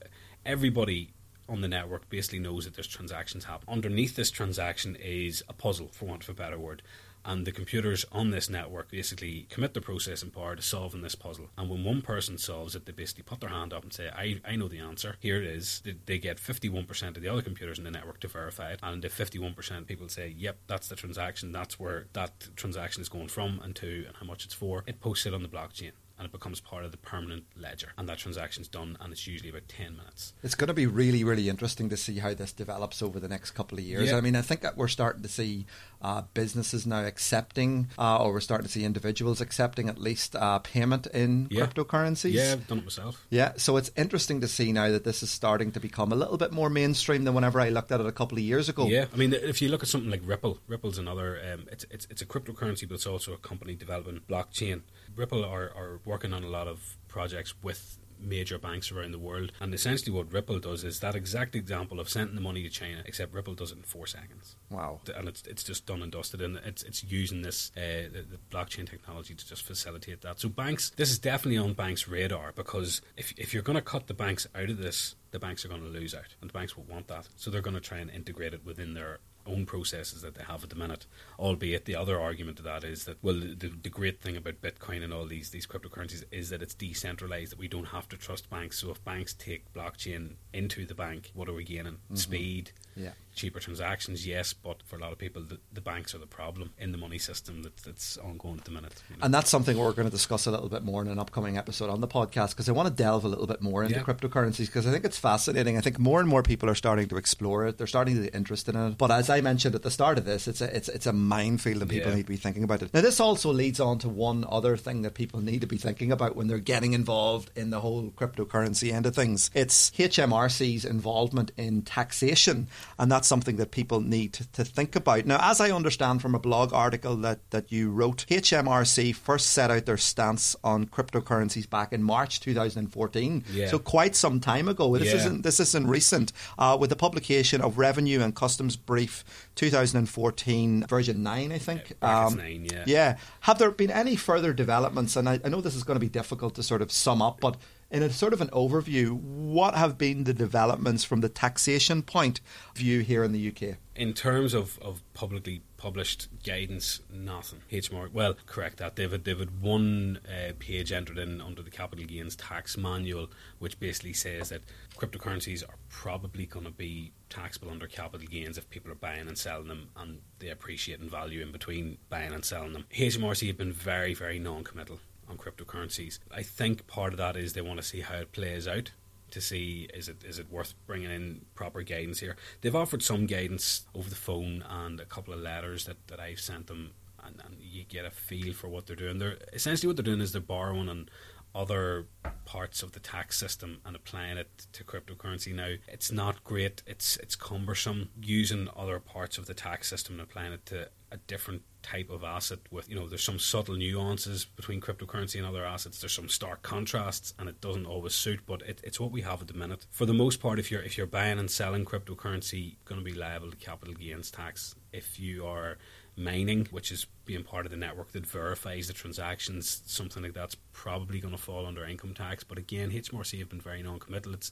everybody 0.46 1.14
on 1.50 1.62
the 1.62 1.68
network 1.68 2.10
basically 2.10 2.40
knows 2.40 2.66
that 2.66 2.76
there's 2.76 2.88
transactions 2.88 3.46
happen. 3.46 3.68
Underneath 3.68 4.16
this 4.16 4.32
transaction 4.32 4.96
is 4.96 5.44
a 5.50 5.54
puzzle, 5.54 5.90
for 5.92 6.06
want 6.06 6.24
of 6.24 6.30
a 6.30 6.34
better 6.34 6.58
word. 6.58 6.82
And 7.24 7.46
the 7.46 7.52
computers 7.52 8.06
on 8.12 8.32
this 8.32 8.50
network 8.50 8.90
basically 8.90 9.48
commit 9.50 9.74
the 9.74 9.82
processing 9.82 10.32
power 10.32 10.56
to 10.56 10.62
solving 10.62 11.02
this 11.02 11.16
puzzle. 11.16 11.50
And 11.58 11.70
when 11.70 11.84
one 11.84 12.02
person 12.02 12.38
solves 12.38 12.76
it, 12.76 12.86
they 12.86 12.92
basically 12.92 13.24
put 13.24 13.40
their 13.40 13.50
hand 13.50 13.74
up 13.74 13.84
and 13.84 13.94
say, 13.94 14.10
I, 14.10 14.42
I 14.46 14.56
know 14.56 14.68
the 14.68 14.80
answer. 14.80 15.18
Here 15.20 15.38
it 15.38 15.46
is. 15.48 15.82
They, 15.84 15.96
they 16.06 16.18
get 16.18 16.38
51% 16.38 17.16
of 17.16 17.22
the 17.22 17.30
other 17.30 17.42
computers 17.42 17.78
in 17.78 17.84
the 17.84 17.92
network 17.92 18.20
to 18.22 18.28
verify 18.28 18.72
it. 18.72 18.80
And 18.82 19.04
if 19.06 19.18
51% 19.18 19.88
people 19.88 20.10
say, 20.10 20.34
yep, 20.36 20.58
that's 20.68 20.88
the 20.88 20.96
transaction, 20.96 21.52
that's 21.52 21.80
where 21.80 22.08
that 22.14 22.50
transaction 22.56 23.02
is 23.02 23.10
going 23.10 23.28
from 23.28 23.60
and 23.64 23.76
to 23.78 24.06
and 24.08 24.16
how 24.18 24.26
much 24.26 24.46
it's 24.46 24.54
for, 24.54 24.84
it 24.88 25.00
posts 25.00 25.26
it 25.26 25.34
on 25.34 25.44
the 25.44 25.50
blockchain. 25.50 25.92
And 26.22 26.28
it 26.28 26.32
becomes 26.32 26.60
part 26.60 26.86
of 26.86 26.92
the 26.92 27.00
permanent 27.00 27.46
ledger. 27.60 27.94
And 27.98 28.08
that 28.08 28.20
transaction's 28.20 28.68
done, 28.68 28.96
and 29.02 29.12
it's 29.12 29.26
usually 29.26 29.50
about 29.50 29.68
10 29.68 29.98
minutes. 29.98 30.34
It's 30.44 30.54
going 30.54 30.68
to 30.68 30.74
be 30.76 30.86
really, 30.86 31.24
really 31.24 31.50
interesting 31.50 31.90
to 31.90 31.98
see 31.98 32.20
how 32.20 32.36
this 32.36 32.54
develops 32.54 33.02
over 33.02 33.20
the 33.20 33.28
next 33.28 33.52
couple 33.52 33.80
of 33.80 33.84
years. 33.84 34.12
Yeah. 34.12 34.18
I 34.18 34.22
mean, 34.22 34.36
I 34.36 34.44
think 34.44 34.62
that 34.62 34.78
we're 34.78 34.88
starting 34.88 35.24
to 35.24 35.28
see 35.28 35.66
uh, 36.00 36.22
businesses 36.36 36.86
now 36.86 37.04
accepting, 37.06 37.88
uh, 37.98 38.22
or 38.24 38.34
we're 38.34 38.40
starting 38.40 38.68
to 38.68 38.72
see 38.72 38.86
individuals 38.86 39.42
accepting 39.42 39.90
at 39.90 39.98
least 39.98 40.36
uh, 40.36 40.60
payment 40.60 41.08
in 41.08 41.48
Yeah. 41.50 41.66
cryptocurrencies. 41.66 42.34
Yeah, 42.34 42.52
I've 42.52 42.68
done 42.68 42.78
it 42.78 42.84
myself. 42.84 43.26
Yeah, 43.32 43.54
so 43.58 43.78
it's 43.78 43.90
interesting 43.98 44.42
to 44.42 44.48
see 44.48 44.72
now 44.72 44.90
that 44.92 45.04
this 45.04 45.24
is 45.24 45.32
starting 45.32 45.72
to 45.72 45.80
become 45.80 46.12
a 46.12 46.16
little 46.16 46.38
bit 46.38 46.52
more 46.52 46.70
mainstream 46.70 47.24
than 47.24 47.34
whenever 47.34 47.60
I 47.60 47.70
looked 47.70 47.92
at 47.92 48.00
it 48.00 48.06
a 48.06 48.12
couple 48.12 48.38
of 48.38 48.44
years 48.44 48.70
ago. 48.70 48.86
Yeah, 48.86 49.06
I 49.12 49.18
mean, 49.18 49.34
if 49.34 49.60
you 49.60 49.70
look 49.70 49.82
at 49.82 49.90
something 49.90 50.12
like 50.12 50.22
Ripple, 50.24 50.60
Ripple's 50.68 51.00
another. 51.00 51.42
Um, 51.52 51.68
it's, 51.72 51.84
it's 51.90 52.06
it's 52.12 52.22
a 52.22 52.28
cryptocurrency, 52.28 52.88
but 52.88 52.94
it's 52.96 53.08
also 53.08 53.34
a 53.34 53.38
company 53.38 53.74
developing 53.74 54.20
blockchain. 54.30 54.82
Ripple 55.16 55.44
are, 55.44 55.72
are 55.76 56.00
working 56.06 56.34
on 56.34 56.44
a 56.44 56.50
lot 56.50 56.68
of 56.68 56.98
projects 57.08 57.54
with 57.62 57.98
major 58.24 58.58
banks 58.58 58.92
around 58.92 59.12
the 59.12 59.20
world, 59.20 59.52
and 59.60 59.74
essentially 59.74 60.16
what 60.16 60.32
Ripple 60.32 60.60
does 60.60 60.84
is 60.84 61.00
that 61.00 61.16
exact 61.16 61.56
example 61.56 62.00
of 62.00 62.10
sending 62.10 62.36
the 62.36 62.42
money 62.42 62.64
to 62.64 62.70
China, 62.70 63.02
except 63.06 63.34
Ripple 63.34 63.56
does 63.56 63.72
it 63.72 63.78
in 63.78 63.84
four 63.84 64.06
seconds. 64.08 64.56
Wow. 64.70 65.02
and 65.16 65.28
it's 65.28 65.44
it's 65.48 65.64
just 65.64 65.86
done 65.86 66.02
and 66.02 66.12
dusted, 66.12 66.42
and 66.42 66.58
it's 66.58 66.84
it's 66.84 67.04
using 67.04 67.42
this 67.42 67.72
uh, 67.76 68.10
the, 68.12 68.26
the 68.30 68.40
blockchain 68.50 68.90
technology 68.90 69.34
to 69.34 69.48
just 69.48 69.64
facilitate 69.64 70.22
that. 70.22 70.40
So 70.40 70.50
banks, 70.50 70.92
this 70.96 71.12
is 71.12 71.20
definitely 71.20 71.58
on 71.58 71.74
banks' 71.74 72.08
radar 72.08 72.52
because 72.54 73.02
if 73.18 73.34
if 73.38 73.54
you're 73.54 73.64
going 73.64 73.78
to 73.78 73.82
cut 73.82 74.08
the 74.08 74.14
banks 74.14 74.48
out 74.56 74.70
of 74.70 74.78
this, 74.78 75.16
the 75.32 75.40
banks 75.40 75.66
are 75.66 75.70
going 75.70 75.82
to 75.84 75.90
lose 75.90 76.14
out, 76.14 76.36
and 76.42 76.50
the 76.50 76.54
banks 76.54 76.78
will 76.78 76.86
want 76.86 77.08
that. 77.08 77.28
So 77.36 77.50
they're 77.50 77.62
going 77.62 77.76
to 77.76 77.82
try 77.82 77.98
and 77.98 78.10
integrate 78.10 78.54
it 78.54 78.66
within 78.66 78.94
their 78.94 79.20
own 79.46 79.66
processes 79.66 80.22
that 80.22 80.36
they 80.36 80.44
have 80.44 80.64
at 80.64 80.70
the 80.70 80.76
minute. 80.76 81.06
Albeit 81.40 81.86
the 81.86 81.96
other 81.96 82.20
argument 82.20 82.58
to 82.58 82.64
that 82.64 82.84
is 82.84 83.06
that 83.06 83.18
well, 83.22 83.36
the, 83.36 83.72
the 83.82 83.90
great 83.90 84.22
thing 84.22 84.38
about 84.38 84.62
Bitcoin 84.62 85.04
and 85.04 85.14
all 85.14 85.26
these 85.26 85.50
these 85.50 85.68
cryptocurrencies 85.68 86.24
is 86.32 86.50
that 86.50 86.62
it's 86.62 86.74
decentralized. 86.74 87.52
That 87.52 87.60
we 87.60 87.68
don't 87.68 87.86
have 87.86 88.08
to 88.10 88.18
trust 88.18 88.50
banks. 88.50 88.80
So 88.80 88.92
if 88.92 89.04
banks 89.04 89.34
take 89.34 89.72
blockchain 89.74 90.36
into 90.54 90.86
the 90.86 90.96
bank, 90.96 91.32
what 91.34 91.50
are 91.50 91.54
we 91.54 91.64
gaining? 91.64 91.94
Mm-hmm. 91.94 92.16
Speed 92.16 92.72
Yeah. 92.96 93.12
cheaper 93.34 93.60
transactions, 93.62 94.28
yes, 94.28 94.52
but 94.54 94.84
for 94.84 94.98
a 94.98 95.00
lot 95.00 95.12
of 95.14 95.18
people, 95.18 95.42
the, 95.42 95.58
the 95.72 95.80
banks 95.80 96.14
are 96.14 96.18
the 96.18 96.26
problem 96.28 96.74
in 96.78 96.92
the 96.92 96.98
money 96.98 97.18
system 97.18 97.64
that, 97.64 97.78
that's 97.78 98.18
ongoing 98.18 98.58
at 98.60 98.66
the 98.66 98.72
minute. 98.72 99.02
you 99.10 99.16
know. 99.16 99.24
And 99.26 99.34
that's 99.34 99.50
something 99.50 99.78
we're 99.78 99.94
going 99.94 100.06
to 100.08 100.12
discuss 100.12 100.46
a 100.48 100.52
little 100.52 100.68
bit 100.68 100.84
more 100.84 101.02
in 101.02 101.08
an 101.08 101.18
upcoming 101.18 101.58
episode 101.58 101.90
on 101.90 102.02
the 102.02 102.08
podcast 102.10 102.50
because 102.50 102.68
I 102.68 102.74
want 102.74 102.90
to 102.90 102.94
delve 102.94 103.24
a 103.24 103.30
little 103.30 103.48
bit 103.48 103.62
more 103.62 103.84
into 103.84 103.96
Yeah. 103.96 104.04
cryptocurrencies 104.04 104.66
because 104.66 104.86
I 104.86 104.92
think 104.92 105.06
it's 105.06 105.18
fascinating. 105.18 105.78
I 105.78 105.82
think 105.82 105.98
more 105.98 106.20
and 106.20 106.28
more 106.28 106.44
people 106.44 106.70
are 106.70 106.76
starting 106.76 107.08
to 107.08 107.16
explore 107.18 107.66
it. 107.68 107.78
They're 107.78 107.88
starting 107.88 108.16
to 108.18 108.24
get 108.24 108.36
interested 108.36 108.76
in 108.76 108.82
it. 108.92 108.98
But 108.98 109.12
as 109.12 109.30
I 109.30 109.40
mentioned 109.40 109.76
at 109.76 109.84
the 109.84 109.92
start 109.92 110.18
of 110.18 110.26
this, 110.26 110.48
it's 110.50 110.60
a 110.60 110.76
it's 110.76 110.90
it's 110.90 111.06
a 111.08 111.14
minefield 111.14 111.82
and 111.82 111.90
people 111.90 112.10
Yeah. 112.12 112.18
need 112.18 112.24
to 112.26 112.30
be 112.32 112.36
thinking 112.38 112.66
about 112.66 112.82
it. 112.84 112.94
Now 112.94 113.00
this 113.02 113.22
also 113.22 113.52
leads 113.54 113.80
on 113.80 113.98
to 114.00 114.10
one 114.10 114.46
other 114.50 114.76
thing 114.76 115.04
that 115.04 115.14
people 115.14 115.40
need 115.40 115.62
to 115.62 115.68
be 115.68 115.78
thinking 115.78 116.12
about 116.12 116.36
when 116.36 116.48
they're 116.48 116.60
getting 116.60 116.92
involved 116.92 117.50
in 117.56 117.70
the 117.70 117.80
whole 117.80 118.12
cryptocurrency 118.12 118.92
end 118.92 119.06
of 119.06 119.16
things. 119.16 119.50
It's 119.54 119.92
HMRC's 119.92 120.84
involvement 120.86 121.52
in 121.58 121.82
taxation, 121.84 122.68
and 123.00 123.12
that's 123.12 123.28
something 123.28 123.56
that 123.58 123.72
people 123.72 124.02
need 124.02 124.34
to, 124.34 124.52
to 124.54 124.64
think 124.64 124.96
about. 124.96 125.26
Now, 125.26 125.40
as 125.42 125.60
I 125.62 125.72
understand 125.72 126.22
from 126.22 126.36
a 126.36 126.40
blog 126.40 126.74
article 126.74 127.16
that, 127.18 127.40
that 127.52 127.72
you 127.72 127.90
wrote, 127.92 128.26
HMRC 128.30 129.16
first 129.16 129.48
set 129.52 129.72
out 129.72 129.86
their 129.86 129.98
stance 129.98 130.56
on 130.64 130.86
cryptocurrencies 130.86 131.70
back 131.70 131.94
in 131.94 132.04
March 132.04 132.40
2014. 132.40 133.44
Yeah. 133.52 133.68
So 133.68 133.80
quite 133.80 134.16
some 134.16 134.40
time 134.40 134.68
ago. 134.68 134.96
This 134.98 135.10
Yeah. 135.10 135.16
isn't 135.16 135.42
this 135.44 135.60
isn't 135.60 135.88
recent. 135.88 136.32
Uh, 136.58 136.78
with 136.80 136.90
the 136.90 136.96
publication 136.96 137.62
of 137.62 137.78
Revenue 137.78 138.22
and 138.22 138.36
Customs 138.36 138.76
Brief 138.76 139.24
2014 139.56 140.86
version 140.88 141.24
nine, 141.24 141.52
I 141.52 141.58
think. 141.58 142.00
Brackets 142.00 142.36
nine, 142.36 142.68
yeah. 142.72 142.84
Yeah. 142.88 143.18
Have 143.42 143.58
there 143.60 143.72
been 143.72 143.92
any 143.92 144.16
further 144.16 144.54
developments? 144.54 145.16
And 145.16 145.28
I, 145.28 145.40
I 145.44 145.50
know 145.50 145.62
this 145.62 145.76
is 145.76 145.84
going 145.84 145.96
to 145.96 146.00
be 146.00 146.10
difficult 146.10 146.56
to 146.56 146.64
sort 146.64 146.82
of 146.82 146.92
sum 146.92 147.22
up, 147.22 147.40
but 147.40 147.58
in 147.92 148.04
a 148.04 148.10
sort 148.10 148.32
of 148.32 148.40
an 148.40 148.48
overview, 148.50 149.12
what 149.12 149.76
have 149.76 149.98
been 149.98 150.24
the 150.24 150.34
developments 150.34 151.04
from 151.04 151.20
the 151.20 151.28
taxation 151.28 152.02
point 152.02 152.40
of 152.70 152.78
view 152.78 153.02
here 153.02 153.24
in 153.24 153.34
the 153.34 153.48
UK? 153.50 153.78
In 153.96 154.14
terms 154.14 154.54
of, 154.54 154.80
of 154.80 155.04
publicly 155.14 155.62
published 155.76 156.30
guidance, 156.44 157.02
nothing. 157.12 157.60
HMR, 157.70 158.12
well, 158.12 158.36
correct 158.46 158.78
that. 158.78 158.96
They've 158.96 159.12
had 159.12 159.62
one 159.62 160.20
uh, 160.26 160.54
page 160.58 160.94
entered 160.94 161.18
in 161.18 161.42
under 161.42 161.62
the 161.62 161.70
capital 161.70 162.06
gains 162.06 162.36
tax 162.38 162.78
manual, 162.78 163.30
which 163.60 163.78
basically 163.80 164.14
says 164.14 164.50
that 164.50 164.62
cryptocurrencies 164.98 165.68
are 165.68 165.76
probably 165.90 166.46
going 166.46 166.66
to 166.66 166.72
be 166.72 167.12
taxable 167.30 167.70
under 167.70 167.88
capital 167.88 168.26
gains 168.26 168.58
if 168.58 168.70
people 168.70 168.92
are 168.92 168.96
buying 168.96 169.28
and 169.28 169.38
selling 169.38 169.68
them 169.68 169.90
and 169.98 170.20
they 170.40 170.50
appreciate 170.50 171.00
in 171.00 171.10
value 171.10 171.42
in 171.42 171.52
between 171.52 171.98
buying 172.10 172.32
and 172.32 172.46
selling 172.46 172.72
them. 172.72 172.86
HMRC 172.96 173.48
have 173.48 173.58
been 173.58 173.74
very, 173.74 174.14
very 174.14 174.40
non 174.40 174.64
committal 174.64 175.00
on 175.32 175.38
cryptocurrencies. 175.38 176.20
I 176.32 176.44
think 176.44 176.86
part 176.86 177.14
of 177.14 177.18
that 177.18 177.36
is 177.36 177.54
they 177.54 177.62
want 177.62 177.80
to 177.82 177.86
see 177.86 178.02
how 178.02 178.18
it 178.18 178.32
plays 178.32 178.68
out 178.68 178.92
to 179.32 179.42
see 179.42 179.88
is 179.94 180.10
it 180.10 180.24
is 180.24 180.38
it 180.38 180.52
worth 180.52 180.74
bringing 180.86 181.10
in 181.10 181.46
proper 181.56 181.82
guidance 181.82 182.20
here. 182.20 182.36
They've 182.60 182.76
offered 182.76 183.02
some 183.02 183.26
guidance 183.26 183.86
over 183.96 184.10
the 184.10 184.16
phone 184.16 184.64
and 184.70 185.00
a 185.00 185.06
couple 185.06 185.34
of 185.34 185.40
letters 185.40 185.86
that, 185.86 186.08
that 186.08 186.20
I've 186.20 186.40
sent 186.40 186.68
them, 186.68 186.92
and, 187.24 187.42
and 187.44 187.56
you 187.60 187.86
get 187.86 188.06
a 188.06 188.12
feel 188.12 188.54
for 188.54 188.68
what 188.68 188.86
they're 188.86 188.96
doing. 188.96 189.20
They're 189.20 189.38
essentially 189.54 189.88
what 189.88 189.96
they're 189.96 190.04
doing 190.04 190.22
is 190.22 190.34
they're 190.34 190.42
borrowing 190.42 190.90
on 190.90 191.10
other 191.54 192.06
parts 192.46 192.84
of 192.84 192.94
the 192.94 193.00
tax 193.00 193.38
system 193.38 193.80
and 193.86 193.96
applying 193.96 194.38
it 194.38 194.68
to 194.72 194.86
cryptocurrency 194.86 195.54
now 195.54 195.74
it's 195.86 196.10
not 196.10 196.42
great 196.46 196.82
it's 196.88 197.18
it's 197.18 197.36
cumbersome 197.36 198.08
using 198.22 198.70
other 198.74 199.02
parts 199.02 199.38
of 199.38 199.48
the 199.48 199.54
tax 199.54 199.90
system 199.90 200.16
and 200.16 200.22
applying 200.22 200.54
it 200.54 200.66
to 200.66 200.88
a 201.12 201.18
different 201.18 201.62
type 201.84 202.10
of 202.10 202.24
asset 202.24 202.60
with 202.70 202.88
you 202.90 202.96
know 202.96 203.08
there's 203.08 203.24
some 203.24 203.40
subtle 203.40 203.76
nuances 203.76 204.46
between 204.46 204.80
cryptocurrency 204.80 205.36
and 205.36 205.46
other 205.46 205.66
assets 205.66 206.00
there's 206.00 206.14
some 206.14 206.30
stark 206.30 206.62
contrasts 206.62 207.34
and 207.40 207.50
it 207.50 207.60
doesn't 207.60 207.88
always 207.88 208.14
suit 208.14 208.40
but 208.46 208.62
it, 208.62 208.80
it's 208.84 209.00
what 209.00 209.12
we 209.12 209.22
have 209.22 209.42
at 209.42 209.48
the 209.48 209.54
minute 209.54 209.86
for 209.90 210.06
the 210.06 210.14
most 210.14 210.40
part 210.40 210.60
if 210.60 210.70
you're 210.70 210.82
if 210.84 210.98
you're 210.98 211.08
buying 211.08 211.40
and 211.40 211.50
selling 211.50 211.84
cryptocurrency 211.84 212.76
going 212.86 213.00
to 213.00 213.06
be 213.06 213.18
liable 213.18 213.50
to 213.50 213.58
capital 213.58 213.94
gains 213.94 214.30
tax 214.30 214.76
if 214.94 215.20
you 215.20 215.46
are 215.46 215.78
mining, 216.16 216.68
which 216.72 216.92
is 216.92 217.08
being 217.26 217.44
part 217.44 217.66
of 217.66 217.72
the 217.72 217.78
network 217.78 218.12
that 218.12 218.26
verifies 218.26 218.88
the 218.88 218.94
transactions, 218.94 219.82
something 219.86 220.24
like 220.24 220.34
that's 220.34 220.56
probably 220.74 221.20
going 221.20 221.36
to 221.36 221.42
fall 221.42 221.66
under 221.66 221.86
income 221.86 222.14
tax. 222.14 222.44
But 222.44 222.58
again, 222.58 222.92
HMRC 222.92 223.40
have 223.40 223.50
been 223.50 223.62
very 223.62 223.82
non-committal. 223.82 224.34
It's 224.34 224.52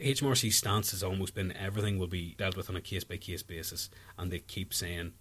HMRC's 0.00 0.56
stance 0.56 0.90
has 0.90 1.02
almost 1.02 1.34
been 1.34 1.52
everything 1.52 1.98
will 1.98 2.06
be 2.06 2.34
dealt 2.36 2.56
with 2.56 2.68
on 2.68 2.76
a 2.76 2.80
case 2.80 3.04
by 3.04 3.16
case 3.16 3.42
basis, 3.42 3.90
and 4.18 4.30
they 4.30 4.40
keep 4.40 4.74
saying 4.74 5.12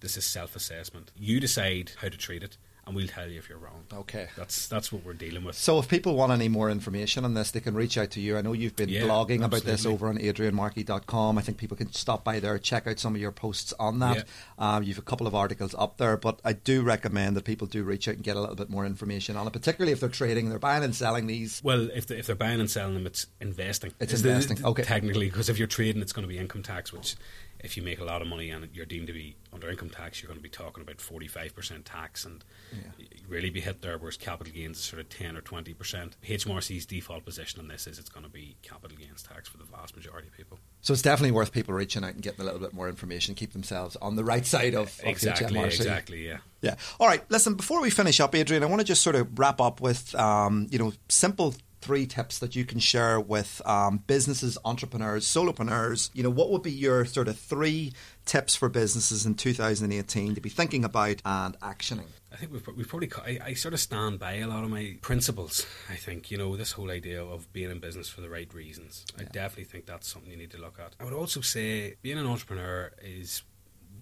this 0.00 0.16
is 0.16 0.24
self 0.24 0.56
assessment. 0.56 1.10
You 1.16 1.40
decide 1.40 1.92
how 2.00 2.08
to 2.08 2.16
treat 2.16 2.42
it 2.42 2.56
and 2.88 2.96
we'll 2.96 3.06
tell 3.06 3.28
you 3.28 3.38
if 3.38 3.50
you're 3.50 3.58
wrong. 3.58 3.84
Okay. 3.92 4.28
That's 4.34 4.66
that's 4.66 4.90
what 4.90 5.04
we're 5.04 5.12
dealing 5.12 5.44
with. 5.44 5.56
So 5.56 5.78
if 5.78 5.88
people 5.88 6.16
want 6.16 6.32
any 6.32 6.48
more 6.48 6.70
information 6.70 7.22
on 7.22 7.34
this, 7.34 7.50
they 7.50 7.60
can 7.60 7.74
reach 7.74 7.98
out 7.98 8.10
to 8.12 8.20
you. 8.20 8.38
I 8.38 8.40
know 8.40 8.54
you've 8.54 8.76
been 8.76 8.88
Yeah, 8.88 9.02
blogging 9.02 9.44
about 9.44 9.62
this 9.64 9.84
over 9.84 10.08
on 10.08 10.16
adrianmarkey.com. 10.16 11.36
I 11.36 11.42
think 11.42 11.58
people 11.58 11.76
can 11.76 11.92
stop 11.92 12.24
by 12.24 12.40
there, 12.40 12.58
check 12.58 12.86
out 12.86 12.98
some 12.98 13.14
of 13.14 13.20
your 13.20 13.30
posts 13.30 13.74
on 13.78 13.98
that. 13.98 14.26
Um, 14.58 14.82
you've 14.82 14.96
a 14.96 15.02
couple 15.02 15.26
of 15.26 15.34
articles 15.34 15.74
up 15.78 15.98
there, 15.98 16.16
but 16.16 16.40
I 16.46 16.54
do 16.54 16.80
recommend 16.82 17.36
that 17.36 17.44
people 17.44 17.66
do 17.66 17.84
reach 17.84 18.08
out 18.08 18.14
and 18.14 18.24
get 18.24 18.36
a 18.36 18.40
little 18.40 18.56
bit 18.56 18.70
more 18.70 18.86
information 18.86 19.36
on 19.36 19.46
it, 19.46 19.52
particularly 19.52 19.92
if 19.92 20.00
they're 20.00 20.08
trading, 20.08 20.48
they're 20.48 20.58
buying 20.58 20.82
and 20.82 20.94
selling 20.94 21.26
these. 21.26 21.60
Well, 21.62 21.90
if, 21.94 22.06
they, 22.06 22.16
if 22.16 22.26
they're 22.26 22.36
buying 22.36 22.58
and 22.58 22.70
selling 22.70 22.94
them, 22.94 23.06
it's 23.06 23.26
investing. 23.38 23.92
It's 24.00 24.18
the- 24.22 24.30
investing, 24.30 24.64
okay. 24.64 24.82
Technically, 24.82 25.26
because 25.26 25.50
if 25.50 25.58
you're 25.58 25.68
trading, 25.68 26.00
it's 26.00 26.14
going 26.14 26.26
to 26.26 26.28
be 26.28 26.38
income 26.38 26.62
tax, 26.62 26.90
which 26.90 27.16
if 27.60 27.76
you 27.76 27.82
make 27.82 27.98
a 28.00 28.04
lot 28.04 28.22
of 28.22 28.28
money 28.28 28.50
and 28.50 28.68
you're 28.72 28.86
deemed 28.86 29.06
to 29.08 29.12
be 29.12 29.36
under 29.52 29.68
income 29.68 29.90
tax, 29.90 30.22
you're 30.22 30.28
going 30.28 30.38
to 30.38 30.42
be 30.42 30.48
talking 30.48 30.82
about 30.82 30.98
45% 30.98 31.82
tax 31.84 32.24
and 32.24 32.44
Yeah. 32.72 33.06
really 33.28 33.50
be 33.50 33.60
hit 33.60 33.82
there, 33.82 33.98
whereas 33.98 34.16
capital 34.16 34.52
gains 34.52 34.78
is 34.78 34.84
sort 34.84 35.00
of 35.00 35.08
10 35.08 35.36
or 35.36 35.40
20%. 35.40 36.12
HMRC's 36.22 36.86
default 36.86 37.24
position 37.24 37.60
on 37.60 37.68
this 37.68 37.86
is 37.86 37.98
it's 37.98 38.08
going 38.10 38.24
to 38.24 38.30
be 38.30 38.56
capital 38.62 38.96
gains 38.96 39.22
tax 39.22 39.48
for 39.48 39.56
the 39.58 39.64
vast 39.64 39.96
majority 39.96 40.28
of 40.28 40.36
people. 40.36 40.58
So 40.82 40.92
it's 40.92 41.02
definitely 41.02 41.32
worth 41.32 41.50
people 41.52 41.74
reaching 41.74 42.04
out 42.04 42.12
and 42.14 42.22
getting 42.22 42.40
a 42.40 42.44
little 42.44 42.60
bit 42.60 42.72
more 42.72 42.88
information, 42.88 43.34
keep 43.34 43.52
themselves 43.52 43.96
on 43.96 44.14
the 44.16 44.24
right 44.24 44.46
side 44.46 44.74
of, 44.74 44.88
of 45.00 45.04
Exactly, 45.04 45.46
HMRC. 45.58 45.66
exactly, 45.66 46.26
yeah. 46.26 46.38
Yeah. 46.62 46.76
All 47.00 47.06
right. 47.08 47.28
Listen, 47.30 47.54
before 47.54 47.80
we 47.80 47.90
finish 47.90 48.20
up, 48.20 48.34
Adrian, 48.34 48.62
I 48.62 48.66
want 48.66 48.80
to 48.80 48.84
just 48.86 49.02
sort 49.02 49.16
of 49.16 49.38
wrap 49.38 49.60
up 49.60 49.80
with, 49.80 50.14
um, 50.14 50.66
you 50.70 50.78
know, 50.78 50.92
simple 51.08 51.54
three 51.80 52.06
tips 52.06 52.38
that 52.38 52.56
you 52.56 52.64
can 52.64 52.78
share 52.78 53.20
with 53.20 53.62
um, 53.66 54.02
businesses, 54.06 54.58
entrepreneurs, 54.64 55.26
solopreneurs. 55.26 56.10
You 56.14 56.22
know, 56.22 56.30
what 56.30 56.50
would 56.50 56.62
be 56.62 56.72
your 56.72 57.04
sort 57.04 57.28
of 57.28 57.38
three 57.38 57.92
tips 58.24 58.56
for 58.56 58.68
businesses 58.68 59.24
in 59.24 59.34
2018 59.34 60.34
to 60.34 60.40
be 60.40 60.48
thinking 60.48 60.84
about 60.84 61.22
and 61.24 61.58
actioning? 61.60 62.06
I 62.32 62.36
think 62.36 62.52
we've, 62.52 62.66
we've 62.76 62.88
probably, 62.88 63.10
I, 63.24 63.38
I 63.46 63.54
sort 63.54 63.74
of 63.74 63.80
stand 63.80 64.18
by 64.18 64.34
a 64.34 64.46
lot 64.46 64.64
of 64.64 64.70
my 64.70 64.96
principles. 65.00 65.66
I 65.90 65.94
think, 65.94 66.30
you 66.30 66.38
know, 66.38 66.56
this 66.56 66.72
whole 66.72 66.90
idea 66.90 67.24
of 67.24 67.50
being 67.52 67.70
in 67.70 67.78
business 67.78 68.08
for 68.08 68.20
the 68.20 68.28
right 68.28 68.52
reasons. 68.52 69.04
I 69.18 69.24
definitely 69.24 69.64
think 69.64 69.86
that's 69.86 70.12
something 70.12 70.30
you 70.30 70.36
need 70.36 70.50
to 70.50 70.60
look 70.60 70.78
at. 70.78 70.94
I 71.00 71.04
would 71.04 71.14
also 71.14 71.40
say 71.40 71.96
being 72.02 72.18
an 72.18 72.26
entrepreneur 72.26 72.92
is 73.02 73.42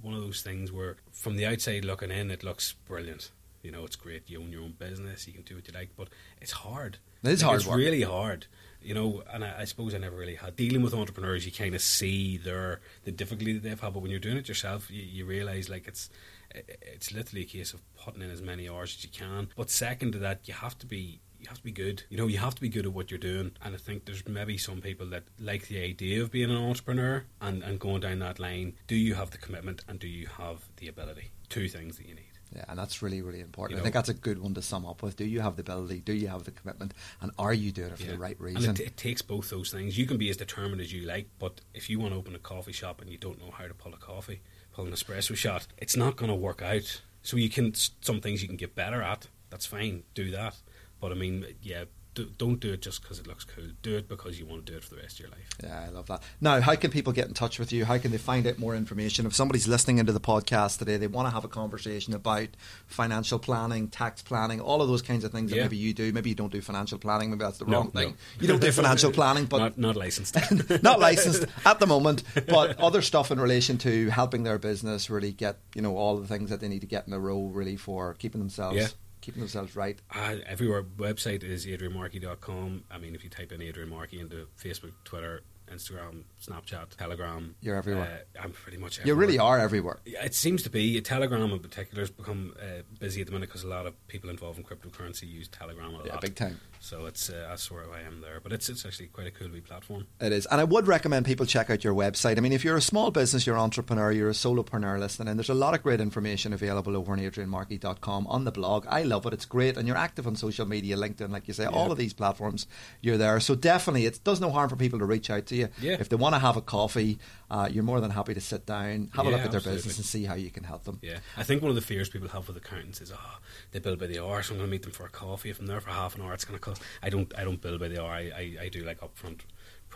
one 0.02 0.14
of 0.14 0.20
those 0.20 0.42
things 0.42 0.72
where 0.72 0.96
from 1.12 1.36
the 1.36 1.46
outside 1.46 1.84
looking 1.84 2.10
in, 2.10 2.30
it 2.30 2.42
looks 2.42 2.72
brilliant. 2.72 3.30
You 3.66 3.72
know, 3.72 3.84
it's 3.84 3.96
great. 3.96 4.22
You 4.30 4.40
own 4.40 4.50
your 4.52 4.62
own 4.62 4.74
business, 4.78 5.26
you 5.26 5.32
can 5.32 5.42
do 5.42 5.56
what 5.56 5.66
you 5.68 5.74
like, 5.74 5.90
but 5.96 6.08
it's 6.40 6.52
hard. 6.52 6.98
It 7.24 7.30
is 7.30 7.42
Like, 7.42 7.46
hard 7.48 7.60
It's 7.60 7.68
work. 7.68 7.78
really 7.78 8.02
hard. 8.02 8.46
You 8.80 8.94
know, 8.94 9.22
and 9.32 9.44
I, 9.44 9.62
I 9.62 9.64
suppose 9.64 9.92
I 9.94 9.98
never 9.98 10.16
really 10.16 10.36
had 10.36 10.54
dealing 10.54 10.82
with 10.82 10.94
entrepreneurs. 10.94 11.44
You 11.44 11.50
kind 11.50 11.74
of 11.74 11.82
see 11.82 12.36
their 12.36 12.80
the 13.04 13.10
difficulty 13.12 13.52
that 13.54 13.62
they've 13.64 13.80
had, 13.80 13.92
but 13.94 14.00
when 14.02 14.10
you're 14.12 14.20
doing 14.28 14.36
it 14.36 14.46
yourself, 14.48 14.88
you, 14.90 15.02
you 15.02 15.24
realize 15.26 15.68
like 15.68 15.88
it's 15.88 16.08
it's 16.54 17.12
literally 17.12 17.42
a 17.42 17.46
case 17.46 17.74
of 17.74 17.80
putting 17.96 18.22
in 18.22 18.30
as 18.30 18.40
many 18.40 18.68
hours 18.68 18.94
as 18.96 19.04
you 19.04 19.10
can. 19.10 19.48
But 19.56 19.70
second 19.70 20.12
to 20.12 20.18
that, 20.20 20.46
you 20.46 20.54
have 20.54 20.78
to 20.78 20.86
be 20.86 21.20
you 21.40 21.46
have 21.48 21.58
to 21.58 21.64
be 21.64 21.72
good. 21.72 22.04
You 22.08 22.16
know, 22.16 22.28
you 22.28 22.38
have 22.38 22.54
to 22.54 22.60
be 22.60 22.68
good 22.68 22.86
at 22.86 22.92
what 22.92 23.10
you're 23.10 23.18
doing. 23.18 23.52
And 23.62 23.74
I 23.74 23.78
think 23.78 24.04
there's 24.04 24.26
maybe 24.26 24.56
some 24.56 24.80
people 24.80 25.06
that 25.10 25.24
like 25.40 25.66
the 25.68 25.82
idea 25.82 26.22
of 26.22 26.30
being 26.30 26.50
an 26.50 26.56
entrepreneur 26.56 27.24
and, 27.40 27.62
and 27.62 27.78
going 27.78 28.00
down 28.00 28.20
that 28.20 28.38
line. 28.38 28.74
Do 28.86 28.96
you 28.96 29.14
have 29.14 29.30
the 29.32 29.38
commitment 29.38 29.82
and 29.88 29.98
do 29.98 30.08
you 30.08 30.28
have 30.38 30.64
the 30.76 30.88
ability? 30.88 31.30
Two 31.48 31.68
things 31.68 31.98
that 31.98 32.06
you 32.08 32.14
need. 32.14 32.35
Yeah, 32.54 32.64
and 32.68 32.78
that's 32.78 33.02
really, 33.02 33.22
really 33.22 33.40
important. 33.40 33.76
You 33.76 33.80
I 33.80 33.82
think 33.82 33.94
that's 33.94 34.08
a 34.08 34.14
good 34.14 34.38
one 34.38 34.54
to 34.54 34.62
sum 34.62 34.86
up 34.86 35.02
with. 35.02 35.16
Do 35.16 35.24
you 35.24 35.40
have 35.40 35.56
the 35.56 35.62
ability? 35.62 36.00
Do 36.00 36.12
you 36.12 36.28
have 36.28 36.44
the 36.44 36.52
commitment? 36.52 36.94
And 37.20 37.32
are 37.38 37.52
you 37.52 37.72
doing 37.72 37.90
it 37.90 37.98
for 37.98 38.04
the 38.04 38.12
Yeah. 38.12 38.18
right 38.18 38.36
And 38.38 38.56
reason? 38.56 38.70
it, 38.76 38.80
it 38.80 38.96
takes 38.96 39.20
both 39.20 39.50
those 39.50 39.70
things. 39.72 39.98
You 39.98 40.06
can 40.06 40.16
be 40.16 40.30
as 40.30 40.36
determined 40.36 40.80
as 40.80 40.92
you 40.92 41.02
like, 41.06 41.28
but 41.38 41.60
if 41.74 41.90
you 41.90 41.98
want 41.98 42.12
to 42.14 42.18
open 42.18 42.34
a 42.34 42.38
coffee 42.38 42.72
shop 42.72 43.00
and 43.00 43.10
you 43.10 43.18
don't 43.18 43.38
know 43.40 43.50
how 43.50 43.66
to 43.66 43.74
pull 43.74 43.92
a 43.94 43.98
coffee, 43.98 44.40
pull 44.72 44.86
an 44.86 44.92
espresso 44.92 45.36
shot, 45.36 45.66
it's 45.78 45.96
not 45.96 46.16
going 46.16 46.28
to 46.30 46.36
work 46.36 46.62
out. 46.62 47.00
So 47.22 47.36
you 47.36 47.50
can 47.50 47.74
some 47.74 48.20
things 48.20 48.42
you 48.42 48.48
can 48.48 48.56
get 48.56 48.76
better 48.76 49.02
at. 49.02 49.26
That's 49.50 49.66
fine. 49.66 50.04
Do 50.14 50.30
that. 50.30 50.54
But 51.00 51.10
I 51.12 51.14
mean, 51.16 51.44
yeah, 51.60 51.84
do, 52.16 52.24
don't 52.38 52.58
do 52.58 52.72
it 52.72 52.82
just 52.82 53.02
because 53.02 53.20
it 53.20 53.26
looks 53.28 53.44
cool. 53.44 53.64
Do 53.82 53.96
it 53.96 54.08
because 54.08 54.38
you 54.40 54.46
want 54.46 54.66
to 54.66 54.72
do 54.72 54.76
it 54.76 54.82
for 54.82 54.96
the 54.96 55.00
rest 55.00 55.14
of 55.14 55.20
your 55.20 55.28
life. 55.30 55.48
Yeah, 55.62 55.84
I 55.86 55.90
love 55.90 56.06
that. 56.08 56.22
Now, 56.40 56.60
how 56.60 56.74
can 56.74 56.90
people 56.90 57.12
get 57.12 57.28
in 57.28 57.34
touch 57.34 57.58
with 57.60 57.72
you? 57.72 57.84
How 57.84 57.98
can 57.98 58.10
they 58.10 58.18
find 58.18 58.46
out 58.46 58.58
more 58.58 58.74
information? 58.74 59.24
If 59.26 59.34
somebody's 59.34 59.68
listening 59.68 59.98
into 59.98 60.12
the 60.12 60.20
podcast 60.20 60.78
today, 60.78 60.96
they 60.96 61.06
want 61.06 61.28
to 61.28 61.32
have 61.32 61.44
a 61.44 61.48
conversation 61.48 62.12
about 62.14 62.48
financial 62.86 63.38
planning, 63.38 63.88
tax 63.88 64.22
planning, 64.22 64.60
all 64.60 64.82
of 64.82 64.88
those 64.88 65.02
kinds 65.02 65.22
of 65.24 65.30
things 65.32 65.50
that 65.52 65.56
maybe 65.60 65.76
you 65.76 65.94
do. 65.94 66.12
Maybe 66.12 66.30
you 66.30 66.34
don't 66.34 66.52
do 66.52 66.60
financial 66.60 66.98
planning. 66.98 67.30
Maybe 67.30 67.44
that's 67.44 67.58
the 67.58 67.66
No, 67.66 67.78
wrong 67.78 67.90
thing. 67.92 68.10
no. 68.10 68.14
You 68.40 68.48
don't 68.48 68.60
do 68.60 68.72
financial 68.72 69.12
planning, 69.20 69.44
but 69.44 69.58
not 69.58 69.78
not 69.78 69.96
licensed. 69.96 70.36
not 70.82 70.98
licensed 70.98 71.46
at 71.64 71.78
the 71.78 71.86
moment, 71.86 72.22
but 72.48 72.80
other 72.80 73.02
stuff 73.02 73.30
in 73.30 73.38
relation 73.38 73.78
to 73.78 74.08
helping 74.10 74.42
their 74.42 74.58
business 74.58 75.10
really 75.10 75.32
get, 75.32 75.58
you 75.74 75.82
know, 75.82 75.96
all 75.96 76.16
the 76.16 76.26
things 76.26 76.50
that 76.50 76.60
they 76.60 76.68
need 76.68 76.80
to 76.80 76.86
get 76.86 77.06
in 77.06 77.12
a 77.12 77.18
row 77.20 77.44
really 77.44 77.76
for 77.76 78.14
keeping 78.14 78.40
themselves 78.40 78.76
Yeah. 78.76 78.88
Keeping 79.26 79.40
themselves 79.40 79.74
right. 79.74 80.00
Uh, 80.14 80.36
everywhere 80.46 80.84
website 80.84 81.42
is 81.42 81.66
adrianmarkey.com. 81.66 82.84
I 82.88 82.98
mean, 82.98 83.16
if 83.16 83.24
you 83.24 83.28
type 83.28 83.50
in 83.50 83.60
Adrian 83.60 83.90
Markey 83.90 84.20
into 84.20 84.46
Facebook, 84.56 84.92
Twitter, 85.04 85.42
Instagram, 85.72 86.24
Snapchat, 86.42 86.96
Telegram, 86.96 87.54
You're 87.60 87.76
everywhere. 87.76 88.22
Uh, 88.36 88.42
I'm 88.42 88.52
pretty 88.52 88.78
much. 88.78 89.00
You 89.04 89.14
really 89.14 89.38
are 89.38 89.58
everywhere. 89.58 89.98
It 90.04 90.34
seems 90.34 90.62
to 90.64 90.70
be 90.70 91.00
Telegram 91.00 91.50
in 91.52 91.58
particular 91.58 92.02
has 92.02 92.10
become 92.10 92.54
uh, 92.60 92.82
busy 92.98 93.20
at 93.20 93.26
the 93.26 93.32
minute 93.32 93.48
because 93.48 93.64
a 93.64 93.68
lot 93.68 93.86
of 93.86 93.94
people 94.08 94.30
involved 94.30 94.58
in 94.58 94.64
cryptocurrency 94.64 95.28
use 95.28 95.48
Telegram 95.48 95.94
a 95.94 96.04
Yeah, 96.04 96.12
lot. 96.12 96.20
big 96.22 96.34
time. 96.34 96.60
So 96.80 97.06
it's 97.06 97.30
uh, 97.30 97.46
that's 97.48 97.70
where 97.70 97.84
I 97.92 98.02
am 98.02 98.20
there. 98.20 98.38
But 98.40 98.52
it's 98.52 98.68
it's 98.68 98.86
actually 98.86 99.06
quite 99.08 99.26
a 99.26 99.30
cool 99.30 99.48
wee 99.48 99.60
platform. 99.60 100.06
It 100.20 100.32
is. 100.32 100.46
And 100.46 100.60
I 100.60 100.64
would 100.64 100.86
recommend 100.86 101.26
people 101.26 101.46
check 101.46 101.68
out 101.70 101.82
your 101.82 101.94
website. 101.94 102.36
I 102.38 102.40
mean, 102.40 102.52
if 102.52 102.64
you're 102.64 102.76
a 102.76 102.80
small 102.82 103.10
business, 103.10 103.46
you're 103.46 103.56
an 103.56 103.62
entrepreneur, 103.62 104.12
you're 104.12 104.28
a 104.30 104.32
solopreneur 104.32 104.98
listening, 105.00 105.28
and 105.28 105.38
there's 105.38 105.48
a 105.50 105.54
lot 105.54 105.74
of 105.74 105.82
great 105.82 106.00
information 106.00 106.52
available 106.52 106.96
over 106.96 107.12
on 107.12 107.18
adrianmarkey.com 107.18 108.26
on 108.28 108.44
the 108.44 108.52
blog. 108.52 108.86
I 108.88 109.02
love 109.02 109.26
it. 109.26 109.32
It's 109.32 109.44
great. 109.46 109.76
And 109.76 109.88
you're 109.88 109.96
active 109.96 110.26
on 110.26 110.36
social 110.36 110.66
media, 110.66 110.96
LinkedIn, 110.96 111.30
like 111.30 111.48
you 111.48 111.54
say, 111.54 111.66
all 111.66 111.90
of 111.90 111.98
these 111.98 112.12
platforms, 112.12 112.66
you're 113.00 113.16
there. 113.18 113.40
So 113.40 113.54
definitely, 113.54 114.06
it 114.06 114.20
does 114.22 114.40
no 114.40 114.50
harm 114.50 114.68
for 114.68 114.76
people 114.76 114.98
to 115.00 115.04
reach 115.06 115.30
out 115.30 115.46
to 115.46 115.55
you. 115.56 115.68
Yeah. 115.80 115.96
If 115.98 116.08
they 116.08 116.16
want 116.16 116.34
to 116.34 116.38
have 116.38 116.56
a 116.56 116.62
coffee, 116.62 117.18
uh, 117.50 117.68
you're 117.70 117.84
more 117.84 118.00
than 118.00 118.10
happy 118.10 118.34
to 118.34 118.40
sit 118.40 118.66
down, 118.66 119.10
have 119.14 119.26
a 119.26 119.30
look 119.30 119.40
at 119.40 119.50
their 119.50 119.58
absolutely. 119.58 119.78
business, 119.78 119.96
and 119.98 120.06
see 120.06 120.24
how 120.24 120.34
you 120.34 120.50
can 120.50 120.64
help 120.64 120.84
them. 120.84 120.98
Yeah, 121.02 121.18
I 121.36 121.42
think 121.42 121.62
one 121.62 121.70
of 121.70 121.74
the 121.74 121.82
fears 121.82 122.08
people 122.08 122.28
have 122.28 122.46
with 122.48 122.56
accountants 122.56 123.00
is, 123.00 123.12
oh, 123.12 123.38
they 123.72 123.78
bill 123.78 123.96
by 123.96 124.06
the 124.06 124.22
hour, 124.22 124.42
so 124.42 124.52
I'm 124.52 124.58
going 124.58 124.68
to 124.68 124.72
meet 124.72 124.82
them 124.82 124.92
for 124.92 125.06
a 125.06 125.10
coffee. 125.10 125.50
If 125.50 125.58
I'm 125.60 125.66
there 125.66 125.80
for 125.80 125.90
half 125.90 126.14
an 126.16 126.22
hour, 126.22 126.34
it's 126.34 126.44
going 126.44 126.58
to 126.58 126.64
cost. 126.64 126.82
I 127.02 127.10
don't, 127.10 127.32
I 127.36 127.44
don't 127.44 127.60
bill 127.60 127.78
by 127.78 127.88
the 127.88 128.02
hour. 128.02 128.10
I, 128.10 128.30
I, 128.36 128.56
I 128.62 128.68
do 128.68 128.84
like 128.84 129.00
upfront 129.00 129.40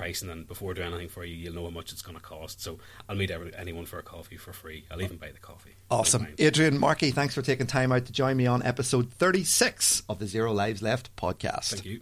pricing, 0.01 0.31
and 0.31 0.49
before 0.49 0.73
doing 0.73 0.89
anything 0.89 1.09
for 1.09 1.25
you, 1.25 1.35
you'll 1.35 1.55
know 1.55 1.65
how 1.65 1.71
much 1.71 1.93
it's 1.93 2.01
going 2.01 2.17
to 2.17 2.23
cost. 2.23 2.63
So 2.63 2.79
I'll 3.07 3.17
meet 3.17 3.31
every, 3.31 3.55
anyone 3.55 3.85
for 3.85 3.99
a 3.99 4.03
coffee 4.03 4.39
for 4.39 4.53
free. 4.53 4.85
I'll 4.91 5.03
even 5.03 5.19
buy 5.19 5.31
the 5.31 5.39
coffee. 5.39 5.75
Awesome. 5.91 6.27
Adrian 6.39 6.79
Markey, 6.79 7.11
thanks 7.11 7.35
for 7.35 7.43
taking 7.43 7.67
time 7.67 7.93
out 7.93 8.07
to 8.07 8.13
join 8.13 8.39
me 8.39 8.47
on 8.47 8.63
episode 8.63 9.13
36 9.13 10.03
of 10.09 10.19
the 10.19 10.27
Zero 10.27 10.53
Lives 10.53 10.81
Left 10.81 11.15
podcast. 11.17 11.75
Thank 11.75 11.85
you. 11.85 12.01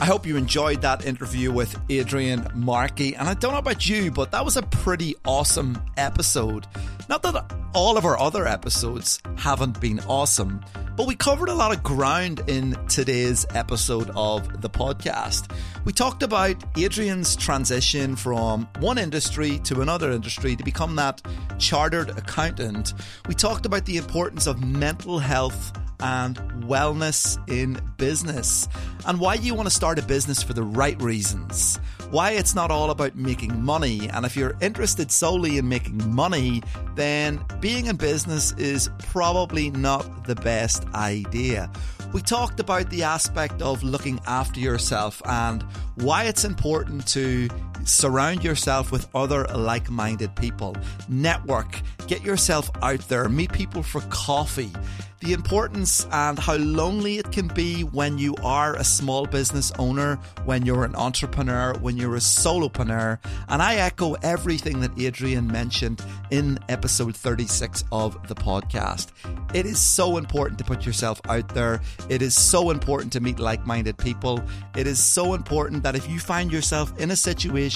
I 0.00 0.06
hope 0.06 0.26
you 0.26 0.36
enjoyed 0.36 0.82
that 0.82 1.04
interview 1.04 1.52
with 1.52 1.78
Adrian 1.88 2.48
Markey. 2.54 3.14
And 3.14 3.28
I 3.28 3.34
don't 3.34 3.52
know 3.52 3.58
about 3.58 3.88
you, 3.88 4.10
but 4.10 4.32
that 4.32 4.44
was 4.44 4.56
a 4.56 4.62
pretty 4.62 5.14
awesome 5.24 5.80
episode. 5.98 6.66
Not 7.08 7.22
that 7.22 7.54
all 7.74 7.96
of 7.96 8.04
our 8.04 8.18
other 8.18 8.48
episodes 8.48 9.20
haven't 9.36 9.80
been 9.80 10.00
awesome, 10.08 10.64
but 11.00 11.06
we 11.06 11.14
covered 11.14 11.48
a 11.48 11.54
lot 11.54 11.74
of 11.74 11.82
ground 11.82 12.42
in 12.46 12.76
today's 12.86 13.46
episode 13.54 14.10
of 14.14 14.60
the 14.60 14.68
podcast. 14.68 15.50
We 15.86 15.94
talked 15.94 16.22
about 16.22 16.62
Adrian's 16.76 17.36
transition 17.36 18.16
from 18.16 18.68
one 18.80 18.98
industry 18.98 19.60
to 19.60 19.80
another 19.80 20.12
industry 20.12 20.56
to 20.56 20.62
become 20.62 20.96
that 20.96 21.22
chartered 21.58 22.10
accountant. 22.10 22.92
We 23.26 23.34
talked 23.34 23.64
about 23.64 23.86
the 23.86 23.96
importance 23.96 24.46
of 24.46 24.62
mental 24.62 25.18
health 25.18 25.72
and 26.00 26.36
wellness 26.64 27.38
in 27.48 27.80
business, 27.96 28.68
and 29.06 29.18
why 29.18 29.34
you 29.34 29.54
want 29.54 29.70
to 29.70 29.74
start 29.74 29.98
a 29.98 30.02
business 30.02 30.42
for 30.42 30.52
the 30.52 30.62
right 30.62 31.00
reasons. 31.00 31.80
Why 32.10 32.32
it's 32.32 32.56
not 32.56 32.72
all 32.72 32.90
about 32.90 33.14
making 33.14 33.62
money, 33.62 34.08
and 34.08 34.26
if 34.26 34.36
you're 34.36 34.56
interested 34.60 35.12
solely 35.12 35.58
in 35.58 35.68
making 35.68 36.12
money, 36.12 36.60
then 36.96 37.40
being 37.60 37.86
in 37.86 37.94
business 37.94 38.52
is 38.54 38.90
probably 38.98 39.70
not 39.70 40.24
the 40.24 40.34
best 40.34 40.86
idea. 40.92 41.70
We 42.12 42.20
talked 42.20 42.58
about 42.58 42.90
the 42.90 43.04
aspect 43.04 43.62
of 43.62 43.84
looking 43.84 44.18
after 44.26 44.58
yourself 44.58 45.22
and 45.24 45.62
why 45.94 46.24
it's 46.24 46.44
important 46.44 47.06
to 47.08 47.48
surround 47.84 48.44
yourself 48.44 48.92
with 48.92 49.08
other 49.14 49.44
like 49.54 49.90
minded 49.90 50.34
people, 50.36 50.76
network, 51.08 51.80
get 52.06 52.22
yourself 52.22 52.70
out 52.82 53.00
there, 53.08 53.28
meet 53.28 53.52
people 53.52 53.82
for 53.82 54.00
coffee 54.10 54.72
the 55.20 55.34
importance 55.34 56.06
and 56.12 56.38
how 56.38 56.56
lonely 56.56 57.18
it 57.18 57.30
can 57.30 57.46
be 57.48 57.82
when 57.82 58.16
you 58.16 58.34
are 58.42 58.74
a 58.76 58.84
small 58.84 59.26
business 59.26 59.70
owner, 59.78 60.16
when 60.46 60.64
you're 60.64 60.84
an 60.84 60.96
entrepreneur, 60.96 61.74
when 61.80 61.96
you're 61.98 62.16
a 62.16 62.20
solopreneur. 62.20 63.18
And 63.48 63.60
I 63.60 63.76
echo 63.76 64.14
everything 64.22 64.80
that 64.80 64.98
Adrian 64.98 65.46
mentioned 65.46 66.02
in 66.30 66.58
episode 66.70 67.14
36 67.14 67.84
of 67.92 68.28
the 68.28 68.34
podcast. 68.34 69.08
It 69.52 69.66
is 69.66 69.78
so 69.78 70.16
important 70.16 70.58
to 70.60 70.64
put 70.64 70.86
yourself 70.86 71.20
out 71.28 71.48
there. 71.48 71.82
It 72.08 72.22
is 72.22 72.34
so 72.34 72.70
important 72.70 73.12
to 73.12 73.20
meet 73.20 73.38
like 73.38 73.66
minded 73.66 73.98
people. 73.98 74.42
It 74.74 74.86
is 74.86 75.02
so 75.02 75.34
important 75.34 75.82
that 75.82 75.96
if 75.96 76.08
you 76.08 76.18
find 76.18 76.50
yourself 76.50 76.98
in 76.98 77.10
a 77.10 77.16
situation 77.16 77.69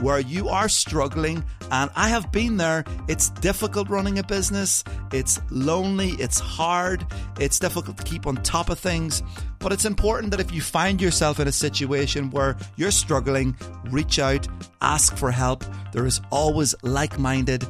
where 0.00 0.20
you 0.20 0.48
are 0.48 0.68
struggling, 0.68 1.44
and 1.70 1.90
I 1.96 2.08
have 2.08 2.30
been 2.30 2.56
there, 2.56 2.84
it's 3.08 3.30
difficult 3.30 3.88
running 3.88 4.18
a 4.18 4.22
business, 4.22 4.84
it's 5.12 5.40
lonely, 5.50 6.10
it's 6.18 6.38
hard, 6.38 7.06
it's 7.40 7.58
difficult 7.58 7.96
to 7.98 8.04
keep 8.04 8.26
on 8.26 8.36
top 8.36 8.68
of 8.68 8.78
things. 8.78 9.22
But 9.58 9.72
it's 9.72 9.84
important 9.84 10.32
that 10.32 10.40
if 10.40 10.52
you 10.52 10.60
find 10.60 11.00
yourself 11.00 11.38
in 11.40 11.48
a 11.48 11.52
situation 11.52 12.30
where 12.30 12.56
you're 12.76 12.90
struggling, 12.90 13.56
reach 13.90 14.18
out, 14.18 14.46
ask 14.80 15.16
for 15.16 15.30
help. 15.30 15.64
There 15.92 16.04
is 16.04 16.20
always 16.30 16.74
like 16.82 17.18
minded 17.18 17.66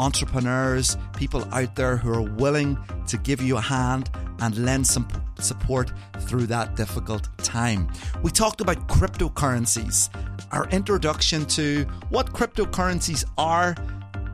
entrepreneurs, 0.00 0.96
people 1.16 1.46
out 1.52 1.76
there 1.76 1.96
who 1.96 2.12
are 2.12 2.22
willing 2.22 2.78
to 3.06 3.16
give 3.18 3.40
you 3.40 3.56
a 3.56 3.60
hand 3.60 4.10
and 4.40 4.56
lend 4.64 4.86
some 4.86 5.06
support 5.38 5.92
through 6.20 6.46
that 6.46 6.74
difficult 6.74 7.28
time. 7.38 7.88
We 8.22 8.30
talked 8.30 8.60
about 8.60 8.88
cryptocurrencies, 8.88 10.08
our 10.52 10.66
introduction 10.70 11.44
to 11.46 11.84
what 12.08 12.32
cryptocurrencies 12.32 13.24
are, 13.38 13.76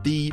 the 0.03 0.31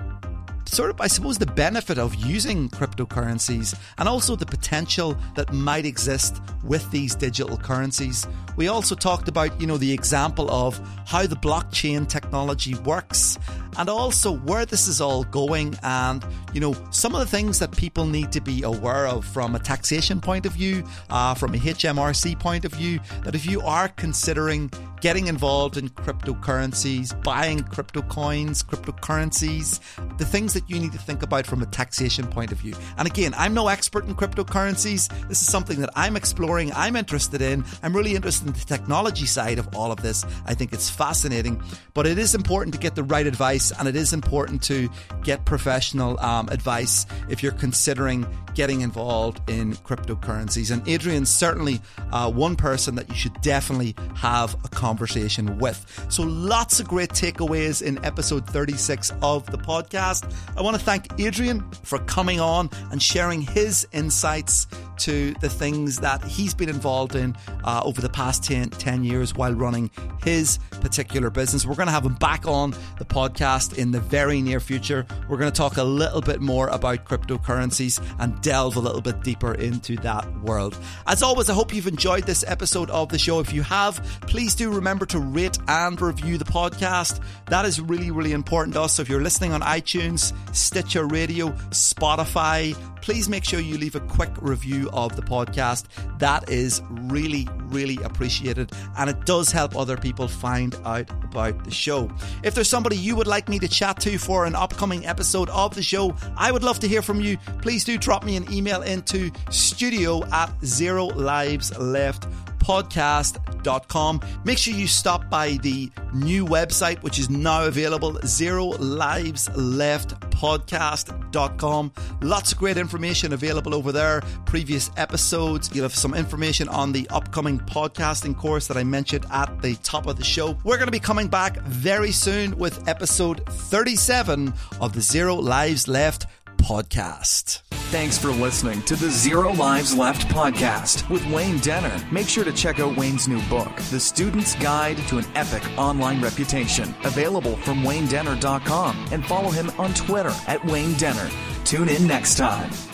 sort 0.67 0.91
of, 0.91 1.01
I 1.01 1.07
suppose, 1.07 1.39
the 1.39 1.47
benefit 1.47 1.99
of 1.99 2.15
using 2.15 2.69
cryptocurrencies 2.69 3.79
and 3.99 4.09
also 4.09 4.35
the 4.35 4.47
potential 4.47 5.17
that 5.35 5.53
might 5.53 5.85
exist 5.85 6.41
with 6.65 6.89
these 6.91 7.15
digital 7.15 7.57
currencies. 7.57 8.27
We 8.57 8.69
also 8.69 8.95
talked 8.95 9.29
about, 9.29 9.61
you 9.61 9.67
know, 9.67 9.77
the 9.77 9.93
example 9.93 10.51
of 10.51 10.81
how 11.07 11.27
the 11.27 11.37
blockchain 11.37 12.09
technology 12.09 12.75
works 12.77 13.39
and 13.79 13.89
also 13.89 14.37
where 14.39 14.67
this 14.67 14.89
is 14.89 15.01
all 15.01 15.25
going 15.25 15.77
and, 15.83 16.25
you 16.53 16.61
know, 16.61 16.75
some 16.91 17.15
of 17.15 17.21
the 17.21 17.27
things 17.27 17.59
that 17.59 17.77
people 17.77 18.07
need 18.07 18.33
to 18.33 18.41
be 18.41 18.63
aware 18.63 19.07
of 19.07 19.25
from 19.25 19.55
a 19.55 19.59
taxation 19.59 20.21
point 20.21 20.47
of 20.47 20.53
view, 20.53 20.85
uh, 21.11 21.35
from 21.35 21.55
a 21.55 21.59
HMRC 21.59 22.39
point 22.39 22.65
of 22.65 22.73
view, 22.73 23.01
that 23.25 23.35
if 23.35 23.47
you 23.47 23.61
are 23.63 23.89
considering 23.89 24.71
getting 25.01 25.27
involved 25.27 25.77
in 25.77 25.89
cryptocurrencies, 25.91 27.13
buying 27.23 27.63
crypto 27.65 28.01
coins, 28.03 28.63
cryptocurrencies, 28.63 29.79
the 30.17 30.25
things 30.25 30.55
that 30.55 30.69
you 30.71 30.79
need 30.79 30.93
to 30.93 30.99
think 30.99 31.23
about 31.23 31.47
from 31.47 31.63
a 31.63 31.67
taxation 31.67 32.27
point 32.27 32.53
of 32.53 32.59
view. 32.59 32.75
And 32.97 33.07
again, 33.07 33.35
I'm 33.37 33.53
no 33.53 33.69
expert 33.69 34.07
in 34.07 34.15
cryptocurrencies. 34.15 35.09
This 35.29 35.43
is 35.43 35.47
something 35.47 35.81
that 35.81 35.91
I'm 35.95 36.17
exploring, 36.17 36.73
I'm 36.75 36.97
interested 36.97 37.43
in. 37.43 37.65
I'm 37.83 37.95
really 37.95 38.15
interested 38.15 38.47
in 38.47 38.55
the 38.55 38.61
technology 38.61 39.27
side 39.27 39.59
of 39.59 39.77
all 39.77 39.93
of 39.93 40.01
this. 40.01 40.25
I 40.47 40.55
think 40.55 40.73
it's 40.73 40.89
fascinating, 40.89 41.63
but 41.93 42.07
it 42.07 42.19
is 42.19 42.35
important 42.35 42.73
to 42.75 42.81
get 42.81 42.95
the 42.95 43.03
right 43.05 43.27
advice 43.27 43.64
and 43.73 43.89
it 43.89 43.97
is 43.97 44.13
important 44.13 44.63
to 44.65 44.89
get 45.23 45.45
professional 45.45 46.19
um, 46.21 46.49
advice 46.49 47.07
if 47.29 47.43
you're 47.43 47.53
considering 47.53 48.27
getting 48.55 48.81
involved 48.83 49.41
in 49.51 49.75
cryptocurrencies. 49.75 50.71
And 50.71 50.87
Adrian's 50.89 51.29
certainly 51.29 51.81
uh, 52.13 52.31
one 52.31 52.57
person 52.57 52.95
that 52.95 53.09
you 53.09 53.15
should 53.15 53.41
definitely 53.41 53.95
have 54.15 54.55
a 54.65 54.69
conversation 54.69 55.59
with. 55.59 56.07
So 56.09 56.23
lots 56.23 56.81
of 56.81 56.89
great 56.89 57.11
takeaways 57.11 57.83
in 57.83 58.03
episode 58.05 58.47
36 58.47 59.13
of 59.23 59.45
the 59.51 59.59
podcast. 59.59 60.33
I 60.57 60.63
want 60.63 60.77
to 60.79 60.83
thank 60.83 61.21
Adrian 61.21 61.69
for 61.83 61.99
coming 62.01 62.41
on 62.41 62.71
and 62.91 63.03
sharing 63.03 63.43
his 63.43 63.87
insights 63.93 64.67
to 64.99 65.35
the 65.41 65.49
things 65.49 65.99
that 65.99 66.23
he's 66.25 66.55
been 66.55 66.69
involved 66.69 67.17
in 67.17 67.37
uh, 67.65 67.83
over 67.85 68.01
the 68.01 68.09
past 68.09 68.45
10, 68.45 68.71
10 68.71 69.05
years 69.05 69.35
while 69.35 69.53
running 69.53 69.91
his 70.23 70.59
particular 70.81 71.31
business. 71.31 71.67
We're 71.67 71.75
going 71.75 71.87
to 71.87 71.93
have 71.93 72.05
him 72.05 72.15
back 72.15 72.47
on 72.47 72.71
the 72.99 73.05
podcast 73.05 73.54
in 73.79 73.93
the 73.93 74.01
very 74.01 74.43
near 74.43 74.61
future. 74.61 75.07
We're 75.29 75.39
going 75.39 75.51
to 75.51 75.57
talk 75.57 75.77
a 75.77 75.85
little 75.85 76.21
bit 76.21 76.41
more 76.41 76.69
about 76.69 77.05
cryptocurrencies 77.05 78.03
and 78.19 78.41
delve 78.43 78.77
a 78.77 78.81
little 78.81 79.01
bit 79.01 79.23
deeper 79.23 79.55
into 79.55 79.97
that 79.99 80.31
world. 80.41 80.77
As 81.07 81.23
always, 81.23 81.49
I 81.49 81.55
hope 81.55 81.73
you've 81.73 81.87
enjoyed 81.87 82.25
this 82.25 82.45
episode 82.47 82.91
of 82.91 83.09
the 83.09 83.19
show. 83.19 83.39
If 83.39 83.53
you 83.53 83.63
have, 83.63 84.05
please 84.23 84.55
do 84.55 84.71
remember 84.71 85.07
to 85.07 85.21
rate 85.21 85.57
and 85.69 86.01
review 86.01 86.37
the 86.37 86.45
podcast. 86.45 87.21
That 87.47 87.65
is 87.65 87.81
really, 87.81 88.11
really 88.11 88.33
important 88.33 88.75
to 88.75 88.83
us. 88.83 88.95
So 88.95 89.03
if 89.03 89.09
you're 89.09 89.23
listening 89.23 89.53
on 89.53 89.61
iTunes, 89.61 90.33
Stitcher 90.55 91.07
Radio, 91.07 91.51
Spotify, 91.71 92.77
please 93.01 93.29
make 93.29 93.45
sure 93.45 93.61
you 93.61 93.79
leave 93.79 93.95
a 93.95 94.01
quick 94.01 94.31
review 94.41 94.91
of 94.93 95.15
the 95.15 95.23
podcast. 95.23 95.85
That 96.19 96.51
is 96.51 96.83
really, 96.89 97.49
really 97.69 97.99
appreciated 98.03 98.73
and 98.99 99.11
it 99.11 99.25
does 99.25 99.51
help 99.51 99.77
other 99.77 99.97
people 99.97 100.29
find 100.29 100.77
out 100.85 101.11
about 101.25 101.65
the 101.65 101.71
show. 101.71 102.11
If 102.43 102.55
there's 102.55 102.69
somebody 102.69 102.97
you 102.97 103.17
would 103.17 103.27
like 103.27 103.49
me 103.49 103.59
to 103.59 103.69
chat 103.69 104.01
to 104.01 104.19
for 104.19 104.47
an 104.47 104.55
upcoming 104.55 105.07
episode 105.07 105.51
of 105.51 105.75
the 105.75 105.83
show, 105.83 106.15
I 106.37 106.53
would 106.53 106.63
love 106.63 106.79
to 106.81 106.89
hear 106.89 107.03
from 107.03 107.21
you. 107.21 107.37
Please 107.63 107.85
do 107.85 107.99
drop 107.99 108.25
me 108.25 108.37
an 108.37 108.51
email 108.53 108.83
into 108.83 109.31
studio 109.51 110.25
at 110.27 110.53
zero 110.65 111.07
lives 111.07 111.77
left 111.79 112.27
podcast.com. 112.65 114.21
Make 114.45 114.59
sure 114.59 114.75
you 114.75 114.87
stop 114.87 115.29
by 115.29 115.59
the 115.63 115.91
new 116.15 116.47
website, 116.47 117.03
which 117.03 117.19
is 117.19 117.29
now 117.29 117.67
available, 117.67 118.19
zero 118.25 118.67
lives 118.67 119.55
left 119.55 120.19
podcast.com. 120.31 121.93
Lots 122.23 122.53
of 122.53 122.59
great 122.59 122.77
information 122.77 123.33
available 123.33 123.75
over 123.75 123.93
there. 123.93 124.23
Previous 124.47 124.91
episodes. 124.97 125.71
You'll 125.75 125.85
have 125.85 125.95
some 125.95 126.15
information 126.15 126.69
on 126.69 126.93
the 126.93 127.07
upcoming 127.11 127.59
podcasting 127.61 128.37
course 128.37 128.67
that 128.69 128.77
I 128.77 128.85
mentioned 128.85 129.27
at 129.31 129.61
the 129.61 129.75
top 129.77 130.07
of 130.07 130.17
the 130.17 130.25
show. 130.25 130.59
We're 130.65 130.77
going 130.77 130.87
to 130.87 130.93
be 130.93 131.01
coming 131.01 131.29
back 131.29 131.59
very 131.63 132.13
soon 132.13 132.57
with 132.57 132.89
episode 132.89 133.47
37 133.49 134.53
of 134.81 134.93
the 134.93 135.01
Zero 135.01 135.35
Lives 135.35 135.87
Left 135.89 136.27
podcast. 136.65 137.61
Thanks 137.91 138.17
for 138.17 138.29
listening 138.29 138.81
to 138.83 138.97
the 138.97 139.11
Zero 139.11 139.53
Lives 139.53 139.95
Left 139.95 140.27
podcast 140.29 141.09
with 141.11 141.25
Wayne 141.31 141.59
Denner. 141.59 141.95
Make 142.11 142.29
sure 142.29 142.43
to 142.43 142.53
check 142.53 142.81
out 142.81 142.97
Wayne's 142.97 143.29
new 143.29 143.41
book, 143.43 143.77
The 143.91 144.01
Student's 144.01 144.55
Guide 144.57 144.97
to 145.09 145.19
an 145.19 145.27
Epic 145.35 145.63
Online 145.77 146.21
Reputation, 146.23 146.95
available 147.05 147.57
from 147.59 147.83
waynedenner.com, 147.83 149.09
and 149.13 149.25
follow 149.27 149.51
him 149.51 149.71
on 149.79 149.93
Twitter 149.95 150.33
at 150.47 150.65
Wayne 150.65 150.95
Denner. 150.95 151.29
Tune 151.65 151.89
in 151.89 152.07
next 152.07 152.37
time. 152.37 152.94